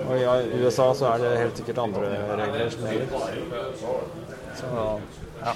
[0.08, 3.08] Og i USA så er det helt sikkert andre regler som gjelder.
[4.60, 4.88] Så
[5.40, 5.54] ja,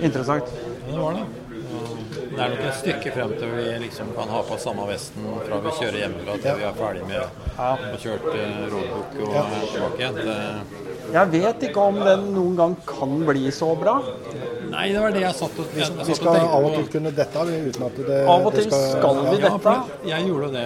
[0.00, 0.48] interessant.
[0.88, 2.01] Ja, det var det.
[2.12, 5.60] Det er nok et stykke frem til vi liksom kan ha på samme vesten fra
[5.64, 10.02] vi kjører hjemmefra til vi er ferdig med å kjørt eh, roadbook og helt tilbake
[10.02, 10.80] igjen.
[11.12, 13.98] Jeg vet ikke om den noen gang kan bli så bra.
[14.72, 17.10] nei, det var det jeg satt og, jeg, jeg Vi skal av og til kunne
[17.12, 19.74] dette av, uten at det Av og til skal vi Ja, dette.
[20.08, 20.64] jeg gjorde det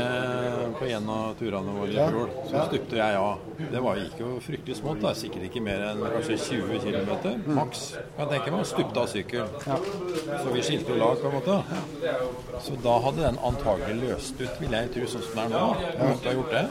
[0.79, 2.31] på en av turene våre i Ja, fjor.
[2.47, 2.65] Så ja.
[2.69, 3.39] stupte jeg av.
[3.73, 5.01] Det var, gikk jo fryktelig smått.
[5.03, 7.11] da, Sikkert ikke mer enn kanskje 20 km
[7.57, 7.85] maks.
[8.17, 8.61] Kan jeg tenke meg.
[8.61, 9.49] å Stupte av sykkel.
[9.65, 11.59] Så vi skilte jo lag, måte.
[12.67, 15.65] Så da hadde den antagelig løst ut, vil jeg tro, sånn som det er nå.
[16.03, 16.67] Måtte ha gjort det.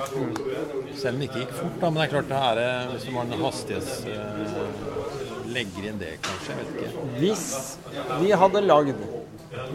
[1.00, 1.90] Selv om det ikke gikk fort, da.
[1.90, 3.98] Men det er klart det her er hvis man hastighets...
[4.10, 4.96] eh,
[5.56, 6.52] legger inn det, kanskje.
[6.52, 7.06] Jeg vet ikke.
[7.22, 7.46] Hvis
[8.20, 9.06] vi hadde lagd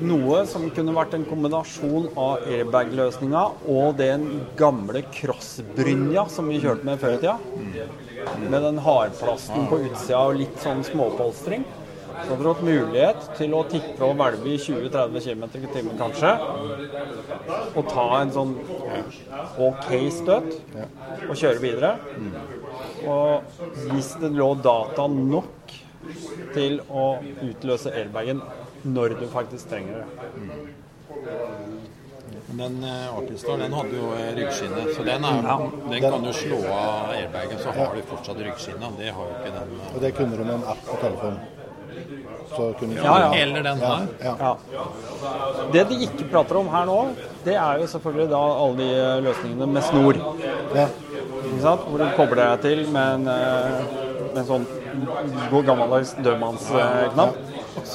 [0.05, 4.27] noe som kunne vært en kombinasjon av airbag-løsninga og den
[4.59, 7.39] gamle crossbrynja som vi kjørte med før i tida,
[8.43, 11.65] med den hardplasten på utsida og litt sånn småpolstring,
[12.21, 16.01] så hadde du hatt mulighet til å tippe og hvelve i 20-30 km i timen
[16.01, 16.33] kanskje,
[17.75, 18.57] og ta en sånn
[19.69, 20.57] OK støt
[21.29, 21.95] og kjøre videre.
[23.09, 25.77] Og hvis det lå data nok
[26.55, 27.07] til å
[27.47, 28.43] utløse airbagen
[28.83, 30.31] når du faktisk trenger det.
[30.41, 30.81] Mm.
[32.59, 36.59] den uh, Artistar den hadde jo eh, ryggskinne, så den, er, den kan jo slå
[36.73, 38.93] av airbagen, så har du fortsatt ryggskinne.
[38.99, 39.75] Det har jo ikke den.
[39.79, 39.95] eh.
[39.95, 41.60] Og det kunne du med en app på telefonen.
[42.51, 43.31] Så kunne Ja, ja.
[43.43, 44.07] Eller den her.
[44.25, 44.35] Ja.
[44.41, 44.55] Ja.
[45.73, 46.99] Det de ikke prater om her nå,
[47.45, 50.19] det er jo selvfølgelig da alle de eh, løsningene med snor.
[50.75, 50.87] Ja.
[51.45, 51.87] Ikke sant?
[51.87, 53.85] Hvor du kobler deg til med en, eh,
[54.33, 54.67] med en sånn
[55.51, 57.39] god gammeldags dødmannsknapp,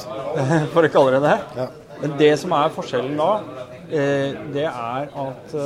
[0.73, 1.35] for å kalle det det.
[1.59, 1.67] Ja.
[2.01, 3.29] Men det som er forskjellen da,
[3.89, 5.59] eh, det er at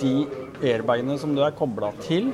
[0.00, 0.14] de
[0.64, 2.32] airbagene som du er kobla til,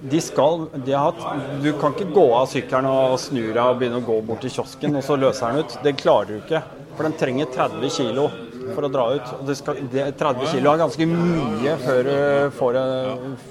[0.00, 1.14] de skal de har,
[1.62, 4.52] Du kan ikke gå av sykkelen og snu deg og begynne å gå bort til
[4.52, 5.76] kiosken, og så løser den ut.
[5.84, 6.60] Det klarer du ikke.
[6.96, 8.26] For den trenger 30 kilo
[8.74, 9.32] for å dra ut.
[9.38, 12.18] Og det skal, det, 30 kilo er ganske mye før du
[12.58, 12.80] får,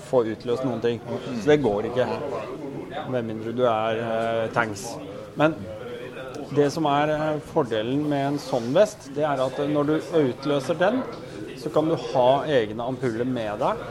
[0.09, 1.01] får utløst noen ting.
[1.41, 2.09] Så det går ikke.
[3.11, 4.87] Med mindre du er eh, tanks.
[5.37, 5.57] Men
[6.55, 10.77] det som er eh, fordelen med en sånn vest, det er at når du utløser
[10.79, 11.01] den,
[11.59, 13.83] så kan du ha egne ampuller med deg.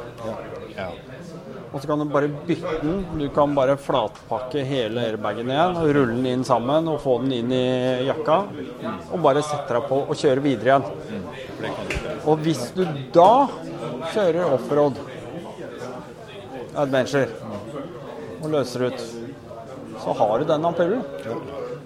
[1.75, 3.01] Og så kan du bare bytte den.
[3.19, 7.35] Du kan bare flatpakke hele airbagen igjen, og rulle den inn sammen og få den
[7.41, 8.37] inn i jakka.
[9.11, 10.87] Og bare sette deg på og kjøre videre igjen.
[12.31, 12.85] Og hvis du
[13.15, 13.49] da
[14.13, 15.03] kjører offroad
[16.79, 17.27] adventure
[18.45, 19.05] og løser ut,
[20.05, 21.03] så har du den ampullen.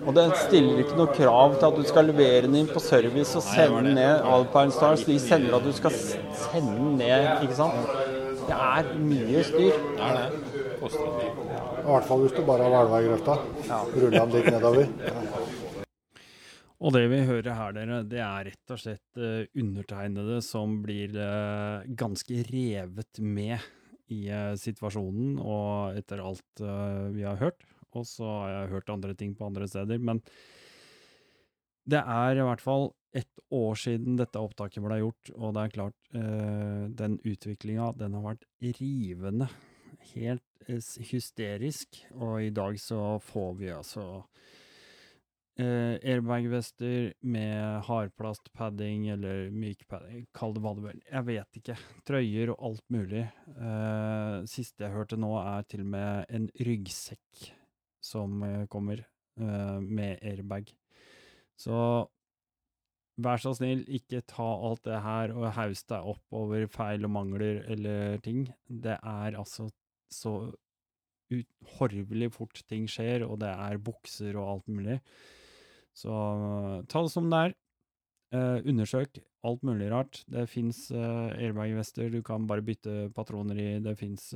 [0.09, 3.37] Og det stiller ikke noe krav til at du skal levere den inn på service
[3.37, 4.23] og sende den ned.
[4.25, 8.18] Alpine Stars de sender at du skal sende den ned, ikke sant.
[8.49, 9.75] Det er mye styr.
[9.77, 10.67] Det er det.
[10.81, 11.31] Koster det.
[11.83, 13.35] I hvert fall hvis du bare har hvelva i grøfta.
[13.93, 14.87] Rulla den litt nedover.
[16.79, 21.17] Og det vi hører her, dere, det er rett og slett uh, undertegnede som blir
[21.19, 23.59] uh, ganske revet med
[24.15, 26.63] i uh, situasjonen og etter alt
[27.17, 27.67] vi har hørt.
[27.99, 30.23] Og så har jeg hørt andre ting på andre steder, men
[31.89, 35.75] det er i hvert fall ett år siden dette opptaket ble gjort, og det er
[35.75, 38.47] klart, eh, den utviklinga, den har vært
[38.79, 39.49] rivende.
[40.13, 44.05] Helt eh, hysterisk, og i dag så får vi altså
[45.59, 51.01] eh, airbag-vester med hardplastpadding eller mykpadding, kall det hva du vil.
[51.09, 51.79] Jeg vet ikke.
[52.09, 53.25] Trøyer og alt mulig.
[54.51, 57.49] Siste jeg hørte nå, er til og med en ryggsekk
[58.05, 59.03] som kommer
[59.39, 60.71] med airbag.
[61.59, 61.75] Så
[63.19, 67.15] vær så snill, ikke ta alt det her og haus deg opp over feil og
[67.17, 68.47] mangler eller ting.
[68.69, 69.69] Det er altså
[70.15, 70.35] så
[71.79, 74.99] horvelig fort ting skjer, og det er bukser og alt mulig.
[75.99, 76.13] Så
[76.89, 77.57] ta det som det er.
[78.29, 79.19] Eh, undersøk
[79.49, 80.23] alt mulig rart.
[80.29, 83.69] Det fins airbag-vester du kan bare bytte patroner i.
[83.83, 84.31] Det fins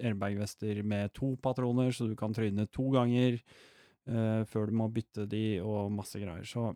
[0.00, 5.26] airbag-vester med to patroner, så du kan tryne to ganger eh, før du må bytte
[5.30, 6.46] de, og masse greier.
[6.46, 6.70] Så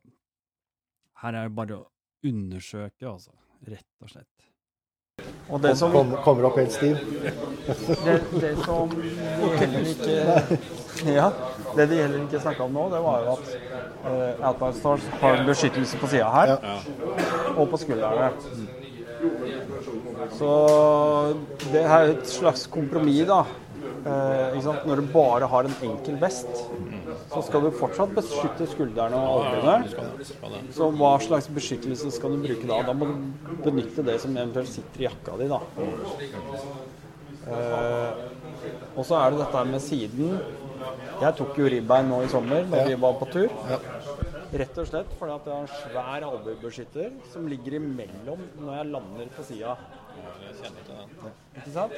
[1.25, 1.85] her er det bare å
[2.29, 3.33] undersøke, altså.
[3.65, 4.31] Rett og slett.
[5.49, 6.99] Og det som Kom, kommer opp helt stiv.
[8.07, 10.59] det, det som de heller ikke
[11.19, 11.29] Ja,
[11.77, 13.49] det de heller ikke snakka om nå, det var jo at
[14.05, 16.55] uh, Outline Stars har beskyttelse på sida her,
[17.57, 18.31] og på skuldrene.
[20.39, 20.53] Så
[21.73, 23.43] det er et slags kompromiss, da.
[24.05, 24.67] Eh?
[24.85, 26.51] Når du bare har en enkel vest,
[27.33, 30.27] så skal du fortsatt beskytte skuldrene og albuene.
[30.77, 32.83] Så hva slags beskyttelse skal du bruke da?
[32.85, 35.63] Da må du benytte det som eventuelt sitter i jakka di, da.
[37.45, 38.23] Eh,
[38.95, 40.39] og så er det dette med siden.
[41.23, 43.53] Jeg tok jo ribbein nå i sommer når vi var på tur.
[44.55, 48.91] Rett og slett fordi at jeg har en svær albuebeskytter som ligger imellom når jeg
[48.93, 49.79] lander på sida.
[50.15, 51.33] Den.
[51.57, 51.93] Ikke sant?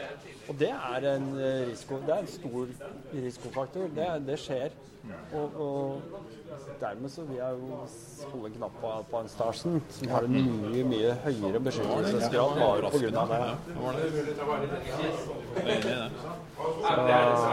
[0.49, 2.67] Og det er en eh, risiko, det er en stor
[3.15, 3.89] risikofaktor.
[3.97, 4.77] Det, det skjer.
[5.33, 6.03] Og, og
[6.81, 7.79] dermed så vil jeg jo
[8.33, 12.91] holde en knapp på, på en Starsen, som har en mye, mye høyere beskyttelsesgrad bare
[12.95, 13.27] pga.
[13.31, 13.51] det.
[16.57, 17.51] Så,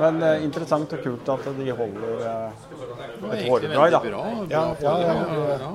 [0.00, 2.60] men eh, interessant og kult at de holder eh,
[3.34, 4.00] et hårdrag, da.
[4.50, 5.14] Ja, ja, ja.
[5.58, 5.70] ja.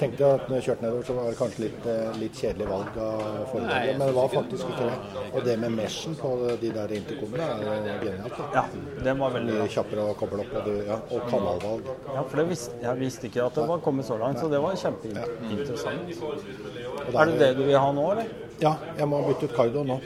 [0.00, 2.98] Tenkte at når jeg kjørte nedover, så var det kanskje litt, eh, litt kjedelig valg
[3.04, 5.24] av Nei, men det var faktisk ikke det.
[5.28, 6.32] Og det med meshen på
[6.62, 8.42] de der intercomene er genialt.
[8.56, 8.64] Ja,
[9.06, 11.84] den var veldig kjappere å koble opp, og, ja, og kanalvalg.
[12.14, 14.60] Ja, for det visste, jeg visste ikke at det var kommet så langt, så det
[14.62, 16.02] var kjempeinteressant.
[16.08, 17.16] Mm.
[17.18, 18.28] Er det det du vil ha nå, eller?
[18.60, 20.00] Ja, jeg må bytte ut Kaido nå.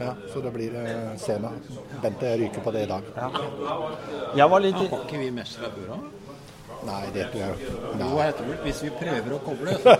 [0.00, 1.52] Ja, så det blir eh, Sena.
[2.02, 3.06] Bente ryker på det i dag.
[4.34, 6.00] Jeg var litt Ja, Har ikke vi mesh fra bura?
[6.84, 8.08] Nei, det tror jeg Jo, Nei.
[8.26, 9.94] Hettebull, hvis vi prøver å koble så.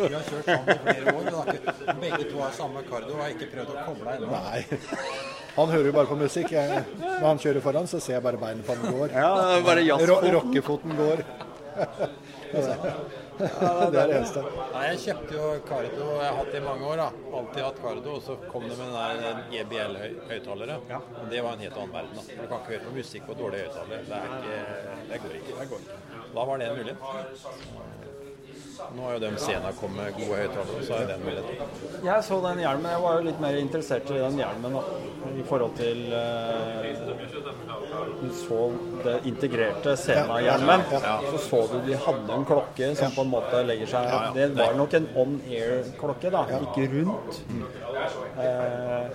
[0.00, 1.30] Vi har kjørt sammen i flere år.
[1.34, 5.42] og begge to har samme kardio og har ikke prøvd å koble ennå.
[5.56, 6.50] Han hører jo bare på musikk.
[6.54, 9.14] Jeg, når han kjører foran, så ser jeg bare beinet på han går.
[9.14, 10.16] Ja, det er bare Ro.
[10.38, 11.22] Rockefoten går.
[13.34, 14.42] det er det eneste.
[14.72, 17.00] Nei, Jeg kjøpte jo Cardo, jeg har hatt det i mange år.
[17.02, 17.08] da.
[17.38, 18.10] Alltid hatt Cardo.
[18.18, 20.76] Og så kom det med den der GBL-høyttalere.
[21.22, 22.14] Og det var en helt annen verden.
[22.18, 22.22] da.
[22.42, 24.02] Du kan ikke høre på musikk på dårlige høyttalere.
[24.10, 24.60] Det.
[25.10, 25.80] Det går ikke.
[26.34, 26.98] Da var det en mulighet.
[28.94, 32.02] Nå har jo de Sena kommet med gode høyttalere, så er den muligheten.
[32.04, 32.90] Jeg så den hjelmen.
[32.92, 34.82] Jeg var jo litt mer interessert i den hjelmen da,
[35.40, 36.90] i forhold til eh,
[38.20, 38.60] Du så
[39.04, 40.84] det integrerte Sena-hjelmen.
[41.32, 44.76] Så så du de hadde en klokke som på en måte legger seg Det var
[44.78, 47.40] nok en on air-klokke, da, ikke rundt.
[48.38, 49.10] Eh,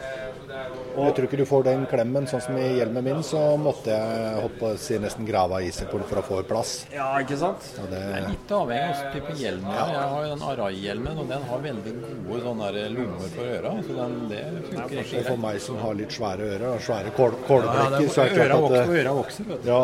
[1.00, 2.26] Jeg tror ikke du får den klemmen.
[2.30, 5.66] Sånn som i hjelmen min, så måtte jeg holdt på å si nesten grave av
[5.66, 6.86] isen for for å få plass.
[6.94, 7.62] ja, ikke sant?
[7.78, 9.86] Det, Det er litt avhengig av hvilken type hjelm du Ja.
[9.94, 11.94] Jeg har jo den Arai-hjelmen, og den har veldig
[12.28, 13.74] gode sånne lommer for øra.
[13.88, 17.36] Så den, det funker ikke for meg som har litt svære ører og svære kål,
[17.36, 19.70] Ja, kålbrekker, det så er det klart at og det, øra vokser, vet du.
[19.70, 19.82] Ja,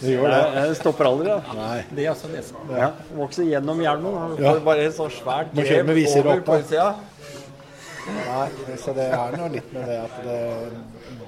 [0.00, 0.42] det gjør det.
[0.68, 1.60] Det stopper aldri, da.
[1.60, 1.78] Nei.
[1.90, 2.56] Det er altså nesen.
[2.78, 4.18] Ja, Vokser gjennom hjelmen.
[4.18, 4.42] da.
[4.48, 4.56] Ja.
[4.70, 6.64] Bare så svært viser over på da.
[6.64, 6.90] utsida.
[8.08, 10.38] Nei, så det er noe litt med det at det,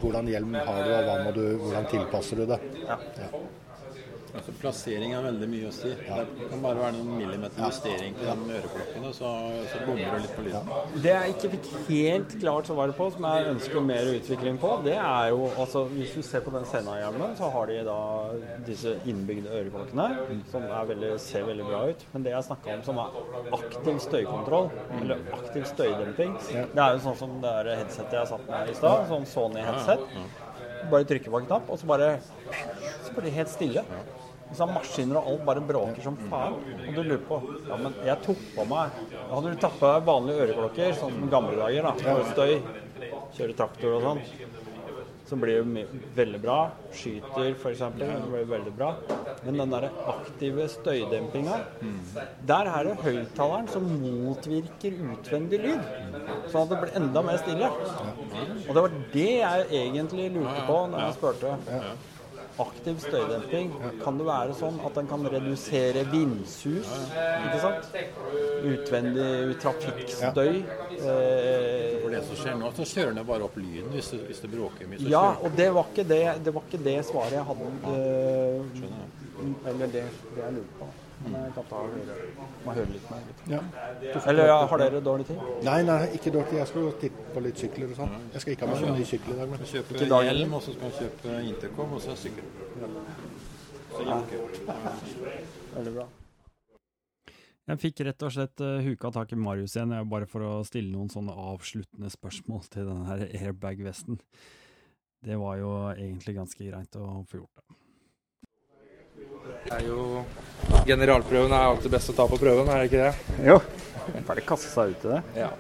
[0.01, 2.60] hvordan hjelm har du, og hva må du, hvordan tilpasser du det.
[4.31, 5.90] Altså, plassering har veldig mye å si.
[5.90, 9.31] Det kan bare være noen millimeter justering på de øreklokkene, så,
[9.73, 10.70] så bommer du litt på lyden.
[11.05, 14.97] Det jeg ikke fikk helt klart svaret på, som jeg ønsker mer utvikling på, det
[15.01, 17.98] er jo altså Hvis du ser på den Sena-hjelmen, så har de da
[18.69, 20.09] disse innbygde øreklokkene,
[20.52, 22.05] som er veldig, ser veldig bra ut.
[22.15, 23.19] Men det jeg snakka om som er
[23.59, 24.70] aktiv støykontroll,
[25.01, 26.36] eller aktiv støydemping,
[26.77, 30.07] det er jo sånn som det der headsetet jeg satt med i stad, sånn Sony-headset.
[30.90, 32.15] Bare trykker på en knapp, og så bare
[33.05, 33.82] Så blir det helt stille.
[34.56, 36.56] Så maskiner og alt bare bråker som faen.
[36.89, 38.97] Og du lurer på Ja, men jeg tok på meg
[39.31, 42.56] Hadde du tatt på deg vanlige øreklokker, sånn som gamle dager, da, med støy,
[43.36, 44.24] kjøre traktor og sånn,
[45.31, 45.85] så blir det
[46.16, 46.56] veldig bra.
[46.90, 47.82] Skyter, f.eks.
[47.94, 48.89] Blir veldig bra.
[49.44, 51.60] Men den der aktive støydempinga,
[52.51, 55.85] der er det høyttaleren som motvirker utvendig lyd.
[56.51, 57.70] Sånn at det blir enda mer stille.
[58.66, 61.55] Og det var det jeg egentlig lurte på når jeg spurte.
[62.59, 63.70] Aktiv støydemping,
[64.02, 66.89] kan det være sånn at den kan redusere vindsus?
[67.14, 67.86] Ikke sant?
[68.70, 70.59] Utvendig trafikkstøy.
[71.01, 74.43] Eh, For det som skjer nå, så kjører den bare opp lyden hvis det, hvis
[74.44, 75.01] det bråker mye.
[75.09, 77.70] Ja, og det var ikke det, det, var ikke det svaret jeg hadde.
[77.94, 80.05] eh, eller det,
[80.35, 80.90] det jeg lurte på.
[81.20, 82.14] Men jeg kan ta og høre,
[82.64, 83.24] må høre litt mer.
[83.28, 83.40] Litt.
[83.52, 83.59] Ja.
[84.30, 85.42] Eller ja, har dere dårlig tid?
[85.66, 86.56] Nei, nei, ikke dårlig.
[86.62, 88.14] Jeg skal titte på litt sykler og sånn.
[88.36, 89.51] Jeg skal ikke ha med meg ny sykkel i dag.
[89.52, 89.66] Men.
[89.72, 92.48] Kjøpe hjelm, og så skal jeg kjøpe intercom, og så sykkel.
[93.90, 94.06] Så.
[95.74, 96.09] Veldig bra.
[97.70, 100.90] Jeg fikk rett og slett uh, huka tak i Marius igjen, bare for å stille
[100.90, 104.18] noen sånne avsluttende spørsmål til denne airbag-vesten.
[105.20, 107.80] Det var jo egentlig ganske greit å få gjort det.
[109.64, 110.24] Det er jo
[110.86, 113.44] Generalprøven er alltid best å ta på prøven, er det ikke det?
[113.48, 113.59] Jo.
[114.28, 115.20] Bare kaste seg ut i det.
[115.40, 115.51] Ja.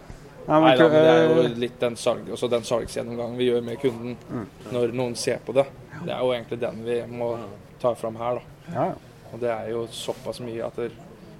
[0.46, 3.62] Nei, men, Nei da, men det er jo litt den, salg, den salgsgjennomgangen vi gjør
[3.64, 4.16] med kunden
[4.72, 5.66] når noen ser på det.
[6.00, 7.30] Det er jo egentlig den vi må
[7.80, 8.74] ta fram her, da.
[8.74, 8.98] ja, ja.
[9.30, 10.94] Og det er jo såpass mye at der,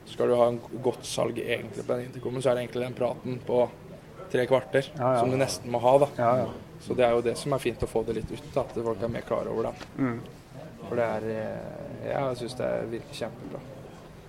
[0.07, 2.99] skal du ha en godt salg egentlig på den intercomen, så er det egentlig den
[2.99, 3.65] praten på
[4.31, 6.09] tre kvarter Ja, som du nesten må ha, da.
[6.21, 6.51] ja, ja.
[6.81, 8.79] Så det er jo det som er fint å få det litt ut, da, at
[8.79, 9.89] folk er mer klar over det.
[9.99, 10.21] Mm.
[10.91, 13.65] For det er eh, Jeg syns det virker kjempebra.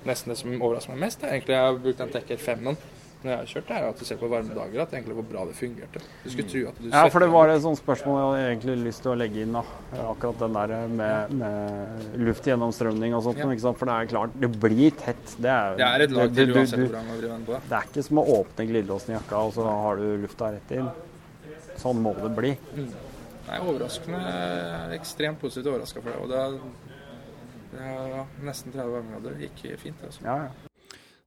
[0.06, 2.78] Nesten det som overrasker meg mest, er egentlig jeg har brukt den Tekker 5-en
[3.22, 5.44] når jeg har kjørt, er at du ser på varme dager at egentlig hvor bra
[5.46, 6.00] det fungerte.
[6.24, 8.78] Du skulle tro at du Ja, for det var et sånt spørsmål jeg hadde egentlig
[8.88, 9.54] lyst til å legge inn.
[9.54, 9.62] da.
[10.08, 13.38] Akkurat den der med, med luftgjennomstrømning og sånt.
[13.44, 13.52] Ja.
[13.54, 13.78] Ikke sant?
[13.78, 15.36] For det er klart, det blir tett.
[15.38, 17.62] Det er, Det er et lag til uansett hvor hvordan man driver den på.
[17.70, 20.76] Det er ikke som å åpne glidelåsen i jakka, og så har du lufta rett
[20.80, 20.92] inn.
[21.78, 22.56] Sånn må det bli.
[23.52, 24.20] Nei, overraskende.
[24.24, 26.20] Jeg er ekstremt positivt overraska for det.
[26.24, 26.54] Og det er,
[27.74, 29.36] det er nesten 30 varmegrader.
[29.36, 30.04] Det gikk fint.
[30.08, 30.24] Altså.
[30.24, 30.70] Ja, ja.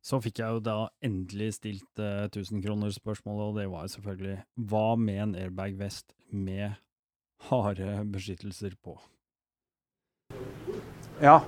[0.05, 4.35] Så fikk jeg jo da endelig stilt uh, 1000-kronersspørsmålet, og det var jo selvfølgelig
[4.69, 6.77] hva med en airbag-vest med
[7.49, 8.99] harde beskyttelser på?
[11.25, 11.39] Ja,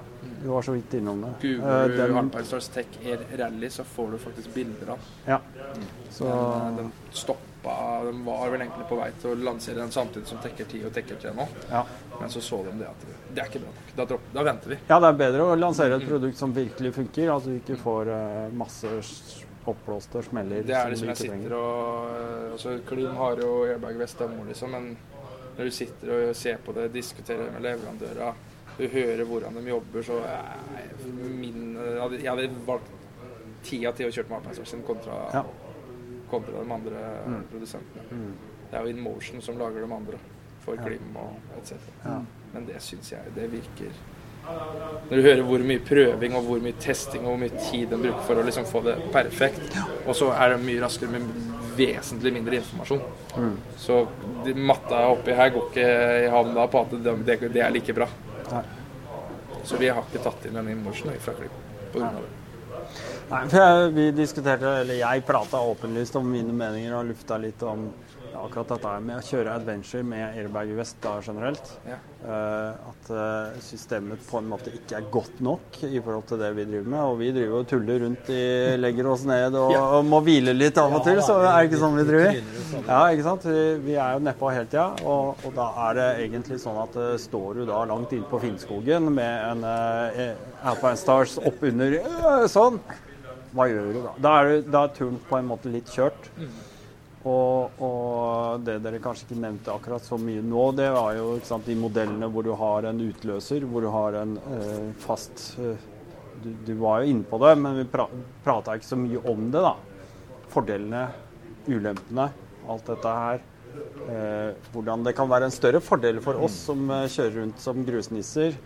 [0.43, 1.35] du var så vidt innom det.
[1.43, 5.41] Google uh, du Stars Tech Air Rally, så får du faktisk bilder av Ja.
[6.11, 6.77] Så den.
[6.81, 6.93] Den
[7.67, 10.87] stoppa De var vel egentlig på vei til å lansere den samtidig som Tekker 10
[10.87, 11.47] og Tekker 3 nå.
[11.71, 11.85] ja.
[12.21, 13.91] Men så så de det at det er ikke bra nok.
[13.97, 14.79] Da, da venter vi.
[14.89, 18.09] Ja, det er bedre å lansere et produkt som virkelig funker, at du ikke får
[18.09, 18.93] eh, masse
[19.67, 20.63] oppblåste smeller.
[20.65, 21.53] Det er som liksom jeg sitter trenger.
[21.59, 24.97] og altså Klin har jo airbag-vest mor, liksom, men
[25.59, 28.41] når du sitter og ser på det, diskuterer med leverandører,
[28.79, 30.57] du hører hvordan de jobber, så er
[31.37, 32.91] min Jeg hadde, valgt
[33.65, 35.45] ti av ti å kjøre med Alpinestars kontra, Ja.
[36.31, 37.05] Kontra de andre
[37.51, 38.05] produsentene.
[38.71, 40.19] Det er jo InMotion som lager de andre,
[40.65, 41.77] for Klim og etc.
[42.05, 42.21] Ja.
[42.53, 43.91] Men det syns jeg det virker
[44.47, 48.03] Når du hører hvor mye prøving og hvor mye testing og hvor mye tid en
[48.03, 49.75] bruker for å liksom få det perfekt,
[50.07, 51.27] og så er det mye raskere med
[51.77, 53.03] vesentlig mindre informasjon.
[53.79, 54.01] Så
[54.47, 55.89] de matta oppi her går ikke
[56.25, 58.07] i havn på at det, det, det er like bra.
[58.53, 58.63] Nei.
[59.67, 62.36] Så vi har ikke tatt inn den InMotion fra grunn av det.
[63.27, 67.63] Nei, for jeg, Vi diskuterte, eller jeg prata åpenlyst om mine meninger og lufta litt
[67.67, 67.89] om
[68.37, 71.71] akkurat dette med å kjøre adventure med airbag vest da generelt.
[71.87, 71.99] Ja.
[72.27, 76.49] Uh, at eh, systemet på en måte ikke er godt nok i forhold til det
[76.57, 77.03] vi driver med.
[77.07, 78.43] Og vi driver og tuller rundt, i,
[78.81, 81.21] legger oss ned og, og må hvile litt av og til.
[81.25, 82.41] Så er det ikke sånn vi driver.
[82.81, 83.47] Ja, ikke sant?
[83.47, 86.99] Vi, vi er jo nedpå hele tida, og, og da er det egentlig sånn at
[86.99, 92.47] uh, står du da langt inne på Finnskogen med en uh, Alpine Stars oppunder uh,
[92.51, 92.81] sånn,
[93.57, 94.15] hva gjør du da?
[94.23, 96.31] Da er, du, da er turen på en måte litt kjørt.
[97.27, 101.67] Og, og det dere kanskje ikke nevnte akkurat så mye nå, det var jo sant,
[101.67, 105.89] de modellene hvor du har en utløser, hvor du har en eh, fast eh,
[106.45, 108.07] du, du var jo inne på det, men vi pra
[108.45, 109.75] prata ikke så mye om det, da.
[110.53, 111.03] Fordelene,
[111.67, 112.31] ulempene,
[112.71, 113.45] alt dette her.
[114.07, 117.83] Eh, hvordan det kan være en større fordel for oss som eh, kjører rundt som
[117.87, 118.57] grusnisser,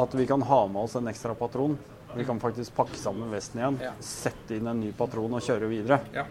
[0.00, 1.76] at vi kan ha med oss en ekstra patron.
[2.16, 3.92] Vi kan faktisk pakke sammen vesten igjen, Ja.
[4.00, 6.00] sette inn en ny patron og kjøre videre.
[6.14, 6.24] Ja.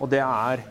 [0.00, 0.64] Og det er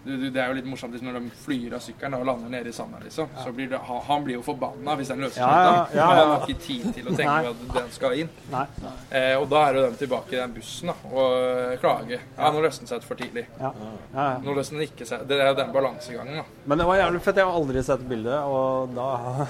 [0.03, 2.75] Det er jo litt morsomt liksom, når de flyr av sykkelen og lander nede i
[2.75, 3.27] sanda, liksom.
[3.43, 5.97] Så blir det, han, blir jo forbanna hvis den løser seg.
[5.97, 7.51] ja, han har ikke tid til å tenke Nei.
[7.51, 8.29] at den skal inn.
[8.53, 8.63] Nei.
[9.11, 12.23] Eh, og da er jo de tilbake i den bussen da, og eh, klager.
[12.37, 13.45] Ja, nå løste den seg for tidlig.
[13.59, 13.73] Ja.
[14.13, 14.29] Ja.
[14.45, 15.27] Nå løste den ikke seg.
[15.29, 16.63] Det er jo den balansegangen, da.
[16.65, 17.43] Men det var jævlig fett.
[17.43, 19.09] Jeg har aldri sett bildet, og da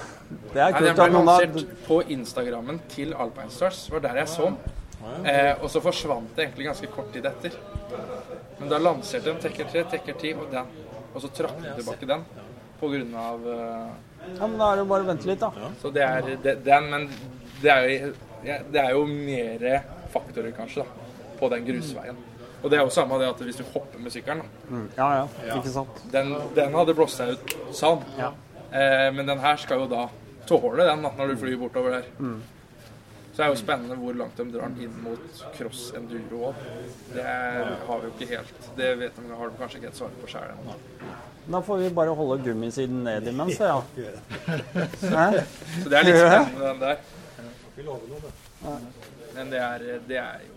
[0.50, 1.48] Det er Nei, kult at noen har
[1.86, 3.84] på Instagrammen til Alpine Stars.
[3.90, 4.58] Var der jeg så den.
[5.24, 7.54] Eh, og så forsvant det egentlig ganske kort tid etter.
[8.60, 10.72] Men da lanserte de Tekker 3, Tekker 10 og den.
[11.14, 12.24] Og så trakk de tilbake den
[12.80, 13.92] på grunn av eh,
[14.36, 15.70] Ja, men da er det jo bare å vente litt, da.
[15.80, 17.06] Så det er det, den, men
[17.60, 18.12] det er, jo,
[18.44, 19.64] det er jo mer
[20.12, 21.08] faktorer, kanskje, da,
[21.40, 22.20] på den grusveien.
[22.60, 24.70] Og det er jo samme det at hvis du hopper med sykkelen, da.
[24.70, 24.86] Mm.
[24.96, 25.56] Ja, ja.
[25.56, 26.00] Ikke sant.
[26.12, 28.04] Den, den hadde blåst seg ut sånn.
[28.20, 28.32] Ja.
[28.70, 30.06] Eh, men den her skal jo da
[30.48, 32.10] tåle den da, når du flyr bortover der.
[33.40, 36.58] Så det er jo spennende hvor langt de drar den inn mot cross enduro òg.
[37.14, 40.12] Det har vi jo ikke helt Det vet de, har de kanskje ikke helt svar
[40.20, 40.74] på sjøl ennå.
[41.54, 43.78] Da får vi bare holde gummisiden ned imens, ja.
[45.00, 47.00] Så det er litt spennende, den der.
[49.38, 50.54] Men det er, det er jo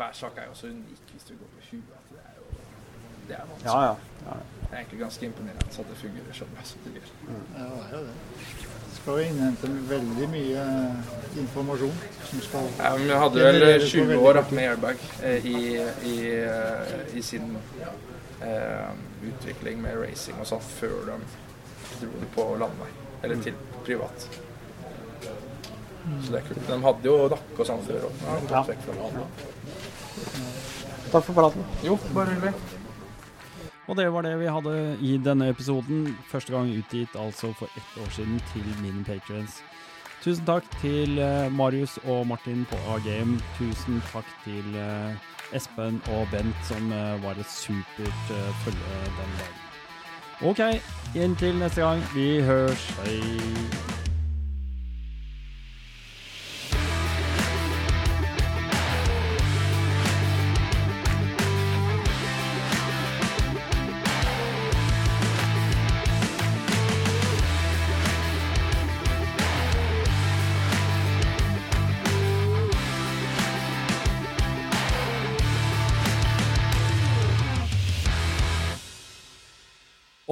[0.00, 2.44] Hver sak er jo så unik hvis du går på huet at det er jo
[3.28, 3.74] Det er vanskelig.
[3.74, 3.96] Ja, ja.
[4.30, 4.38] ja.
[4.62, 7.12] Det er egentlig ganske imponerende så at det fungerer sånn som det gjør.
[7.28, 8.63] Ja, det er jo det.
[8.94, 10.64] Skal jo innhente veldig mye
[11.42, 11.96] informasjon
[12.28, 15.62] som skal Ja, men vi hadde vel 20 år med airbag eh, i,
[16.12, 17.56] i, eh, i sin
[18.40, 18.92] eh,
[19.28, 21.18] utvikling med racing og sånn før de
[22.00, 22.90] dro det på landevei,
[23.22, 24.28] eller til privat.
[26.24, 26.64] Så det er kult.
[26.68, 28.24] De hadde jo nakke og sånn før òg.
[31.14, 31.68] Takk for praten.
[31.86, 32.73] Jo, bare hyggelig.
[33.86, 34.74] Og det var det vi hadde
[35.04, 36.16] i denne episoden.
[36.30, 39.62] Første gang utgitt altså for ett år siden til mine patrients.
[40.24, 43.36] Tusen takk til eh, Marius og Martin på A-Game.
[43.58, 45.12] Tusen takk til eh,
[45.52, 48.32] Espen og Bent, som eh, var et supert
[48.64, 49.60] følge den dagen.
[50.48, 50.62] OK,
[51.14, 52.00] inntil neste gang.
[52.16, 52.88] Vi høres.
[53.04, 54.03] Hei.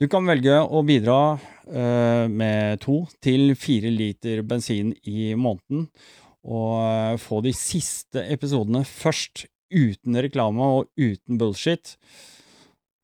[0.00, 1.36] Du kan velge å bidra
[1.68, 5.92] eh, med to til fire liter bensin i måneden,
[6.48, 11.96] og eh, få de siste episodene først, uten reklame og uten bullshit.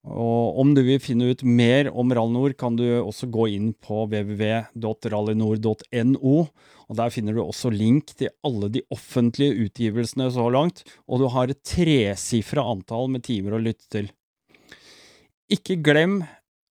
[0.09, 4.07] Og om du vil finne ut mer om Rallynor, kan du også gå inn på
[4.09, 6.37] www.rallynor.no.
[6.89, 11.29] og Der finner du også link til alle de offentlige utgivelsene så langt, og du
[11.37, 14.09] har et tresifra antall med timer å lytte til.
[15.53, 16.25] Ikke glem